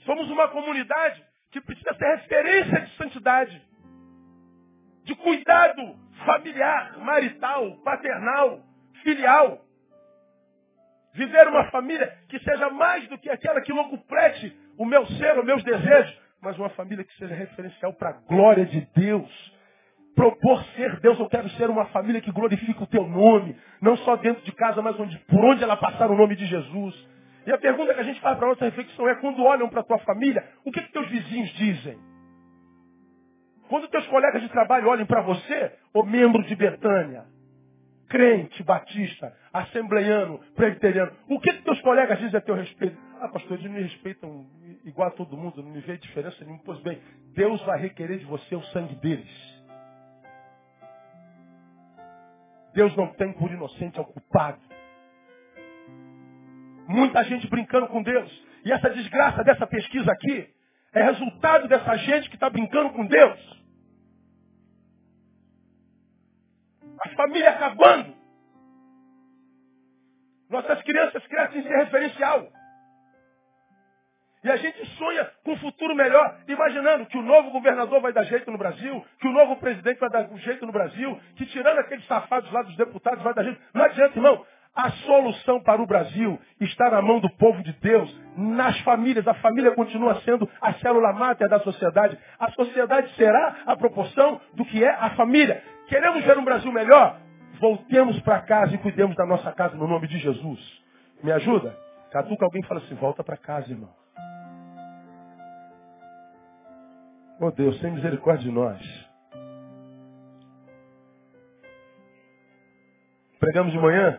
Somos 0.05 0.31
uma 0.31 0.49
comunidade 0.49 1.25
que 1.51 1.61
precisa 1.61 1.93
ter 1.95 2.17
referência 2.17 2.81
de 2.83 2.97
santidade, 2.97 3.63
de 5.03 5.15
cuidado 5.17 5.97
familiar, 6.25 6.99
marital, 6.99 7.77
paternal, 7.79 8.61
filial. 9.03 9.61
Viver 11.13 11.49
uma 11.49 11.71
família 11.71 12.17
que 12.29 12.39
seja 12.41 12.71
mais 12.71 13.09
do 13.09 13.19
que 13.19 13.31
aquela 13.31 13.61
que 13.61 13.73
locuprete 13.73 14.57
o 14.79 14.85
meu 14.85 15.07
ser, 15.07 15.39
os 15.39 15.45
meus 15.45 15.65
desejos, 15.65 16.17
mas 16.41 16.57
uma 16.59 16.69
família 16.71 17.05
que 17.05 17.17
seja 17.17 17.35
referencial 17.35 17.93
para 17.95 18.11
a 18.11 18.13
glória 18.13 18.67
de 18.67 18.83
Deus 18.95 19.56
propor 20.17 20.65
ser 20.75 20.99
Deus, 21.01 21.19
eu 21.21 21.29
quero 21.29 21.49
ser 21.51 21.69
uma 21.69 21.85
família 21.87 22.23
que 22.23 22.33
glorifica 22.33 22.83
o 22.83 22.87
teu 22.87 23.07
nome, 23.07 23.55
não 23.83 23.97
só 23.99 24.17
dentro 24.17 24.43
de 24.43 24.53
casa, 24.53 24.81
mas 24.81 24.99
onde, 24.99 25.17
por 25.29 25.45
onde 25.45 25.63
ela 25.63 25.77
passar 25.77 26.11
o 26.11 26.17
nome 26.17 26.35
de 26.35 26.47
Jesus. 26.47 27.09
E 27.47 27.53
a 27.53 27.59
pergunta 27.59 27.95
que 27.95 28.01
a 28.01 28.05
gente 28.05 28.21
faz 28.21 28.37
para 28.39 28.49
nossa 28.49 28.65
reflexão 28.65 29.07
é, 29.09 29.15
quando 29.17 29.45
olham 29.45 29.69
para 29.69 29.83
a 29.83 29.85
tua 29.85 29.99
família, 29.99 30.43
o 30.65 30.73
que, 30.73 30.81
que 30.81 30.91
teus 30.91 31.07
vizinhos 31.09 31.51
dizem? 31.51 31.99
Quando 33.69 33.89
teus 33.89 34.07
colegas 34.07 34.41
de 34.41 34.49
trabalho 34.49 34.89
olhem 34.89 35.05
para 35.05 35.21
você, 35.21 35.73
o 35.93 36.03
membro 36.03 36.43
de 36.45 36.57
Betânia, 36.57 37.25
crente, 38.09 38.63
batista, 38.63 39.33
assembleiano, 39.53 40.41
presbiteriano, 40.55 41.13
o 41.29 41.39
que, 41.39 41.53
que 41.53 41.63
teus 41.63 41.81
colegas 41.83 42.19
dizem 42.19 42.39
a 42.39 42.41
teu 42.41 42.55
respeito? 42.55 42.97
Ah, 43.21 43.29
pastor, 43.29 43.59
eles 43.59 43.71
me 43.71 43.83
respeitam 43.83 44.47
igual 44.85 45.09
a 45.09 45.13
todo 45.13 45.37
mundo, 45.37 45.63
não 45.63 45.71
me 45.71 45.81
vê 45.81 45.99
diferença 45.99 46.43
nenhuma. 46.43 46.63
Pois 46.65 46.81
bem, 46.81 47.01
Deus 47.35 47.61
vai 47.63 47.79
requerer 47.81 48.19
de 48.19 48.25
você 48.25 48.55
o 48.55 48.63
sangue 48.67 48.95
deles. 48.97 49.56
Deus 52.77 52.95
não 52.95 53.07
tem 53.15 53.33
por 53.33 53.51
inocente 53.51 53.99
ao 53.99 54.05
culpado. 54.05 54.61
Muita 56.87 57.25
gente 57.25 57.49
brincando 57.49 57.89
com 57.89 58.03
Deus. 58.03 58.31
E 58.67 58.71
essa 58.71 58.91
desgraça 58.91 59.43
dessa 59.43 59.67
pesquisa 59.67 60.13
aqui 60.13 60.55
é 60.93 61.03
resultado 61.03 61.69
dessa 61.69 61.97
gente 61.97 62.29
que 62.29 62.37
está 62.37 62.51
brincando 62.51 62.91
com 62.91 63.07
Deus. 63.07 63.65
A 67.01 67.09
família 67.17 67.49
acabando. 67.49 68.15
Nossas 70.51 70.83
crianças 70.83 71.27
crescem 71.29 71.63
sem 71.63 71.77
referencial. 71.79 72.47
E 74.47 74.51
a 74.51 74.55
gente 74.55 74.87
sonha 74.97 75.29
com 75.43 75.55
um 75.55 75.57
futuro 75.57 75.93
melhor, 75.93 76.37
imaginando 76.47 77.05
que 77.07 77.19
o 77.19 77.23
novo 77.23 77.51
governador 77.51 78.01
vai 78.01 78.13
dar 78.13 78.23
jeito 78.23 78.49
no 78.49 78.57
Brasil, 78.57 79.05
que 79.19 79.27
o 79.27 79.33
novo 79.33 79.57
presidente 79.57 79.99
vai 79.99 80.09
dar 80.09 80.29
jeito 80.37 80.65
no 80.65 80.71
Brasil, 80.71 81.21
que 81.35 81.47
tirando 81.47 81.81
aqueles 81.81 82.07
safados 82.07 82.53
lá 82.53 82.63
dos 82.63 82.77
deputados 82.77 83.25
vai 83.25 83.35
dar 83.35 83.43
jeito. 83.43 83.61
Não 83.75 83.85
adianta, 83.85 84.17
irmão. 84.17 84.47
A 84.73 84.89
solução 84.93 85.61
para 85.61 85.83
o 85.83 85.87
Brasil 85.87 86.39
está 86.61 86.89
na 86.91 87.03
mão 87.03 87.19
do 87.19 87.29
povo 87.31 87.61
de 87.61 87.73
Deus, 87.73 88.23
nas 88.37 88.79
famílias. 88.83 89.27
A 89.27 89.35
família 89.35 89.73
continua 89.73 90.21
sendo 90.21 90.49
a 90.61 90.75
célula 90.75 91.13
máter 91.13 91.49
da 91.49 91.59
sociedade. 91.59 92.17
A 92.39 92.49
sociedade 92.53 93.13
será 93.17 93.57
a 93.67 93.77
proporção 93.77 94.41
do 94.55 94.65
que 94.65 94.85
é 94.85 94.91
a 94.91 95.11
família. 95.17 95.61
Queremos 95.89 96.25
ver 96.25 96.39
um 96.39 96.45
Brasil 96.45 96.71
melhor? 96.71 97.19
Voltemos 97.59 98.21
para 98.21 98.43
casa 98.43 98.77
e 98.77 98.79
cuidemos 98.79 99.17
da 99.17 99.27
nossa 99.27 99.51
casa 99.51 99.75
no 99.75 99.89
nome 99.89 100.07
de 100.07 100.19
Jesus. 100.19 100.61
Me 101.21 101.33
ajuda? 101.33 101.77
Catuca 102.13 102.45
alguém 102.45 102.63
fala 102.63 102.79
assim, 102.79 102.95
volta 102.95 103.25
para 103.25 103.37
casa, 103.37 103.73
irmão. 103.73 104.06
Oh 107.39 107.51
Deus, 107.51 107.79
tem 107.83 107.93
misericórdia 107.93 108.49
de 108.49 108.51
nós. 108.51 108.81
Pregamos 113.39 113.73
de 113.73 113.79
manhã. 113.79 114.19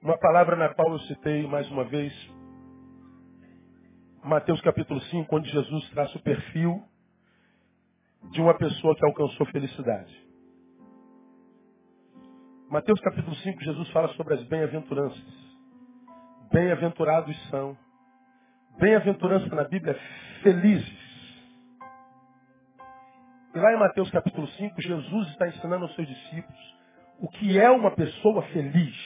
Uma 0.00 0.16
palavra 0.18 0.56
na 0.56 0.72
qual 0.74 0.92
eu 0.92 0.98
citei 1.00 1.46
mais 1.46 1.70
uma 1.70 1.84
vez. 1.84 2.10
Mateus 4.24 4.62
capítulo 4.62 4.98
5, 5.02 5.36
onde 5.36 5.50
Jesus 5.50 5.90
traça 5.90 6.16
o 6.16 6.22
perfil 6.22 6.82
de 8.30 8.40
uma 8.40 8.54
pessoa 8.54 8.96
que 8.96 9.04
alcançou 9.04 9.44
felicidade. 9.48 10.22
Mateus 12.70 12.98
capítulo 13.02 13.36
5, 13.36 13.60
Jesus 13.62 13.90
fala 13.90 14.08
sobre 14.14 14.32
as 14.32 14.42
bem-aventuranças. 14.44 15.22
Bem-aventurados 16.50 17.36
são 17.50 17.76
Bem-aventurança 18.78 19.54
na 19.54 19.64
Bíblia 19.64 19.94
felizes. 20.42 21.02
E 23.54 23.58
lá 23.58 23.72
em 23.72 23.78
Mateus 23.78 24.10
capítulo 24.10 24.48
5, 24.48 24.80
Jesus 24.80 25.28
está 25.28 25.46
ensinando 25.46 25.84
aos 25.84 25.94
seus 25.94 26.08
discípulos 26.08 26.76
o 27.20 27.28
que 27.28 27.58
é 27.58 27.70
uma 27.70 27.90
pessoa 27.90 28.42
feliz. 28.48 28.96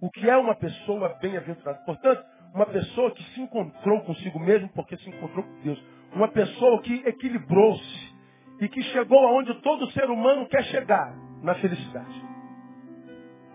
O 0.00 0.10
que 0.10 0.28
é 0.28 0.36
uma 0.36 0.54
pessoa 0.54 1.16
bem-aventurada. 1.20 1.78
Portanto, 1.84 2.24
uma 2.54 2.66
pessoa 2.66 3.10
que 3.10 3.22
se 3.32 3.40
encontrou 3.40 4.02
consigo 4.02 4.38
mesmo 4.38 4.68
porque 4.68 4.96
se 4.98 5.08
encontrou 5.08 5.44
com 5.44 5.60
Deus. 5.62 5.82
Uma 6.12 6.28
pessoa 6.28 6.80
que 6.82 6.94
equilibrou-se 7.06 8.14
e 8.60 8.68
que 8.68 8.82
chegou 8.82 9.18
aonde 9.26 9.54
todo 9.62 9.90
ser 9.92 10.08
humano 10.10 10.46
quer 10.46 10.62
chegar, 10.64 11.14
na 11.42 11.54
felicidade. 11.56 12.22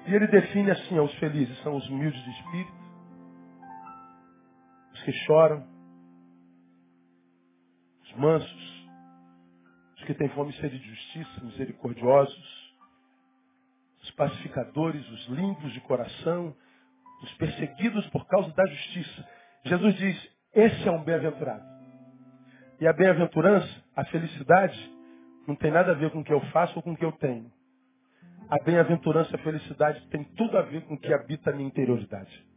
E 0.07 0.15
ele 0.15 0.27
define 0.27 0.71
assim, 0.71 0.99
os 0.99 1.13
felizes 1.15 1.57
são 1.61 1.75
os 1.75 1.87
humildes 1.89 2.21
de 2.23 2.31
espírito, 2.31 2.80
os 5.01 5.03
que 5.03 5.11
choram, 5.25 5.65
os 8.03 8.13
mansos, 8.13 8.87
os 9.97 10.03
que 10.03 10.13
têm 10.13 10.29
fome 10.29 10.51
e 10.51 10.55
sede 10.57 10.77
de 10.77 10.87
justiça, 10.87 11.43
misericordiosos, 11.43 12.75
os 14.03 14.11
pacificadores, 14.11 15.07
os 15.09 15.27
limpos 15.27 15.73
de 15.73 15.81
coração, 15.81 16.55
os 17.23 17.33
perseguidos 17.33 18.07
por 18.09 18.27
causa 18.27 18.51
da 18.53 18.65
justiça. 18.65 19.27
Jesus 19.65 19.95
diz, 19.95 20.31
esse 20.53 20.87
é 20.87 20.91
um 20.91 21.03
bem-aventurado. 21.03 21.63
E 22.79 22.87
a 22.87 22.93
bem-aventurança, 22.93 23.83
a 23.95 24.05
felicidade, 24.05 24.91
não 25.47 25.55
tem 25.55 25.71
nada 25.71 25.91
a 25.91 25.95
ver 25.95 26.11
com 26.11 26.19
o 26.19 26.23
que 26.23 26.33
eu 26.33 26.41
faço 26.51 26.75
ou 26.75 26.83
com 26.83 26.91
o 26.91 26.97
que 26.97 27.05
eu 27.05 27.11
tenho. 27.13 27.51
A 28.49 28.63
bem-aventurança, 28.63 29.35
a 29.35 29.39
felicidade 29.39 30.05
tem 30.09 30.23
tudo 30.35 30.57
a 30.57 30.61
ver 30.61 30.81
com 30.85 30.95
o 30.95 30.99
que 30.99 31.13
habita 31.13 31.49
a 31.49 31.53
minha 31.53 31.67
interioridade. 31.67 32.50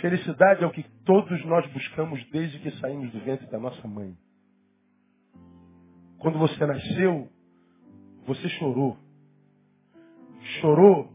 Felicidade 0.00 0.62
é 0.62 0.66
o 0.66 0.70
que 0.70 0.82
todos 1.04 1.44
nós 1.46 1.66
buscamos 1.72 2.22
desde 2.30 2.58
que 2.58 2.70
saímos 2.78 3.10
do 3.12 3.20
ventre 3.20 3.46
da 3.46 3.58
nossa 3.58 3.86
mãe. 3.88 4.16
Quando 6.18 6.38
você 6.38 6.66
nasceu, 6.66 7.30
você 8.26 8.48
chorou. 8.50 8.98
Chorou, 10.60 11.12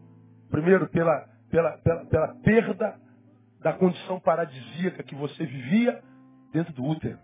primeiro, 0.49 0.87
pela, 0.89 1.27
pela, 1.49 1.77
pela, 1.77 2.05
pela 2.05 2.27
perda 2.41 2.99
da 3.61 3.73
condição 3.73 4.19
paradisíaca 4.19 5.03
que 5.03 5.15
você 5.15 5.45
vivia 5.45 6.01
dentro 6.51 6.73
do 6.73 6.83
útero. 6.83 7.19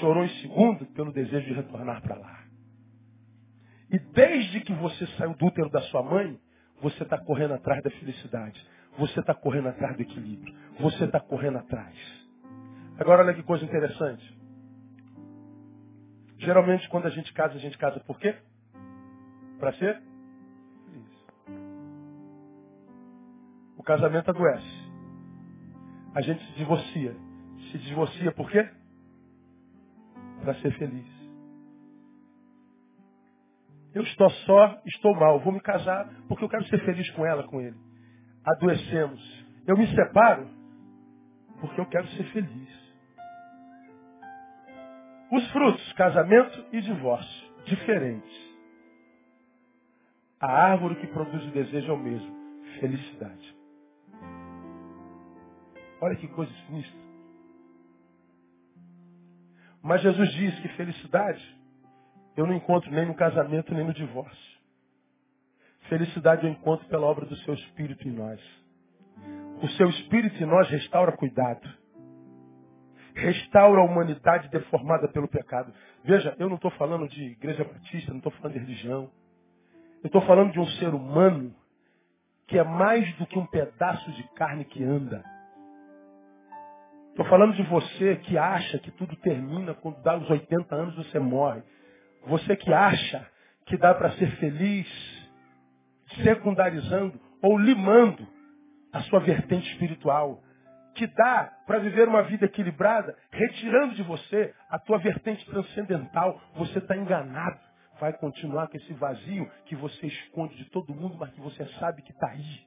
chorou 0.00 0.24
em 0.24 0.40
segundo 0.40 0.84
pelo 0.86 1.12
desejo 1.12 1.46
de 1.46 1.52
retornar 1.54 2.02
para 2.02 2.16
lá. 2.16 2.44
E 3.90 3.98
desde 3.98 4.60
que 4.62 4.72
você 4.74 5.06
saiu 5.18 5.34
do 5.34 5.46
útero 5.46 5.70
da 5.70 5.80
sua 5.82 6.02
mãe, 6.02 6.38
você 6.82 7.04
está 7.04 7.16
correndo 7.18 7.54
atrás 7.54 7.82
da 7.82 7.90
felicidade. 7.90 8.60
Você 8.98 9.20
está 9.20 9.34
correndo 9.34 9.68
atrás 9.68 9.96
do 9.96 10.02
equilíbrio. 10.02 10.54
Você 10.80 11.04
está 11.04 11.20
correndo 11.20 11.58
atrás. 11.58 11.96
Agora 12.98 13.22
olha 13.22 13.34
que 13.34 13.42
coisa 13.42 13.64
interessante. 13.64 14.36
Geralmente 16.38 16.88
quando 16.88 17.06
a 17.06 17.10
gente 17.10 17.32
casa, 17.32 17.54
a 17.54 17.58
gente 17.58 17.76
casa 17.78 18.00
por 18.00 18.18
quê? 18.18 18.34
Para 19.58 19.72
ser 19.74 20.02
feliz. 20.86 21.26
O 23.76 23.82
casamento 23.82 24.30
adoece. 24.30 24.86
A 26.14 26.20
gente 26.22 26.44
se 26.46 26.52
divorcia. 26.54 27.14
Se 27.70 27.78
divorcia 27.78 28.32
por 28.32 28.50
quê? 28.50 28.68
Para 30.42 30.54
ser 30.56 30.72
feliz. 30.78 31.16
Eu 33.94 34.02
estou 34.02 34.28
só, 34.28 34.80
estou 34.84 35.14
mal, 35.14 35.40
vou 35.40 35.52
me 35.52 35.60
casar 35.60 36.06
porque 36.28 36.44
eu 36.44 36.48
quero 36.50 36.66
ser 36.66 36.84
feliz 36.84 37.10
com 37.12 37.24
ela, 37.24 37.44
com 37.44 37.60
ele. 37.60 37.85
Adoecemos. 38.46 39.46
Eu 39.66 39.76
me 39.76 39.86
separo 39.94 40.48
porque 41.60 41.80
eu 41.80 41.86
quero 41.86 42.06
ser 42.08 42.24
feliz. 42.32 42.86
Os 45.32 45.50
frutos, 45.50 45.92
casamento 45.94 46.64
e 46.72 46.80
divórcio, 46.80 47.52
diferentes. 47.64 48.46
A 50.38 50.46
árvore 50.46 50.94
que 50.96 51.06
produz 51.08 51.44
o 51.44 51.50
desejo 51.50 51.90
é 51.90 51.94
o 51.94 51.98
mesmo, 51.98 52.32
felicidade. 52.78 53.56
Olha 56.00 56.14
que 56.14 56.28
coisa 56.28 56.52
sinistra. 56.66 57.00
Mas 59.82 60.02
Jesus 60.02 60.32
diz 60.34 60.60
que 60.60 60.68
felicidade 60.68 61.56
eu 62.36 62.46
não 62.46 62.54
encontro 62.54 62.90
nem 62.90 63.06
no 63.06 63.14
casamento, 63.14 63.74
nem 63.74 63.84
no 63.84 63.94
divórcio. 63.94 64.55
Felicidade 65.88 66.44
eu 66.44 66.50
encontro 66.50 66.86
pela 66.88 67.06
obra 67.06 67.24
do 67.26 67.36
seu 67.36 67.54
Espírito 67.54 68.08
em 68.08 68.12
nós. 68.12 68.40
O 69.62 69.68
seu 69.70 69.88
Espírito 69.88 70.42
em 70.42 70.46
nós 70.46 70.68
restaura 70.68 71.12
cuidado. 71.12 71.68
Restaura 73.14 73.80
a 73.80 73.84
humanidade 73.84 74.48
deformada 74.48 75.08
pelo 75.08 75.28
pecado. 75.28 75.72
Veja, 76.04 76.34
eu 76.38 76.48
não 76.48 76.56
estou 76.56 76.70
falando 76.72 77.08
de 77.08 77.22
igreja 77.22 77.64
batista, 77.64 78.10
não 78.10 78.18
estou 78.18 78.32
falando 78.32 78.54
de 78.54 78.58
religião. 78.58 79.10
Eu 80.02 80.08
estou 80.08 80.20
falando 80.22 80.52
de 80.52 80.60
um 80.60 80.66
ser 80.66 80.92
humano 80.92 81.54
que 82.46 82.58
é 82.58 82.64
mais 82.64 83.10
do 83.16 83.26
que 83.26 83.38
um 83.38 83.46
pedaço 83.46 84.10
de 84.12 84.22
carne 84.34 84.64
que 84.64 84.84
anda. 84.84 85.24
Estou 87.10 87.26
falando 87.26 87.54
de 87.54 87.62
você 87.62 88.16
que 88.16 88.36
acha 88.36 88.78
que 88.78 88.90
tudo 88.90 89.16
termina 89.16 89.72
quando 89.74 90.02
dá 90.02 90.18
os 90.18 90.28
80 90.28 90.74
anos 90.74 90.94
você 90.96 91.18
morre. 91.18 91.62
Você 92.26 92.54
que 92.56 92.72
acha 92.72 93.26
que 93.64 93.76
dá 93.76 93.94
para 93.94 94.12
ser 94.12 94.30
feliz 94.36 95.15
secundarizando 96.22 97.20
ou 97.42 97.58
limando 97.58 98.26
a 98.92 99.00
sua 99.02 99.20
vertente 99.20 99.70
espiritual. 99.72 100.42
Que 100.94 101.06
dá 101.06 101.52
para 101.66 101.78
viver 101.78 102.08
uma 102.08 102.22
vida 102.22 102.46
equilibrada, 102.46 103.14
retirando 103.30 103.94
de 103.94 104.02
você 104.02 104.54
a 104.70 104.78
tua 104.78 104.98
vertente 104.98 105.44
transcendental. 105.46 106.40
Você 106.54 106.78
está 106.78 106.96
enganado. 106.96 107.60
Vai 108.00 108.12
continuar 108.14 108.68
com 108.68 108.76
esse 108.76 108.92
vazio 108.94 109.50
que 109.66 109.76
você 109.76 110.06
esconde 110.06 110.56
de 110.56 110.64
todo 110.70 110.94
mundo, 110.94 111.16
mas 111.18 111.30
que 111.32 111.40
você 111.40 111.66
sabe 111.78 112.02
que 112.02 112.12
está 112.12 112.28
aí. 112.28 112.66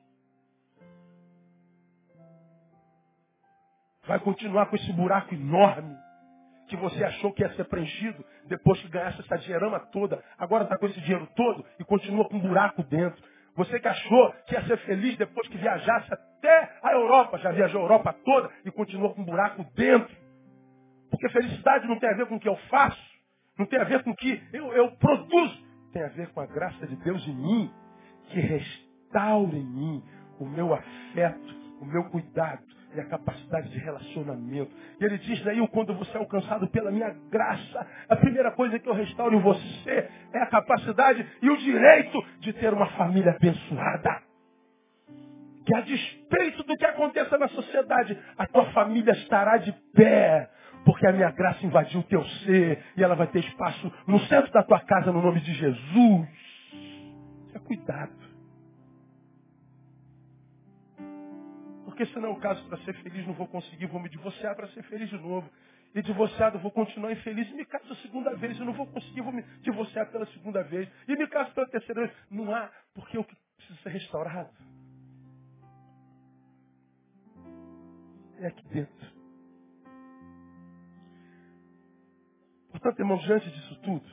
Vai 4.08 4.20
continuar 4.20 4.68
com 4.68 4.76
esse 4.76 4.92
buraco 4.94 5.34
enorme 5.34 5.96
que 6.68 6.76
você 6.78 7.04
achou 7.04 7.34
que 7.34 7.44
ia 7.44 7.54
ser 7.56 7.66
preenchido 7.66 8.24
depois 8.46 8.80
que 8.82 8.88
ganhasse 8.90 9.20
essa 9.22 9.38
dinheirama 9.38 9.80
toda. 9.92 10.24
Agora 10.38 10.64
está 10.64 10.78
com 10.78 10.86
esse 10.86 11.00
dinheiro 11.02 11.28
todo 11.36 11.66
e 11.80 11.84
continua 11.84 12.28
com 12.30 12.38
um 12.38 12.40
buraco 12.40 12.84
dentro. 12.84 13.22
Você 13.60 13.78
que 13.78 13.90
achou 13.90 14.32
que 14.48 14.54
ia 14.54 14.64
ser 14.64 14.78
feliz 14.86 15.18
depois 15.18 15.46
que 15.50 15.58
viajasse 15.58 16.14
até 16.14 16.80
a 16.82 16.94
Europa, 16.94 17.38
já 17.40 17.52
viajou 17.52 17.82
a 17.82 17.84
Europa 17.84 18.16
toda 18.24 18.50
e 18.64 18.72
continua 18.72 19.14
com 19.14 19.22
um 19.22 19.26
buraco 19.26 19.66
dentro. 19.76 20.16
Porque 21.12 21.28
felicidade 21.28 21.86
não 21.86 22.00
tem 22.00 22.10
a 22.10 22.14
ver 22.14 22.28
com 22.28 22.38
o 22.38 22.40
que 22.40 22.48
eu 22.48 22.56
faço, 22.70 23.04
não 23.58 23.66
tem 23.66 23.78
a 23.78 23.84
ver 23.84 24.02
com 24.02 24.12
o 24.12 24.16
que 24.16 24.42
eu, 24.54 24.72
eu 24.72 24.92
produzo, 24.92 25.62
tem 25.92 26.02
a 26.02 26.08
ver 26.08 26.30
com 26.30 26.40
a 26.40 26.46
graça 26.46 26.88
de 26.88 26.96
Deus 27.04 27.28
em 27.28 27.36
mim, 27.36 27.70
que 28.30 28.40
restaura 28.40 29.58
em 29.58 29.66
mim 29.66 30.04
o 30.40 30.46
meu 30.46 30.74
afeto, 30.74 31.54
o 31.82 31.86
meu 31.86 32.06
cuidado, 32.12 32.64
e 32.94 33.00
a 33.00 33.06
capacidade 33.06 33.70
de 33.70 33.78
relacionamento. 33.78 34.72
E 35.00 35.06
ele 35.06 35.18
diz 35.20 35.42
daí, 35.44 35.66
quando 35.70 35.94
você 35.94 36.16
é 36.18 36.20
alcançado 36.20 36.68
pela 36.70 36.92
minha 36.92 37.16
graça, 37.30 37.88
a 38.08 38.16
primeira 38.16 38.52
coisa 38.52 38.80
que 38.80 38.90
eu 38.90 38.94
restauro 38.94 39.36
em 39.36 39.42
você 39.42 40.10
é 40.34 40.40
a 40.40 40.48
capacidade 40.48 41.26
e 41.42 41.50
o 41.50 41.58
direito 41.58 42.24
de 42.40 42.54
ter 42.54 42.74
uma 42.74 42.88
família 42.92 43.32
abençoada. 43.32 44.22
Que 45.66 45.76
a 45.76 45.82
despeito 45.82 46.64
do 46.64 46.76
que 46.76 46.86
aconteça 46.86 47.38
na 47.38 47.48
sociedade, 47.50 48.18
a 48.38 48.48
tua 48.48 48.66
família 48.72 49.12
estará 49.12 49.58
de 49.58 49.72
pé. 49.94 50.50
Porque 50.84 51.06
a 51.06 51.12
minha 51.12 51.30
graça 51.30 51.64
invadiu 51.66 52.00
o 52.00 52.04
teu 52.04 52.24
ser 52.26 52.84
e 52.98 53.04
ela 53.04 53.14
vai 53.14 53.28
ter 53.28 53.40
espaço 53.40 53.92
no 54.08 54.20
centro 54.22 54.52
da 54.52 54.64
tua 54.64 54.80
casa 54.80 55.12
no 55.12 55.22
nome 55.22 55.42
de 55.42 55.54
Jesus. 55.54 56.28
É 57.54 57.60
cuidado. 57.60 58.29
Porque 62.00 62.14
se 62.14 62.20
não 62.22 62.32
é 62.32 62.40
caso 62.40 62.66
para 62.70 62.78
ser 62.86 62.94
feliz, 63.04 63.28
não 63.28 63.34
vou 63.34 63.46
conseguir, 63.46 63.86
vou 63.88 64.00
me 64.00 64.08
divorciar 64.08 64.56
para 64.56 64.70
ser 64.70 64.82
feliz 64.84 65.10
de 65.10 65.18
novo. 65.18 65.50
E 65.94 66.02
divorciado, 66.02 66.58
vou 66.58 66.72
continuar 66.72 67.12
infeliz. 67.12 67.46
E 67.50 67.54
me 67.54 67.66
caso 67.66 67.92
a 67.92 67.96
segunda 67.98 68.34
vez, 68.38 68.58
eu 68.58 68.66
não 68.66 68.72
vou 68.72 68.88
conseguir, 68.88 69.20
vou 69.20 69.34
me 69.34 69.42
divorciar 69.60 70.10
pela 70.10 70.26
segunda 70.28 70.64
vez. 70.64 70.90
E 71.10 71.18
me 71.18 71.28
caso 71.28 71.54
pela 71.54 71.68
terceira 71.68 72.08
vez. 72.08 72.18
Não 72.32 72.56
há, 72.56 72.72
porque 72.94 73.18
o 73.18 73.24
que 73.26 73.36
precisa 73.58 73.82
ser 73.82 73.90
restaurado 73.90 74.50
é 78.38 78.48
aqui 78.48 78.66
dentro. 78.70 79.12
Portanto, 82.72 83.00
irmãos, 83.00 83.22
diante 83.24 83.52
disso 83.52 83.76
tudo, 83.82 84.10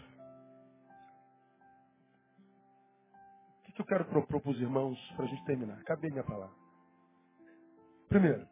o 3.69 3.73
que 3.73 3.81
eu 3.81 3.87
quero 3.87 4.05
propor 4.07 4.43
para 4.43 4.51
os 4.51 4.61
irmãos 4.61 4.99
para 5.15 5.27
a 5.27 5.29
gente 5.29 5.45
terminar? 5.45 5.79
Acabei 5.79 6.11
minha 6.11 6.25
palavra. 6.25 6.66
Primeiro, 8.09 8.49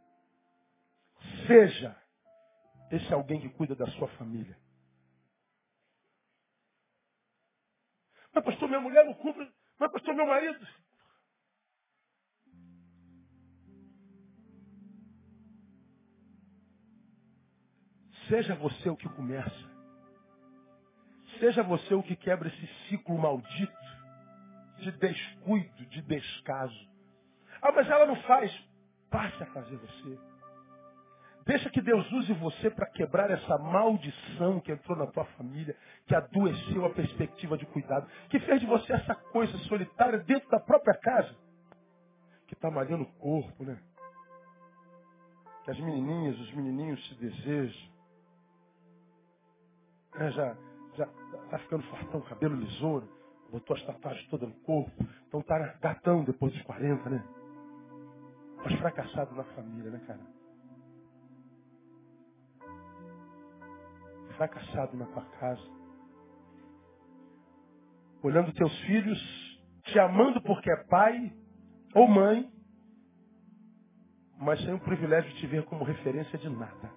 seja 1.47 1.97
esse 2.91 3.13
alguém 3.13 3.41
que 3.41 3.49
cuida 3.51 3.75
da 3.75 3.87
sua 3.93 4.09
família. 4.17 4.57
Mas 8.35 8.45
pastor, 8.45 8.69
minha 8.69 8.81
mulher 8.81 9.05
não 9.05 9.15
cumpre. 9.15 9.51
Mas 9.79 9.93
pastor, 9.93 10.15
meu 10.15 10.27
marido. 10.27 10.67
Seja 18.29 18.55
você 18.57 18.89
o 18.89 18.97
que 18.97 19.09
começa. 19.11 19.75
Seja 21.39 21.63
você 21.63 21.95
o 21.95 22.03
que 22.03 22.17
quebra 22.17 22.49
esse 22.49 22.67
ciclo 22.89 23.19
maldito 23.19 23.73
de 24.79 24.91
descuido, 24.93 25.87
de 25.87 26.03
descaso. 26.03 26.89
Ah, 27.63 27.73
mas 27.73 27.89
ela 27.89 28.07
não 28.07 28.17
faz 28.23 28.53
passe 29.15 29.41
a 29.45 29.47
fazer 29.47 29.77
você. 29.77 30.19
Deixa 31.47 31.71
que 31.71 31.81
Deus 31.81 32.11
use 32.11 32.33
você 32.33 32.69
para 32.69 32.91
quebrar 32.91 33.31
essa 33.31 33.57
maldição 33.59 34.59
que 34.61 34.73
entrou 34.73 34.99
na 34.99 35.07
tua 35.07 35.25
família, 35.37 35.77
que 36.05 36.17
adoeceu 36.17 36.85
a 36.85 36.91
perspectiva 36.91 37.57
de 37.57 37.65
cuidado, 37.67 38.09
que 38.29 38.41
fez 38.41 38.61
de 38.61 38.67
você 38.67 38.93
essa 38.93 39.15
coisa 39.15 39.57
solitária 39.69 40.19
dentro 40.19 40.49
da 40.49 40.59
própria 40.59 40.95
casa, 40.95 41.33
que 42.49 42.55
está 42.55 42.73
malhando 42.73 43.05
o 43.05 43.13
corpo, 43.19 43.63
né? 43.63 43.81
Que 45.63 45.71
as 45.71 45.79
menininhas, 45.79 46.37
os 46.41 46.53
menininhos 46.55 47.09
se 47.09 47.15
desejam. 47.15 47.95
É, 50.17 50.31
já 50.33 50.57
já 50.97 51.05
está 51.45 51.59
ficando 51.59 51.83
fartão, 51.85 52.21
cabelo 52.23 52.57
lisouro, 52.57 53.09
botou 53.51 53.77
as 53.77 53.83
tatuagens 53.85 54.29
todas 54.29 54.49
no 54.49 54.55
corpo, 54.63 54.93
então 55.29 55.41
está 55.41 55.59
gatão 55.81 56.25
depois 56.25 56.53
dos 56.53 56.63
40, 56.63 57.11
né? 57.11 57.44
Mas 58.65 58.79
fracassado 58.79 59.35
na 59.35 59.45
família, 59.45 59.91
né, 59.91 60.01
cara? 60.07 60.21
Fracassado 64.39 64.97
na 64.97 65.05
tua 65.07 65.25
casa. 65.39 65.63
Olhando 68.23 68.55
teus 68.55 68.75
filhos, 68.87 69.19
te 69.83 69.99
amando 69.99 70.41
porque 70.41 70.71
é 70.71 70.85
pai 70.85 71.31
ou 71.95 72.09
mãe, 72.09 72.51
mas 74.39 74.59
sem 74.61 74.73
o 74.73 74.81
privilégio 74.81 75.31
de 75.35 75.41
te 75.41 75.47
ver 75.47 75.67
como 75.67 75.85
referência 75.85 76.39
de 76.39 76.49
nada. 76.49 76.91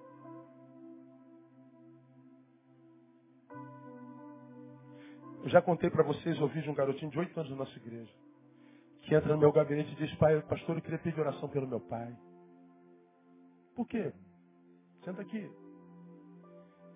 Eu 5.42 5.50
já 5.50 5.60
contei 5.60 5.90
para 5.90 6.02
vocês, 6.02 6.40
ouvi 6.40 6.62
de 6.62 6.70
um 6.70 6.74
garotinho 6.74 7.10
de 7.10 7.18
oito 7.18 7.38
anos 7.38 7.50
da 7.50 7.56
nossa 7.56 7.76
igreja 7.76 8.27
que 9.08 9.14
entra 9.14 9.32
no 9.32 9.40
meu 9.40 9.50
gabinete 9.50 9.90
e 9.92 9.96
diz, 9.96 10.14
pai, 10.16 10.40
pastor, 10.42 10.76
eu 10.76 10.82
queria 10.82 10.98
pedir 10.98 11.18
oração 11.18 11.48
pelo 11.48 11.66
meu 11.66 11.80
pai. 11.80 12.14
Por 13.74 13.88
quê? 13.88 14.12
Senta 15.02 15.22
aqui. 15.22 15.50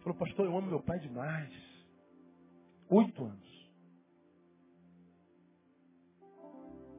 Falou, 0.03 0.19
pastor, 0.19 0.45
eu 0.45 0.57
amo 0.57 0.69
meu 0.69 0.83
pai 0.83 0.99
demais. 0.99 1.51
Oito 2.91 3.25
anos. 3.25 3.73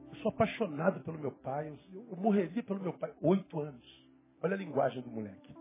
Eu 0.08 0.16
sou 0.16 0.30
apaixonado 0.30 1.00
pelo 1.04 1.18
meu 1.18 1.30
pai. 1.30 1.78
Eu, 1.92 2.08
eu 2.08 2.16
morreria 2.16 2.62
pelo 2.64 2.80
meu 2.80 2.94
pai. 2.94 3.14
Oito 3.22 3.60
anos. 3.60 4.08
Olha 4.42 4.54
a 4.54 4.58
linguagem 4.58 5.00
do 5.00 5.10
moleque. 5.10 5.54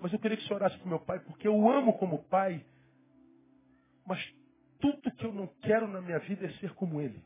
Mas 0.00 0.12
eu 0.12 0.18
queria 0.18 0.36
que 0.36 0.44
você 0.44 0.54
orasse 0.54 0.76
para 0.78 0.88
meu 0.88 1.00
pai, 1.00 1.20
porque 1.20 1.46
eu 1.46 1.70
amo 1.70 1.96
como 1.98 2.24
pai, 2.24 2.64
mas 4.04 4.20
tudo 4.80 5.10
que 5.12 5.26
eu 5.26 5.32
não 5.32 5.46
quero 5.62 5.86
na 5.88 6.00
minha 6.00 6.18
vida 6.20 6.46
é 6.46 6.50
ser 6.54 6.74
como 6.74 7.00
ele. 7.00 7.22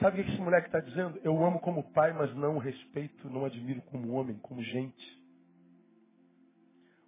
Sabe 0.00 0.18
o 0.20 0.24
que 0.24 0.30
esse 0.30 0.40
moleque 0.40 0.66
está 0.66 0.80
dizendo? 0.80 1.20
Eu 1.22 1.44
amo 1.44 1.60
como 1.60 1.92
pai, 1.92 2.12
mas 2.14 2.34
não 2.34 2.56
respeito, 2.56 3.28
não 3.28 3.44
admiro 3.44 3.82
como 3.82 4.12
homem, 4.14 4.38
como 4.38 4.62
gente. 4.62 5.20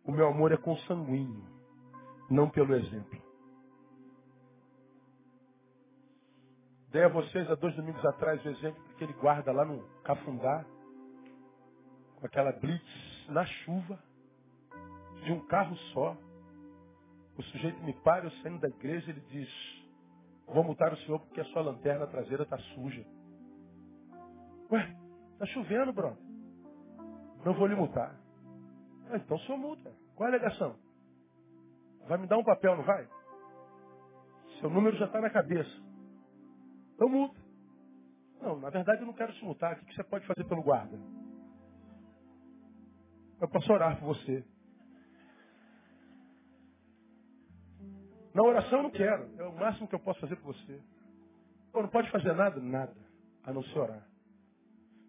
O 0.04 0.12
meu 0.12 0.28
amor 0.28 0.52
é 0.52 0.58
consanguíneo, 0.58 1.42
não 2.30 2.50
pelo 2.50 2.74
exemplo. 2.74 3.22
Dei 6.90 7.04
a 7.04 7.08
vocês 7.08 7.50
há 7.50 7.54
dois 7.54 7.74
domingos 7.74 8.04
atrás 8.04 8.44
o 8.44 8.48
exemplo 8.50 8.84
que 8.98 9.04
ele 9.04 9.14
guarda 9.14 9.50
lá 9.50 9.64
no 9.64 9.82
Cafundá, 10.02 10.62
com 12.22 12.26
aquela 12.26 12.52
blitz 12.52 13.26
na 13.28 13.44
chuva, 13.44 13.98
de 15.24 15.32
um 15.32 15.44
carro 15.48 15.76
só. 15.92 16.16
O 17.36 17.42
sujeito 17.42 17.82
me 17.82 17.92
para, 17.94 18.26
eu 18.26 18.30
saindo 18.42 18.60
da 18.60 18.68
igreja, 18.68 19.10
ele 19.10 19.20
diz, 19.22 19.48
vou 20.46 20.62
multar 20.62 20.92
o 20.92 20.96
senhor 20.98 21.18
porque 21.18 21.40
a 21.40 21.44
sua 21.46 21.62
lanterna 21.62 22.06
traseira 22.06 22.44
está 22.44 22.56
suja. 22.58 23.04
Ué, 24.70 24.96
está 25.32 25.46
chovendo, 25.46 25.92
brother. 25.92 26.22
Não 27.44 27.54
vou 27.54 27.66
lhe 27.66 27.74
multar. 27.74 28.16
Ah, 29.10 29.16
então 29.16 29.38
senhor 29.40 29.58
multa. 29.58 29.92
Qual 30.14 30.28
é 30.28 30.32
a 30.32 30.36
alegação? 30.36 30.76
Vai 32.06 32.18
me 32.18 32.28
dar 32.28 32.38
um 32.38 32.44
papel, 32.44 32.76
não 32.76 32.84
vai? 32.84 33.08
Seu 34.60 34.70
número 34.70 34.96
já 34.96 35.06
está 35.06 35.20
na 35.20 35.30
cabeça. 35.30 35.82
Então 36.94 37.08
multa. 37.08 37.40
Não, 38.40 38.60
na 38.60 38.70
verdade 38.70 39.00
eu 39.00 39.06
não 39.06 39.14
quero 39.14 39.32
te 39.32 39.44
multar. 39.44 39.72
O 39.72 39.84
que 39.84 39.94
você 39.94 40.04
pode 40.04 40.24
fazer 40.26 40.44
pelo 40.44 40.62
guarda? 40.62 40.96
Eu 43.42 43.48
posso 43.48 43.72
orar 43.72 43.98
por 43.98 44.14
você. 44.14 44.44
Na 48.32 48.44
oração 48.44 48.78
eu 48.78 48.82
não 48.84 48.90
quero. 48.90 49.34
É 49.36 49.42
o 49.42 49.52
máximo 49.56 49.88
que 49.88 49.96
eu 49.96 49.98
posso 49.98 50.20
fazer 50.20 50.36
por 50.36 50.54
você. 50.54 50.80
Pô, 51.72 51.82
não 51.82 51.88
pode 51.88 52.08
fazer 52.12 52.32
nada? 52.34 52.60
Nada. 52.60 52.94
A 53.42 53.52
não 53.52 53.64
ser 53.64 53.78
orar. 53.80 54.08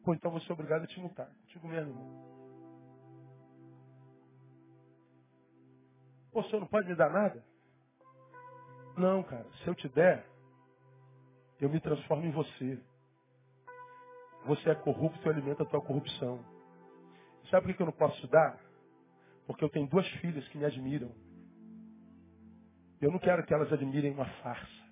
Pô, 0.03 0.15
então 0.15 0.31
você 0.31 0.51
é 0.51 0.53
obrigado 0.53 0.81
a 0.81 0.88
te 0.88 0.99
multar. 0.99 1.27
Contigo 1.27 1.67
mesmo. 1.67 1.93
Pô, 6.31 6.39
o 6.39 6.43
senhor 6.45 6.61
não 6.61 6.67
pode 6.67 6.88
me 6.88 6.95
dar 6.95 7.11
nada? 7.11 7.45
Não, 8.97 9.21
cara. 9.21 9.45
Se 9.63 9.67
eu 9.67 9.75
te 9.75 9.88
der, 9.89 10.25
eu 11.61 11.69
me 11.69 11.79
transformo 11.79 12.25
em 12.25 12.31
você. 12.31 12.84
Você 14.47 14.71
é 14.71 14.75
corrupto 14.75 15.23
e 15.23 15.29
alimenta 15.29 15.61
a 15.61 15.67
tua 15.67 15.81
corrupção. 15.81 16.53
Sabe 17.54 17.68
por 17.68 17.76
que 17.76 17.82
eu 17.84 17.86
não 17.86 17.93
posso 17.93 18.28
dar? 18.30 18.60
Porque 19.45 19.64
eu 19.64 19.70
tenho 19.70 19.86
duas 19.86 20.08
filhas 20.14 20.47
que 20.47 20.58
me 20.58 20.66
admiram. 20.66 21.14
Eu 22.99 23.12
não 23.12 23.20
quero 23.20 23.45
que 23.45 23.54
elas 23.54 23.72
admirem 23.72 24.12
uma 24.12 24.26
farsa. 24.41 24.84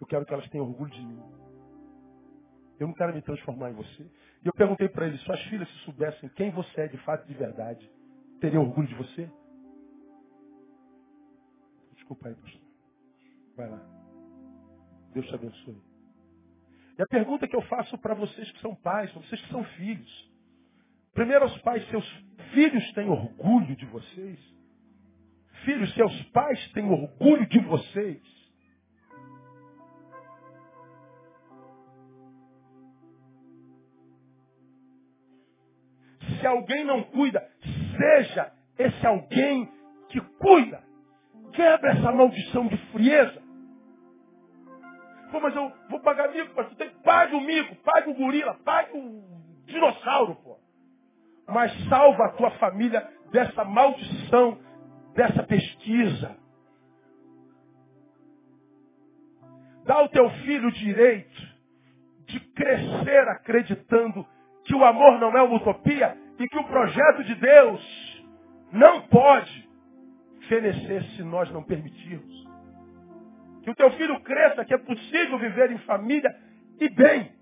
Eu 0.00 0.06
quero 0.08 0.26
que 0.26 0.34
elas 0.34 0.48
tenham 0.50 0.66
orgulho 0.66 0.90
de 0.90 1.00
mim. 1.00 1.22
Eu 2.80 2.88
não 2.88 2.94
quero 2.94 3.14
me 3.14 3.22
transformar 3.22 3.70
em 3.70 3.74
você. 3.74 4.02
E 4.42 4.48
eu 4.48 4.52
perguntei 4.52 4.88
para 4.88 5.06
eles, 5.06 5.20
suas 5.20 5.40
filhas 5.42 5.68
se 5.68 5.78
soubessem 5.84 6.28
quem 6.30 6.50
você 6.50 6.80
é 6.80 6.88
de 6.88 6.98
fato 7.04 7.24
de 7.24 7.34
verdade, 7.34 7.88
teriam 8.40 8.64
orgulho 8.64 8.88
de 8.88 8.96
você? 8.96 9.30
Desculpa 11.94 12.26
aí, 12.26 12.34
pastor. 12.34 12.62
Vai 13.56 13.70
lá. 13.70 13.80
Deus 15.12 15.24
te 15.28 15.34
abençoe. 15.36 15.80
E 16.98 17.02
a 17.02 17.06
pergunta 17.06 17.46
que 17.46 17.54
eu 17.54 17.62
faço 17.62 17.96
para 17.98 18.14
vocês 18.14 18.50
que 18.50 18.60
são 18.60 18.74
pais, 18.74 19.08
para 19.12 19.22
vocês 19.22 19.40
que 19.40 19.48
são 19.48 19.62
filhos. 19.76 20.31
Primeiro 21.14 21.44
aos 21.44 21.58
pais, 21.58 21.86
seus 21.90 22.06
filhos 22.52 22.92
têm 22.92 23.08
orgulho 23.08 23.76
de 23.76 23.84
vocês? 23.86 24.38
Filhos, 25.64 25.92
seus 25.94 26.22
pais 26.30 26.72
têm 26.72 26.90
orgulho 26.90 27.46
de 27.46 27.58
vocês? 27.60 28.20
Se 36.40 36.46
alguém 36.46 36.84
não 36.84 37.02
cuida, 37.04 37.46
seja 37.96 38.52
esse 38.78 39.06
alguém 39.06 39.70
que 40.08 40.20
cuida. 40.20 40.82
Quebra 41.52 41.92
essa 41.92 42.10
maldição 42.10 42.66
de 42.66 42.76
frieza. 42.90 43.42
Pô, 45.30 45.40
mas 45.40 45.54
eu 45.54 45.72
vou 45.88 46.00
pagar 46.00 46.32
mico, 46.32 46.52
mas 46.56 46.68
tu 46.68 46.76
tem 46.76 46.90
pague 47.02 47.34
o 47.34 47.40
mico, 47.40 47.76
pague 47.76 48.10
o 48.10 48.14
gorila, 48.14 48.54
pague 48.64 48.96
o 48.96 49.22
dinossauro, 49.66 50.34
pô. 50.36 50.51
Mas 51.52 51.72
salva 51.88 52.24
a 52.24 52.30
tua 52.30 52.50
família 52.52 53.06
dessa 53.30 53.64
maldição, 53.64 54.58
dessa 55.14 55.42
pesquisa. 55.42 56.36
Dá 59.84 59.94
ao 59.94 60.08
teu 60.08 60.30
filho 60.30 60.68
o 60.68 60.72
direito 60.72 61.52
de 62.26 62.40
crescer 62.40 63.28
acreditando 63.28 64.26
que 64.64 64.74
o 64.74 64.84
amor 64.84 65.18
não 65.18 65.36
é 65.36 65.42
uma 65.42 65.56
utopia 65.56 66.16
e 66.38 66.48
que 66.48 66.58
o 66.58 66.64
projeto 66.64 67.24
de 67.24 67.34
Deus 67.34 68.24
não 68.72 69.02
pode 69.08 69.68
fenecer 70.48 71.02
se 71.16 71.22
nós 71.22 71.50
não 71.50 71.62
permitirmos. 71.62 72.48
Que 73.62 73.70
o 73.70 73.74
teu 73.74 73.90
filho 73.92 74.20
cresça, 74.20 74.64
que 74.64 74.74
é 74.74 74.78
possível 74.78 75.38
viver 75.38 75.70
em 75.70 75.78
família 75.78 76.34
e 76.80 76.88
bem. 76.88 77.32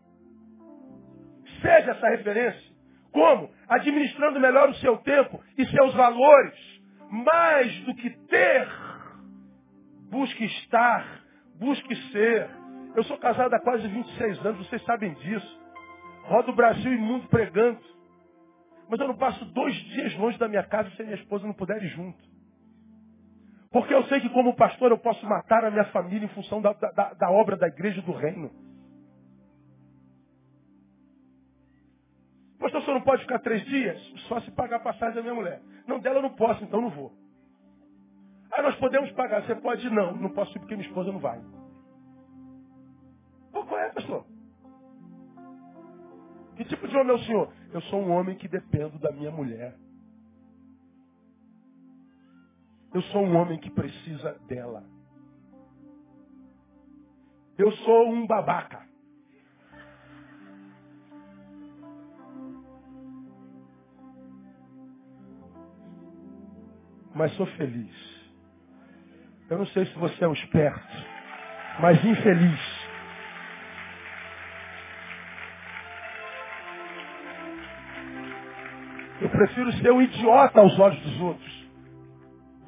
Seja 1.63 1.93
essa 1.93 2.09
referência. 2.09 2.71
Como? 3.13 3.51
Administrando 3.71 4.41
melhor 4.41 4.69
o 4.69 4.75
seu 4.75 4.97
tempo 4.99 5.41
e 5.57 5.65
seus 5.67 5.95
valores. 5.95 6.59
Mais 7.09 7.73
do 7.85 7.95
que 7.95 8.11
ter, 8.27 8.69
busque 10.11 10.45
estar, 10.45 11.23
busque 11.59 11.95
ser. 12.11 12.51
Eu 12.97 13.05
sou 13.05 13.17
casado 13.19 13.55
há 13.55 13.61
quase 13.61 13.87
26 13.87 14.45
anos, 14.45 14.67
vocês 14.67 14.83
sabem 14.85 15.15
disso. 15.15 15.61
Rodo 16.25 16.51
o 16.51 16.55
Brasil 16.55 16.93
e 16.93 16.99
mundo 16.99 17.29
pregando. 17.29 17.81
Mas 18.89 18.99
eu 18.99 19.07
não 19.07 19.17
passo 19.17 19.45
dois 19.47 19.75
dias 19.75 20.17
longe 20.17 20.37
da 20.37 20.49
minha 20.49 20.65
casa 20.65 20.91
se 20.91 21.03
minha 21.05 21.15
esposa 21.15 21.47
não 21.47 21.55
puder 21.55 21.81
ir 21.81 21.89
junto. 21.89 22.19
Porque 23.71 23.95
eu 23.95 24.03
sei 24.05 24.21
que 24.21 24.29
como 24.31 24.57
pastor 24.57 24.91
eu 24.91 24.99
posso 24.99 25.25
matar 25.27 25.65
a 25.65 25.71
minha 25.71 25.85
família 25.87 26.27
em 26.27 26.35
função 26.35 26.61
da, 26.61 26.73
da, 26.73 27.15
da 27.15 27.31
obra 27.31 27.57
da 27.57 27.69
igreja 27.69 28.03
do 28.03 28.11
reino. 28.11 28.51
Pastor, 32.61 32.83
você 32.83 32.93
não 32.93 33.01
pode 33.01 33.23
ficar 33.23 33.39
três 33.39 33.65
dias? 33.65 33.99
Só 34.29 34.39
se 34.43 34.51
pagar 34.51 34.77
a 34.77 34.81
passagem 34.81 35.15
da 35.15 35.23
minha 35.23 35.35
mulher. 35.35 35.63
Não, 35.87 35.99
dela 35.99 36.19
eu 36.19 36.23
não 36.23 36.37
posso, 36.37 36.63
então 36.63 36.81
não 36.81 36.91
vou. 36.91 37.11
Aí 38.53 38.63
nós 38.63 38.77
podemos 38.77 39.11
pagar. 39.13 39.43
Você 39.47 39.55
pode? 39.55 39.89
Não, 39.89 40.15
não 40.15 40.31
posso 40.31 40.55
ir 40.57 40.61
porque 40.61 40.77
minha 40.77 40.87
esposa 40.87 41.11
não 41.11 41.19
vai. 41.19 41.41
Pô, 43.51 43.65
qual 43.65 43.81
é, 43.81 43.89
pastor? 43.91 44.27
Que 46.57 46.65
tipo 46.67 46.87
de 46.87 46.95
homem 46.95 47.13
é 47.13 47.15
o 47.15 47.25
senhor? 47.25 47.53
Eu 47.73 47.81
sou 47.83 48.03
um 48.03 48.11
homem 48.11 48.37
que 48.37 48.47
dependo 48.47 48.99
da 48.99 49.11
minha 49.11 49.31
mulher. 49.31 49.75
Eu 52.93 53.01
sou 53.05 53.23
um 53.23 53.37
homem 53.37 53.59
que 53.59 53.71
precisa 53.71 54.35
dela. 54.47 54.85
Eu 57.57 57.73
sou 57.73 58.11
um 58.11 58.27
babaca. 58.27 58.90
Mas 67.21 67.35
sou 67.35 67.45
feliz. 67.45 67.95
Eu 69.51 69.59
não 69.59 69.67
sei 69.67 69.85
se 69.85 69.93
você 69.99 70.25
é 70.25 70.27
um 70.27 70.33
esperto, 70.33 70.97
mas 71.79 72.03
infeliz. 72.03 72.61
Eu 79.21 79.29
prefiro 79.29 79.71
ser 79.75 79.93
um 79.93 80.01
idiota 80.01 80.61
aos 80.61 80.79
olhos 80.79 80.99
dos 81.03 81.21
outros 81.21 81.69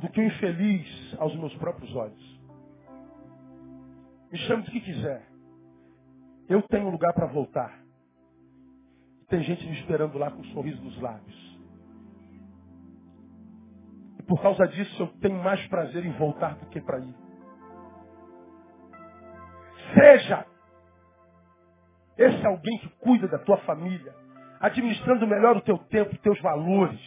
do 0.02 0.10
que 0.10 0.20
o 0.20 0.24
infeliz 0.26 1.16
aos 1.18 1.34
meus 1.34 1.54
próprios 1.54 1.96
olhos. 1.96 2.40
Me 4.30 4.36
chame 4.40 4.64
do 4.64 4.70
que 4.70 4.82
quiser. 4.82 5.26
Eu 6.46 6.60
tenho 6.60 6.90
lugar 6.90 7.14
para 7.14 7.26
voltar. 7.28 7.82
Tem 9.30 9.42
gente 9.44 9.64
me 9.64 9.80
esperando 9.80 10.18
lá 10.18 10.30
com 10.30 10.42
um 10.42 10.52
sorriso 10.52 10.82
nos 10.82 11.00
lábios. 11.00 11.51
Por 14.32 14.40
causa 14.40 14.66
disso 14.66 15.02
eu 15.02 15.08
tenho 15.20 15.36
mais 15.44 15.62
prazer 15.68 16.06
em 16.06 16.12
voltar 16.12 16.54
do 16.54 16.64
que 16.70 16.80
para 16.80 16.98
ir. 17.00 17.14
Seja 19.92 20.46
Conhece 22.16 22.46
alguém 22.46 22.78
que 22.78 22.88
cuida 23.00 23.28
da 23.28 23.38
tua 23.38 23.58
família, 23.58 24.14
administrando 24.58 25.26
melhor 25.26 25.58
o 25.58 25.60
teu 25.60 25.76
tempo, 25.76 26.16
teus 26.18 26.40
valores. 26.40 26.98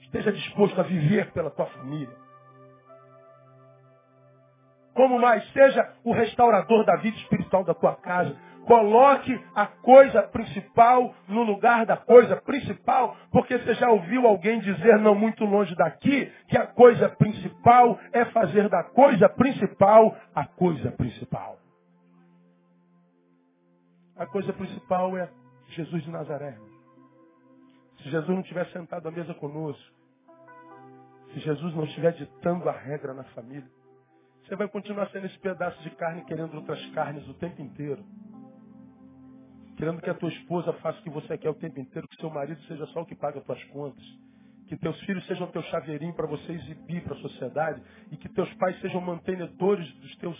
Esteja 0.00 0.30
disposto 0.30 0.78
a 0.78 0.82
viver 0.82 1.32
pela 1.32 1.50
tua 1.50 1.64
família. 1.66 2.14
Como 4.92 5.18
mais? 5.18 5.50
Seja 5.52 5.94
o 6.04 6.12
restaurador 6.12 6.84
da 6.84 6.96
vida 6.96 7.16
espiritual 7.16 7.64
da 7.64 7.72
tua 7.72 7.96
casa. 7.96 8.36
Coloque 8.68 9.34
a 9.54 9.66
coisa 9.66 10.22
principal 10.24 11.14
no 11.26 11.42
lugar 11.42 11.86
da 11.86 11.96
coisa 11.96 12.36
principal, 12.36 13.16
porque 13.32 13.56
você 13.56 13.72
já 13.72 13.90
ouviu 13.90 14.26
alguém 14.26 14.60
dizer, 14.60 14.98
não 14.98 15.14
muito 15.14 15.42
longe 15.46 15.74
daqui, 15.74 16.30
que 16.48 16.58
a 16.58 16.66
coisa 16.66 17.08
principal 17.08 17.98
é 18.12 18.26
fazer 18.26 18.68
da 18.68 18.84
coisa 18.84 19.26
principal 19.26 20.14
a 20.34 20.44
coisa 20.44 20.90
principal. 20.92 21.56
A 24.14 24.26
coisa 24.26 24.52
principal 24.52 25.16
é 25.16 25.30
Jesus 25.68 26.02
de 26.02 26.10
Nazaré. 26.10 26.58
Se 28.02 28.10
Jesus 28.10 28.28
não 28.28 28.40
estiver 28.40 28.66
sentado 28.66 29.08
à 29.08 29.10
mesa 29.10 29.32
conosco, 29.32 29.94
se 31.32 31.40
Jesus 31.40 31.74
não 31.74 31.84
estiver 31.84 32.12
ditando 32.12 32.68
a 32.68 32.72
regra 32.72 33.14
na 33.14 33.24
família, 33.24 33.70
você 34.44 34.54
vai 34.56 34.68
continuar 34.68 35.08
sendo 35.08 35.24
esse 35.24 35.38
pedaço 35.38 35.82
de 35.82 35.88
carne 35.92 36.22
querendo 36.26 36.54
outras 36.54 36.84
carnes 36.90 37.26
o 37.26 37.32
tempo 37.32 37.62
inteiro. 37.62 38.04
Querendo 39.78 40.02
que 40.02 40.10
a 40.10 40.14
tua 40.14 40.28
esposa 40.28 40.72
faça 40.74 40.98
o 40.98 41.02
que 41.04 41.08
você 41.08 41.38
quer 41.38 41.50
o 41.50 41.54
tempo 41.54 41.78
inteiro, 41.78 42.08
que 42.08 42.16
seu 42.16 42.28
marido 42.28 42.60
seja 42.62 42.84
só 42.86 43.02
o 43.02 43.06
que 43.06 43.14
paga 43.14 43.38
as 43.38 43.44
tuas 43.44 43.62
contas. 43.66 44.04
Que 44.66 44.76
teus 44.76 44.98
filhos 45.02 45.24
sejam 45.26 45.46
teu 45.46 45.62
chaveirinho 45.62 46.12
para 46.14 46.26
você 46.26 46.50
exibir 46.50 47.04
para 47.04 47.14
a 47.14 47.20
sociedade. 47.20 47.80
E 48.10 48.16
que 48.16 48.28
teus 48.28 48.52
pais 48.54 48.78
sejam 48.80 49.00
mantenedores 49.00 49.88
dos 50.00 50.16
teus 50.16 50.36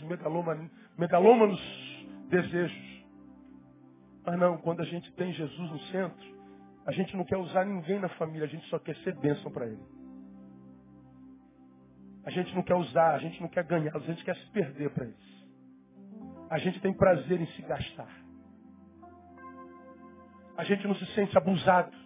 megalômanos 0.97 1.61
desejos. 2.29 3.07
Mas 4.27 4.39
não, 4.41 4.59
quando 4.59 4.81
a 4.81 4.85
gente 4.85 5.11
tem 5.13 5.33
Jesus 5.33 5.71
no 5.71 5.79
centro, 5.83 6.39
a 6.85 6.91
gente 6.91 7.17
não 7.17 7.25
quer 7.25 7.37
usar 7.37 7.65
ninguém 7.65 8.01
na 8.01 8.09
família, 8.09 8.45
a 8.45 8.51
gente 8.51 8.67
só 8.69 8.79
quer 8.81 8.97
ser 8.97 9.15
bênção 9.21 9.53
para 9.53 9.67
ele. 9.67 9.83
A 12.25 12.31
gente 12.31 12.53
não 12.57 12.65
quer 12.65 12.75
usar, 12.75 13.15
a 13.15 13.19
gente 13.19 13.41
não 13.41 13.49
quer 13.49 13.63
ganhar, 13.63 13.95
a 13.95 14.01
gente 14.01 14.25
quer 14.25 14.35
se 14.35 14.51
perder 14.51 14.91
para 14.91 15.05
eles. 15.05 15.47
A 16.51 16.59
gente 16.59 16.81
tem 16.81 16.93
prazer 16.93 17.41
em 17.41 17.47
se 17.47 17.63
gastar 17.63 18.28
a 20.59 20.65
gente 20.65 20.85
não 20.89 20.95
se 20.97 21.07
sente 21.15 21.39
abusado, 21.39 21.97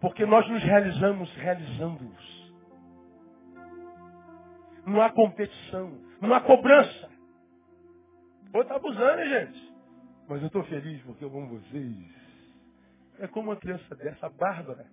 porque 0.00 0.26
nós 0.26 0.46
nos 0.50 0.60
realizamos 0.60 1.32
realizando-os. 1.36 2.52
Não 4.84 5.00
há 5.00 5.08
competição, 5.10 5.96
não 6.20 6.34
há 6.34 6.40
cobrança. 6.40 7.08
Ou 8.52 8.62
está 8.62 8.74
abusando, 8.74 9.22
hein, 9.22 9.28
gente? 9.28 9.74
Mas 10.28 10.40
eu 10.40 10.48
estou 10.48 10.64
feliz 10.64 11.00
porque 11.02 11.24
eu 11.24 11.28
amo 11.28 11.60
vocês. 11.60 12.12
É 13.20 13.28
como 13.28 13.50
uma 13.50 13.56
criança 13.56 13.94
dessa, 13.94 14.28
Bárbara, 14.30 14.84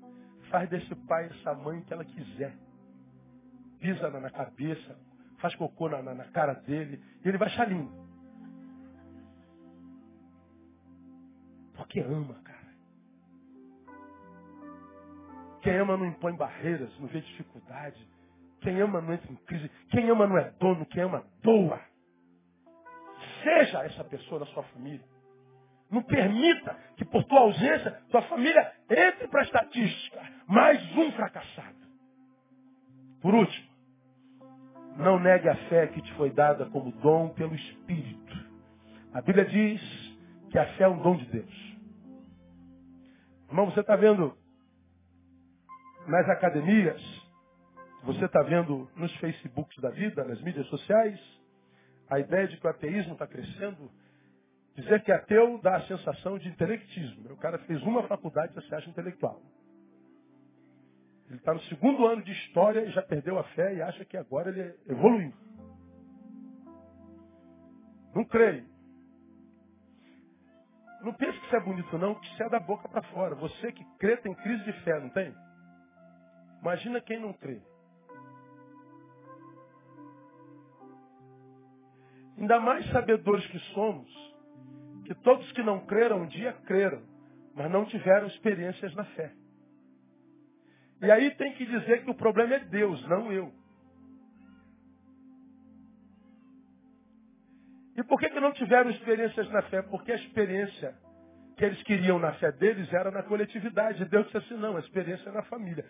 faz 0.51 0.70
desse 0.70 0.93
pai 1.07 1.26
essa 1.32 1.55
mãe 1.55 1.82
que 1.82 1.91
ela 1.91 2.05
quiser. 2.05 2.55
Pisa 3.80 4.12
na, 4.12 4.20
na 4.20 4.30
cabeça, 4.30 4.95
faz 5.39 5.55
cocô 5.55 5.89
na, 5.89 6.03
na, 6.03 6.14
na 6.14 6.26
cara 6.26 6.53
dele, 6.53 7.03
e 7.26 7.28
ele 7.28 7.39
vai 7.39 7.47
achar 7.47 7.68
lindo. 7.68 7.91
Porque 11.74 12.01
ama, 12.01 12.39
Quem 15.62 15.76
ama 15.76 15.97
não 15.97 16.05
impõe 16.05 16.36
barreiras, 16.36 16.97
não 16.99 17.07
vê 17.07 17.22
dificuldade. 17.22 17.99
Quem 18.62 18.80
ama 18.82 19.01
não 19.01 19.14
entra 19.14 19.32
em 19.32 19.36
crise. 19.36 19.70
Quem 19.89 20.10
ama 20.10 20.28
não 20.28 20.38
é 20.38 20.51
dono, 20.60 20.86
quem 20.86 21.03
ama 21.03 21.26
doa. 21.41 21.80
Seja 23.43 23.84
essa 23.84 24.03
pessoa 24.03 24.41
na 24.41 24.45
sua 24.47 24.64
família. 24.64 25.05
Não 25.89 26.03
permita 26.03 26.78
que 26.97 27.05
por 27.05 27.24
tua 27.24 27.39
ausência, 27.39 27.91
tua 28.10 28.22
família 28.24 28.74
entre 28.89 29.28
para 29.28 29.41
a 29.41 29.43
estatística. 29.43 30.22
Mais 30.47 30.95
um 30.95 31.12
fracassado. 31.14 31.80
Por 33.22 33.34
último, 33.34 33.70
não 34.97 35.20
negue 35.20 35.49
a 35.49 35.55
fé 35.68 35.88
que 35.88 36.01
te 36.01 36.14
foi 36.14 36.30
dada 36.30 36.66
como 36.68 36.91
dom 36.91 37.30
pelo 37.30 37.55
Espírito. 37.55 38.49
A 39.14 39.22
Bíblia 39.22 39.45
diz 39.45 39.82
que 40.51 40.60
a 40.60 40.66
fé 40.74 40.84
é 40.84 40.88
um 40.88 41.01
dom 41.01 41.16
de 41.16 41.26
Deus. 41.26 41.78
Irmão, 43.47 43.66
você 43.66 43.80
está 43.80 43.95
vendo 43.95 44.38
nas 46.08 46.30
academias, 46.30 47.02
você 48.04 48.26
está 48.26 48.41
vendo 48.41 48.89
nos 48.95 49.14
Facebooks 49.18 49.78
da 49.80 49.89
vida, 49.89 50.24
nas 50.24 50.41
mídias 50.41 50.66
sociais, 50.68 51.20
a 52.10 52.20
ideia 52.20 52.47
de 52.47 52.58
que 52.58 52.66
o 52.66 52.70
ateísmo 52.70 53.14
está 53.14 53.28
crescendo. 53.28 53.91
Dizer 54.76 55.04
que 55.04 55.12
ateu 55.12 55.60
dá 55.62 55.76
a 55.78 55.88
sensação 55.88 56.38
de 56.38 56.47
intelectismo. 56.47 57.32
O 57.34 57.38
cara 57.38 57.60
fez 57.60 57.82
uma 57.84 58.04
faculdade 58.08 58.52
e 58.52 58.56
você 58.56 58.74
acha 58.76 58.89
intelectual. 58.89 59.41
Ele 61.28 61.38
está 61.38 61.54
no 61.54 61.62
segundo 61.64 62.08
ano 62.08 62.24
de 62.24 62.32
história 62.32 62.82
e 62.82 62.91
já 62.91 63.04
perdeu 63.04 63.38
a 63.38 63.43
fé 63.43 63.76
e 63.76 63.82
acha 63.82 64.04
que 64.06 64.18
agora 64.18 64.50
ele 64.50 64.76
evoluiu. 64.88 65.34
Não 68.16 68.26
creio. 68.26 68.66
Não 71.02 71.14
pense 71.14 71.39
que 71.39 71.45
isso 71.45 71.56
é 71.56 71.60
bonito, 71.62 71.97
não, 71.97 72.16
que 72.16 72.28
isso 72.28 72.43
é 72.43 72.50
da 72.50 72.60
boca 72.60 72.89
para 72.89 73.04
fora. 73.04 73.36
Você 73.36 73.72
que 73.72 73.86
crê 73.97 74.18
tem 74.18 74.34
crise 74.34 74.64
de 74.64 74.74
fé, 74.84 75.00
não 75.00 75.10
tem? 75.10 75.34
Imagina 76.62 77.01
quem 77.01 77.20
não 77.20 77.34
crê. 77.34 77.62
Ainda 82.38 82.60
mais 82.60 82.89
sabedores 82.91 83.45
que 83.47 83.60
somos, 83.74 84.10
que 85.05 85.14
todos 85.16 85.51
que 85.51 85.62
não 85.62 85.86
creram 85.86 86.22
um 86.22 86.28
dia 86.28 86.53
creram, 86.66 87.01
mas 87.53 87.70
não 87.70 87.86
tiveram 87.86 88.28
experiências 88.28 88.93
na 88.95 89.03
fé. 89.03 89.34
E 91.01 91.12
aí 91.12 91.32
tem 91.36 91.53
que 91.53 91.66
dizer 91.66 92.03
que 92.03 92.12
o 92.12 92.16
problema 92.16 92.55
é 92.55 92.60
Deus, 92.60 93.05
não 93.07 93.32
eu. 93.32 93.53
E 97.95 98.03
por 98.03 98.18
que, 98.20 98.30
que 98.30 98.39
não 98.39 98.53
tiveram 98.53 98.89
experiências 98.89 99.49
na 99.49 99.62
fé? 99.64 99.82
Porque 99.82 100.12
a 100.12 100.16
experiência 100.16 100.95
que 101.57 101.66
eles 101.66 101.84
queriam 101.84 102.18
na 102.18 102.32
fé 102.36 102.49
deles 102.53 102.91
era 102.93 103.12
na 103.12 103.22
coletividade. 103.24 104.05
Deus 104.05 104.26
disse 104.28 104.38
assim, 104.38 104.53
não, 104.55 104.78
a 104.78 104.80
experiência 104.80 105.30
é 105.30 105.34
na 105.34 105.43
família. 105.43 105.86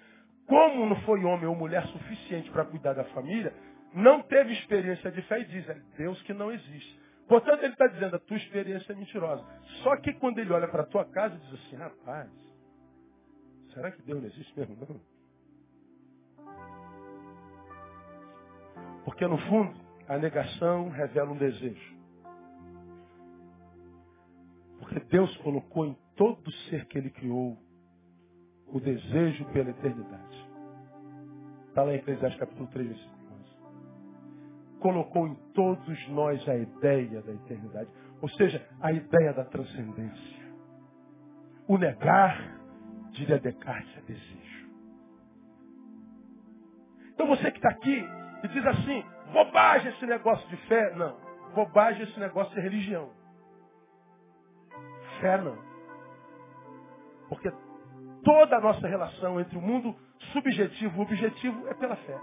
Como 0.49 0.87
não 0.87 0.99
foi 1.01 1.23
homem 1.23 1.45
ou 1.45 1.55
mulher 1.55 1.85
suficiente 1.87 2.49
para 2.49 2.65
cuidar 2.65 2.93
da 2.93 3.03
família, 3.05 3.53
não 3.93 4.23
teve 4.23 4.51
experiência 4.53 5.11
de 5.11 5.21
fé 5.21 5.41
e 5.41 5.45
diz, 5.45 5.69
é 5.69 5.79
Deus 5.95 6.19
que 6.23 6.33
não 6.33 6.51
existe. 6.51 6.99
Portanto, 7.27 7.61
ele 7.61 7.73
está 7.73 7.85
dizendo, 7.85 8.15
a 8.15 8.19
tua 8.19 8.35
experiência 8.35 8.91
é 8.91 8.95
mentirosa. 8.95 9.45
Só 9.83 9.95
que 9.97 10.11
quando 10.13 10.39
ele 10.39 10.51
olha 10.51 10.67
para 10.67 10.81
a 10.81 10.87
tua 10.87 11.05
casa, 11.05 11.37
diz 11.37 11.53
assim, 11.53 11.75
rapaz, 11.75 12.31
será 13.75 13.91
que 13.91 14.01
Deus 14.01 14.19
não 14.19 14.27
existe 14.27 14.59
mesmo 14.59 14.75
não? 14.75 14.99
Porque 19.05 19.27
no 19.27 19.37
fundo, 19.37 19.75
a 20.07 20.17
negação 20.17 20.89
revela 20.89 21.31
um 21.31 21.37
desejo. 21.37 21.99
Porque 24.79 24.99
Deus 25.01 25.37
colocou 25.37 25.85
em 25.85 25.95
todo 26.15 26.51
ser 26.69 26.87
que 26.87 26.97
ele 26.97 27.11
criou 27.11 27.55
o 28.65 28.79
desejo 28.79 29.45
pela 29.53 29.69
eternidade. 29.69 30.28
Está 31.79 31.87
lá 31.87 31.93
em 31.93 31.99
Eclesiastes 31.99 32.37
capítulo 32.37 32.67
3, 32.73 32.87
versículo 32.89 33.17
11. 33.31 34.79
Colocou 34.81 35.27
em 35.27 35.35
todos 35.53 36.09
nós 36.09 36.49
a 36.49 36.57
ideia 36.57 37.21
da 37.21 37.31
eternidade. 37.31 37.89
Ou 38.21 38.27
seja, 38.31 38.67
a 38.81 38.91
ideia 38.91 39.31
da 39.31 39.45
transcendência. 39.45 40.53
O 41.69 41.77
negar, 41.77 42.59
diria 43.11 43.39
Descartes, 43.39 43.97
é 43.97 44.01
desejo. 44.01 44.69
Então 47.13 47.27
você 47.27 47.49
que 47.49 47.59
está 47.59 47.69
aqui 47.69 48.05
e 48.43 48.47
diz 48.49 48.65
assim, 48.65 49.01
bobagem 49.31 49.89
esse 49.93 50.05
negócio 50.05 50.45
de 50.49 50.57
fé. 50.67 50.93
Não, 50.95 51.15
bobagem 51.55 52.03
esse 52.03 52.19
negócio 52.19 52.53
de 52.55 52.59
religião. 52.59 53.09
Fé 55.21 55.37
não. 55.41 55.57
Porque 57.29 57.49
toda 58.25 58.57
a 58.57 58.59
nossa 58.59 58.85
relação 58.85 59.39
entre 59.39 59.57
o 59.57 59.61
mundo 59.61 59.95
subjetivo 60.33 60.99
o 60.99 61.01
objetivo 61.03 61.67
é 61.67 61.73
pela 61.73 61.95
fé. 61.95 62.19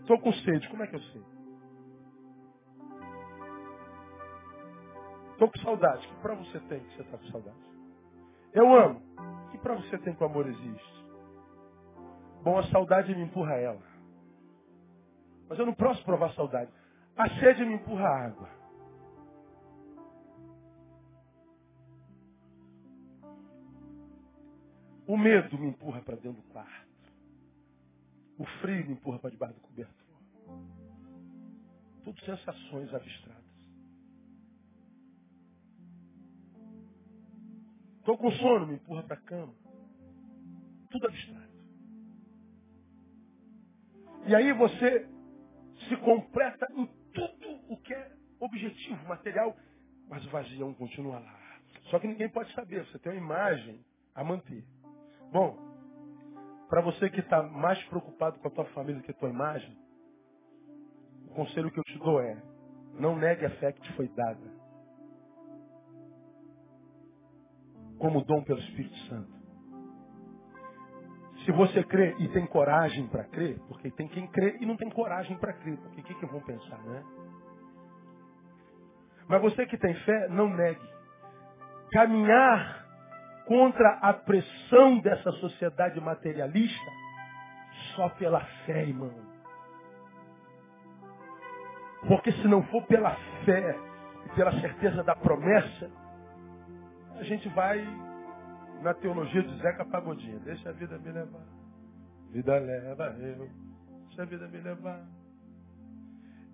Estou 0.00 0.18
com 0.20 0.32
sede, 0.32 0.68
como 0.68 0.82
é 0.82 0.86
que 0.86 0.96
eu 0.96 1.00
sei? 1.00 1.24
Estou 5.32 5.50
com 5.50 5.58
saudade, 5.60 6.06
que 6.06 6.14
prova 6.16 6.44
você 6.44 6.60
tem 6.60 6.80
que 6.80 6.94
você 6.94 7.02
está 7.02 7.18
com 7.18 7.26
saudade? 7.26 7.56
Eu 8.52 8.74
amo, 8.74 9.02
que 9.50 9.58
prova 9.58 9.80
você 9.82 9.98
tem 9.98 10.14
que 10.14 10.22
o 10.22 10.26
amor 10.26 10.46
existe? 10.46 11.04
Bom, 12.42 12.58
a 12.58 12.62
saudade 12.64 13.14
me 13.14 13.22
empurra 13.22 13.54
a 13.54 13.58
ela. 13.58 13.82
Mas 15.48 15.58
eu 15.58 15.66
não 15.66 15.74
posso 15.74 16.04
provar 16.04 16.32
saudade. 16.34 16.70
A 17.16 17.28
sede 17.40 17.64
me 17.64 17.74
empurra 17.74 18.06
a 18.06 18.26
água. 18.26 18.63
O 25.06 25.16
medo 25.16 25.58
me 25.58 25.68
empurra 25.68 26.00
para 26.00 26.16
dentro 26.16 26.40
do 26.40 26.48
quarto. 26.48 26.84
O 28.38 28.44
frio 28.60 28.86
me 28.86 28.92
empurra 28.94 29.18
para 29.18 29.30
debaixo 29.30 29.54
do 29.54 29.60
cobertor. 29.60 30.18
Tudo 32.02 32.20
sensações 32.20 32.92
abstratas. 32.92 33.44
Estou 37.98 38.18
com 38.18 38.30
sono, 38.32 38.66
me 38.66 38.74
empurra 38.74 39.02
para 39.02 39.16
a 39.16 39.20
cama. 39.20 39.54
Tudo 40.90 41.06
abstrato. 41.06 41.54
E 44.26 44.34
aí 44.34 44.52
você 44.52 45.08
se 45.88 45.96
completa 45.98 46.66
em 46.72 46.86
tudo 47.12 47.72
o 47.72 47.76
que 47.78 47.92
é 47.92 48.12
objetivo, 48.40 49.06
material, 49.06 49.56
mas 50.08 50.24
o 50.26 50.30
vazião 50.30 50.72
continua 50.74 51.18
lá. 51.18 51.60
Só 51.90 51.98
que 51.98 52.06
ninguém 52.06 52.28
pode 52.28 52.52
saber, 52.54 52.86
você 52.86 52.98
tem 52.98 53.12
uma 53.12 53.18
imagem 53.18 53.84
a 54.14 54.24
manter. 54.24 54.64
Bom, 55.34 55.58
para 56.68 56.80
você 56.80 57.10
que 57.10 57.18
está 57.18 57.42
mais 57.42 57.82
preocupado 57.86 58.38
com 58.38 58.46
a 58.46 58.50
tua 58.52 58.66
família 58.66 59.02
que 59.02 59.10
a 59.10 59.14
tua 59.14 59.28
imagem, 59.28 59.76
o 61.26 61.34
conselho 61.34 61.72
que 61.72 61.80
eu 61.80 61.82
te 61.82 61.98
dou 61.98 62.20
é, 62.20 62.40
não 63.00 63.16
negue 63.16 63.44
a 63.44 63.50
fé 63.56 63.72
que 63.72 63.80
te 63.80 63.92
foi 63.94 64.06
dada. 64.10 64.48
Como 67.98 68.24
dom 68.24 68.44
pelo 68.44 68.60
Espírito 68.60 68.96
Santo. 69.08 69.34
Se 71.44 71.50
você 71.50 71.82
crê 71.82 72.14
e 72.20 72.28
tem 72.28 72.46
coragem 72.46 73.08
para 73.08 73.24
crer, 73.24 73.58
porque 73.66 73.90
tem 73.90 74.06
quem 74.06 74.28
crê 74.28 74.56
e 74.60 74.66
não 74.66 74.76
tem 74.76 74.88
coragem 74.88 75.36
para 75.38 75.52
crer, 75.54 75.76
porque 75.78 76.00
o 76.00 76.04
que, 76.04 76.14
que 76.14 76.26
vão 76.26 76.42
pensar, 76.42 76.80
né? 76.84 77.02
Mas 79.26 79.42
você 79.42 79.66
que 79.66 79.76
tem 79.76 79.94
fé, 79.94 80.28
não 80.28 80.48
negue. 80.48 80.94
Caminhar 81.90 82.83
contra 83.46 83.98
a 84.00 84.12
pressão 84.12 84.98
dessa 85.00 85.30
sociedade 85.32 86.00
materialista 86.00 86.90
só 87.94 88.08
pela 88.10 88.40
fé, 88.66 88.82
irmão. 88.82 89.12
Porque 92.06 92.32
se 92.32 92.46
não 92.48 92.62
for 92.64 92.82
pela 92.86 93.14
fé 93.44 93.76
e 94.26 94.28
pela 94.34 94.52
certeza 94.60 95.02
da 95.02 95.16
promessa, 95.16 95.90
a 97.18 97.22
gente 97.22 97.48
vai 97.50 97.82
na 98.82 98.92
teologia 98.94 99.42
de 99.42 99.56
Zeca 99.62 99.84
Pagodinha. 99.84 100.38
Deixa 100.40 100.68
a 100.68 100.72
vida 100.72 100.98
me 100.98 101.10
levar. 101.10 101.46
Vida 102.30 102.58
leva 102.58 103.16
eu. 103.18 103.48
Deixa 104.06 104.22
a 104.22 104.24
vida 104.26 104.46
me 104.48 104.58
levar. 104.58 105.02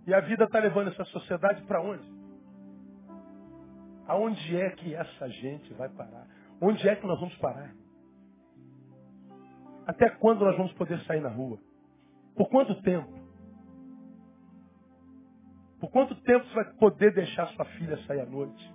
E 0.06 0.14
a 0.14 0.20
vida 0.20 0.44
está 0.44 0.58
levando 0.58 0.88
essa 0.88 1.04
sociedade 1.06 1.62
para 1.62 1.80
onde? 1.80 2.04
Aonde 4.06 4.56
é 4.56 4.70
que 4.70 4.94
essa 4.94 5.28
gente 5.28 5.72
vai 5.74 5.88
parar? 5.88 6.26
Onde 6.60 6.88
é 6.88 6.94
que 6.94 7.06
nós 7.06 7.18
vamos 7.18 7.34
parar? 7.36 7.74
Até 9.86 10.10
quando 10.10 10.44
nós 10.44 10.56
vamos 10.56 10.72
poder 10.74 11.00
sair 11.04 11.20
na 11.20 11.30
rua? 11.30 11.58
Por 12.36 12.48
quanto 12.48 12.80
tempo? 12.82 13.18
Por 15.80 15.90
quanto 15.90 16.14
tempo 16.16 16.46
você 16.46 16.54
vai 16.54 16.64
poder 16.74 17.14
deixar 17.14 17.46
sua 17.48 17.64
filha 17.64 17.96
sair 18.06 18.20
à 18.20 18.26
noite? 18.26 18.74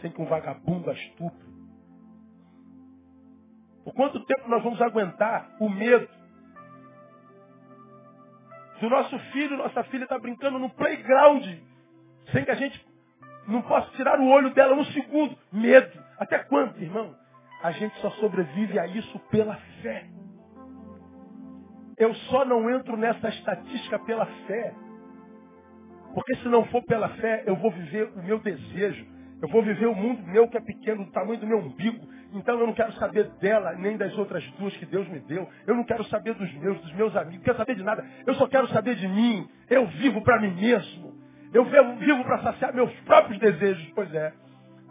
Sem 0.00 0.10
que 0.10 0.20
um 0.20 0.26
vagabundo 0.26 0.90
a 0.90 0.92
estupre? 0.92 1.48
Por 3.84 3.94
quanto 3.94 4.24
tempo 4.26 4.48
nós 4.48 4.62
vamos 4.62 4.82
aguentar 4.82 5.56
o 5.60 5.68
medo? 5.68 6.08
Se 8.78 8.86
o 8.86 8.90
nosso 8.90 9.18
filho, 9.32 9.56
nossa 9.56 9.84
filha 9.84 10.04
está 10.04 10.18
brincando 10.18 10.58
no 10.58 10.70
playground, 10.70 11.44
sem 12.32 12.44
que 12.44 12.50
a 12.50 12.54
gente 12.54 12.84
não 13.46 13.62
posso 13.62 13.90
tirar 13.92 14.18
o 14.18 14.28
olho 14.28 14.52
dela 14.54 14.74
no 14.74 14.84
segundo. 14.86 15.36
Medo. 15.52 16.02
Até 16.18 16.38
quando, 16.40 16.80
irmão? 16.80 17.14
A 17.62 17.72
gente 17.72 17.98
só 18.00 18.10
sobrevive 18.12 18.78
a 18.78 18.86
isso 18.86 19.18
pela 19.30 19.56
fé. 19.82 20.06
Eu 21.98 22.14
só 22.14 22.44
não 22.46 22.70
entro 22.70 22.96
nessa 22.96 23.28
estatística 23.28 23.98
pela 23.98 24.24
fé. 24.46 24.74
Porque 26.14 26.36
se 26.36 26.48
não 26.48 26.64
for 26.66 26.82
pela 26.84 27.10
fé, 27.10 27.44
eu 27.46 27.54
vou 27.56 27.70
viver 27.70 28.10
o 28.16 28.22
meu 28.22 28.38
desejo. 28.38 29.06
Eu 29.42 29.48
vou 29.48 29.62
viver 29.62 29.86
o 29.86 29.94
mundo 29.94 30.22
meu 30.26 30.48
que 30.48 30.56
é 30.56 30.60
pequeno, 30.60 31.04
do 31.04 31.12
tamanho 31.12 31.38
do 31.38 31.46
meu 31.46 31.58
umbigo. 31.58 32.06
Então 32.32 32.58
eu 32.58 32.66
não 32.66 32.74
quero 32.74 32.92
saber 32.92 33.24
dela, 33.40 33.74
nem 33.74 33.96
das 33.96 34.16
outras 34.16 34.44
duas 34.52 34.74
que 34.76 34.86
Deus 34.86 35.06
me 35.08 35.18
deu. 35.20 35.48
Eu 35.66 35.74
não 35.74 35.84
quero 35.84 36.04
saber 36.04 36.34
dos 36.34 36.52
meus, 36.54 36.80
dos 36.80 36.92
meus 36.94 37.14
amigos. 37.16 37.36
Não 37.36 37.44
quero 37.44 37.58
saber 37.58 37.74
de 37.74 37.82
nada. 37.82 38.04
Eu 38.26 38.34
só 38.34 38.46
quero 38.46 38.68
saber 38.68 38.96
de 38.96 39.06
mim. 39.06 39.48
Eu 39.68 39.86
vivo 39.86 40.22
para 40.22 40.40
mim 40.40 40.54
mesmo. 40.54 41.14
Eu 41.52 41.64
vivo 41.64 42.24
para 42.24 42.38
saciar 42.38 42.74
meus 42.74 42.92
próprios 43.00 43.38
desejos. 43.38 43.90
Pois 43.94 44.12
é, 44.14 44.32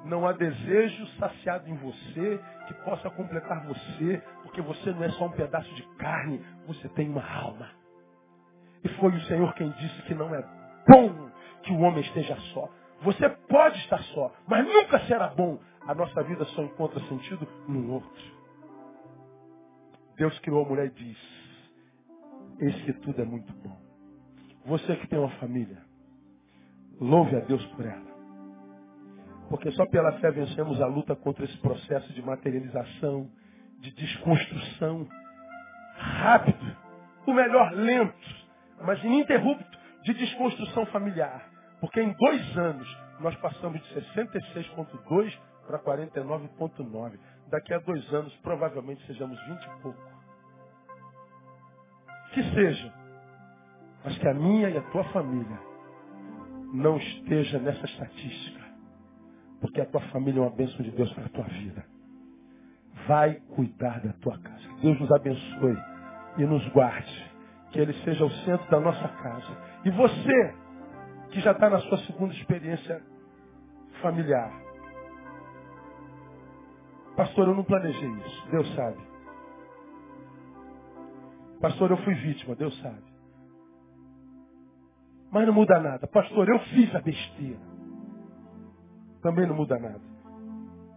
não 0.05 0.27
há 0.27 0.33
desejo 0.33 1.07
saciado 1.19 1.69
em 1.69 1.75
você 1.75 2.39
que 2.69 2.73
possa 2.85 3.09
completar 3.09 3.65
você, 3.65 4.21
porque 4.43 4.61
você 4.61 4.91
não 4.91 5.03
é 5.03 5.09
só 5.11 5.25
um 5.25 5.31
pedaço 5.31 5.73
de 5.73 5.83
carne, 5.97 6.39
você 6.67 6.87
tem 6.89 7.09
uma 7.09 7.27
alma. 7.27 7.67
E 8.83 8.89
foi 8.89 9.11
o 9.11 9.21
Senhor 9.23 9.53
quem 9.55 9.69
disse 9.71 10.01
que 10.03 10.13
não 10.13 10.33
é 10.33 10.41
bom 10.87 11.29
que 11.63 11.73
o 11.73 11.79
homem 11.79 12.01
esteja 12.01 12.35
só. 12.53 12.69
Você 13.01 13.27
pode 13.27 13.77
estar 13.79 14.01
só, 14.03 14.31
mas 14.47 14.65
nunca 14.65 14.99
será 15.07 15.27
bom. 15.29 15.59
A 15.87 15.95
nossa 15.95 16.21
vida 16.23 16.45
só 16.45 16.61
encontra 16.61 16.99
sentido 17.07 17.47
no 17.67 17.93
outro. 17.93 18.39
Deus 20.15 20.37
criou 20.39 20.63
a 20.63 20.69
mulher 20.69 20.87
e 20.87 20.91
diz: 20.91 21.17
Esse 22.59 22.83
que 22.83 22.93
tudo 22.93 23.21
é 23.21 23.25
muito 23.25 23.51
bom. 23.53 23.77
Você 24.65 24.95
que 24.97 25.07
tem 25.07 25.17
uma 25.17 25.31
família, 25.39 25.89
Louve 27.01 27.33
a 27.37 27.39
Deus 27.39 27.65
por 27.67 27.85
ela. 27.85 28.08
Porque 29.49 29.71
só 29.71 29.85
pela 29.87 30.11
fé 30.19 30.31
vencemos 30.31 30.79
a 30.81 30.85
luta 30.85 31.15
contra 31.15 31.43
esse 31.43 31.57
processo 31.57 32.13
de 32.13 32.21
materialização, 32.21 33.29
de 33.79 33.91
desconstrução 33.91 35.07
rápido, 35.97 36.77
o 37.25 37.33
melhor 37.33 37.71
lento, 37.73 38.35
mas 38.81 39.03
ininterrupto 39.03 39.79
de 40.03 40.13
desconstrução 40.13 40.85
familiar. 40.87 41.49
Porque 41.79 42.01
em 42.01 42.13
dois 42.13 42.57
anos 42.57 42.97
nós 43.19 43.35
passamos 43.37 43.81
de 43.81 43.95
66,2 43.95 45.37
para 45.67 45.79
49,9. 45.79 47.19
Daqui 47.49 47.73
a 47.73 47.79
dois 47.79 48.13
anos 48.13 48.35
provavelmente 48.37 49.05
sejamos 49.07 49.39
20 49.47 49.63
e 49.63 49.81
pouco. 49.81 50.19
Que 52.33 52.43
seja, 52.53 52.93
mas 54.03 54.17
que 54.17 54.27
a 54.27 54.33
minha 54.33 54.69
e 54.69 54.77
a 54.77 54.81
tua 54.91 55.03
família 55.05 55.59
não 56.73 56.97
esteja 56.97 57.59
nessa 57.59 57.85
estatística. 57.85 58.58
Porque 59.61 59.81
a 59.81 59.85
tua 59.85 60.01
família 60.09 60.39
é 60.39 60.41
uma 60.41 60.55
bênção 60.55 60.81
de 60.81 60.91
Deus 60.91 61.11
para 61.13 61.25
a 61.25 61.29
tua 61.29 61.43
vida. 61.45 61.85
Vai 63.07 63.35
cuidar 63.55 63.99
da 64.01 64.13
tua 64.13 64.37
casa. 64.37 64.67
Que 64.75 64.81
Deus 64.81 64.99
nos 64.99 65.11
abençoe 65.11 65.77
e 66.37 66.45
nos 66.45 66.67
guarde. 66.69 67.31
Que 67.71 67.79
Ele 67.79 67.93
seja 68.03 68.25
o 68.25 68.31
centro 68.45 68.69
da 68.69 68.79
nossa 68.79 69.07
casa. 69.07 69.57
E 69.85 69.91
você, 69.91 70.55
que 71.31 71.41
já 71.41 71.51
está 71.51 71.69
na 71.69 71.79
sua 71.79 71.97
segunda 71.99 72.33
experiência 72.33 73.01
familiar. 74.01 74.51
Pastor, 77.15 77.47
eu 77.49 77.55
não 77.55 77.63
planejei 77.63 78.09
isso. 78.09 78.49
Deus 78.49 78.75
sabe. 78.75 78.97
Pastor, 81.59 81.91
eu 81.91 81.97
fui 81.97 82.13
vítima. 82.13 82.55
Deus 82.55 82.77
sabe. 82.81 83.03
Mas 85.31 85.45
não 85.45 85.53
muda 85.53 85.79
nada. 85.79 86.07
Pastor, 86.07 86.47
eu 86.47 86.59
fiz 86.59 86.93
a 86.95 87.01
besteira. 87.01 87.68
Também 89.21 89.45
não 89.47 89.55
muda 89.55 89.77
nada. 89.77 90.01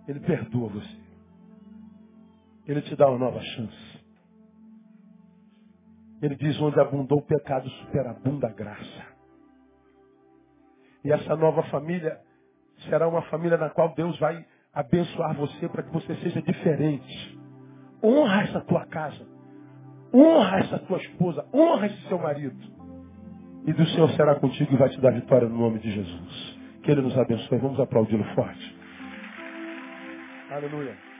Ele 0.07 0.20
perdoa 0.20 0.68
você. 0.68 1.03
Ele 2.66 2.83
te 2.83 2.95
dá 2.95 3.09
uma 3.09 3.18
nova 3.18 3.41
chance. 3.41 4.03
Ele 6.20 6.37
diz, 6.37 6.61
onde 6.61 6.79
abundou 6.79 7.18
o 7.18 7.23
pecado, 7.23 7.68
superabunda 7.68 8.47
a 8.47 8.53
graça. 8.53 9.12
E 11.05 11.11
essa 11.11 11.35
nova 11.35 11.64
família 11.64 12.20
será 12.89 13.09
uma 13.09 13.23
família 13.23 13.59
na 13.59 13.70
qual 13.70 13.93
Deus 13.95 14.16
vai 14.20 14.45
abençoar 14.73 15.35
você 15.35 15.68
para 15.68 15.83
que 15.83 15.93
você 15.93 16.14
seja 16.16 16.41
diferente. 16.41 17.41
Honra 18.03 18.43
essa 18.43 18.61
tua 18.61 18.87
casa. 18.87 19.27
Honra 20.14 20.59
essa 20.61 20.79
tua 20.81 20.99
esposa. 20.99 21.45
Honra 21.53 21.87
esse 21.87 22.09
seu 22.09 22.18
marido. 22.18 22.73
E 23.66 23.73
do 23.73 23.87
Senhor 23.87 24.11
será 24.11 24.37
contigo 24.37 24.73
e 24.75 24.77
vai 24.77 24.89
te 24.91 25.01
dar 25.01 25.12
vitória 25.12 25.49
no 25.49 25.59
nome 25.59 25.81
de 25.81 25.91
Jesus. 25.91 26.62
Que 26.83 26.91
Ele 26.91 27.03
nos 27.03 27.16
abençoe. 27.16 27.59
Vamos 27.59 27.78
aplaudi-lo 27.80 28.24
forte. 28.35 28.76
Aleluia. 30.51 31.12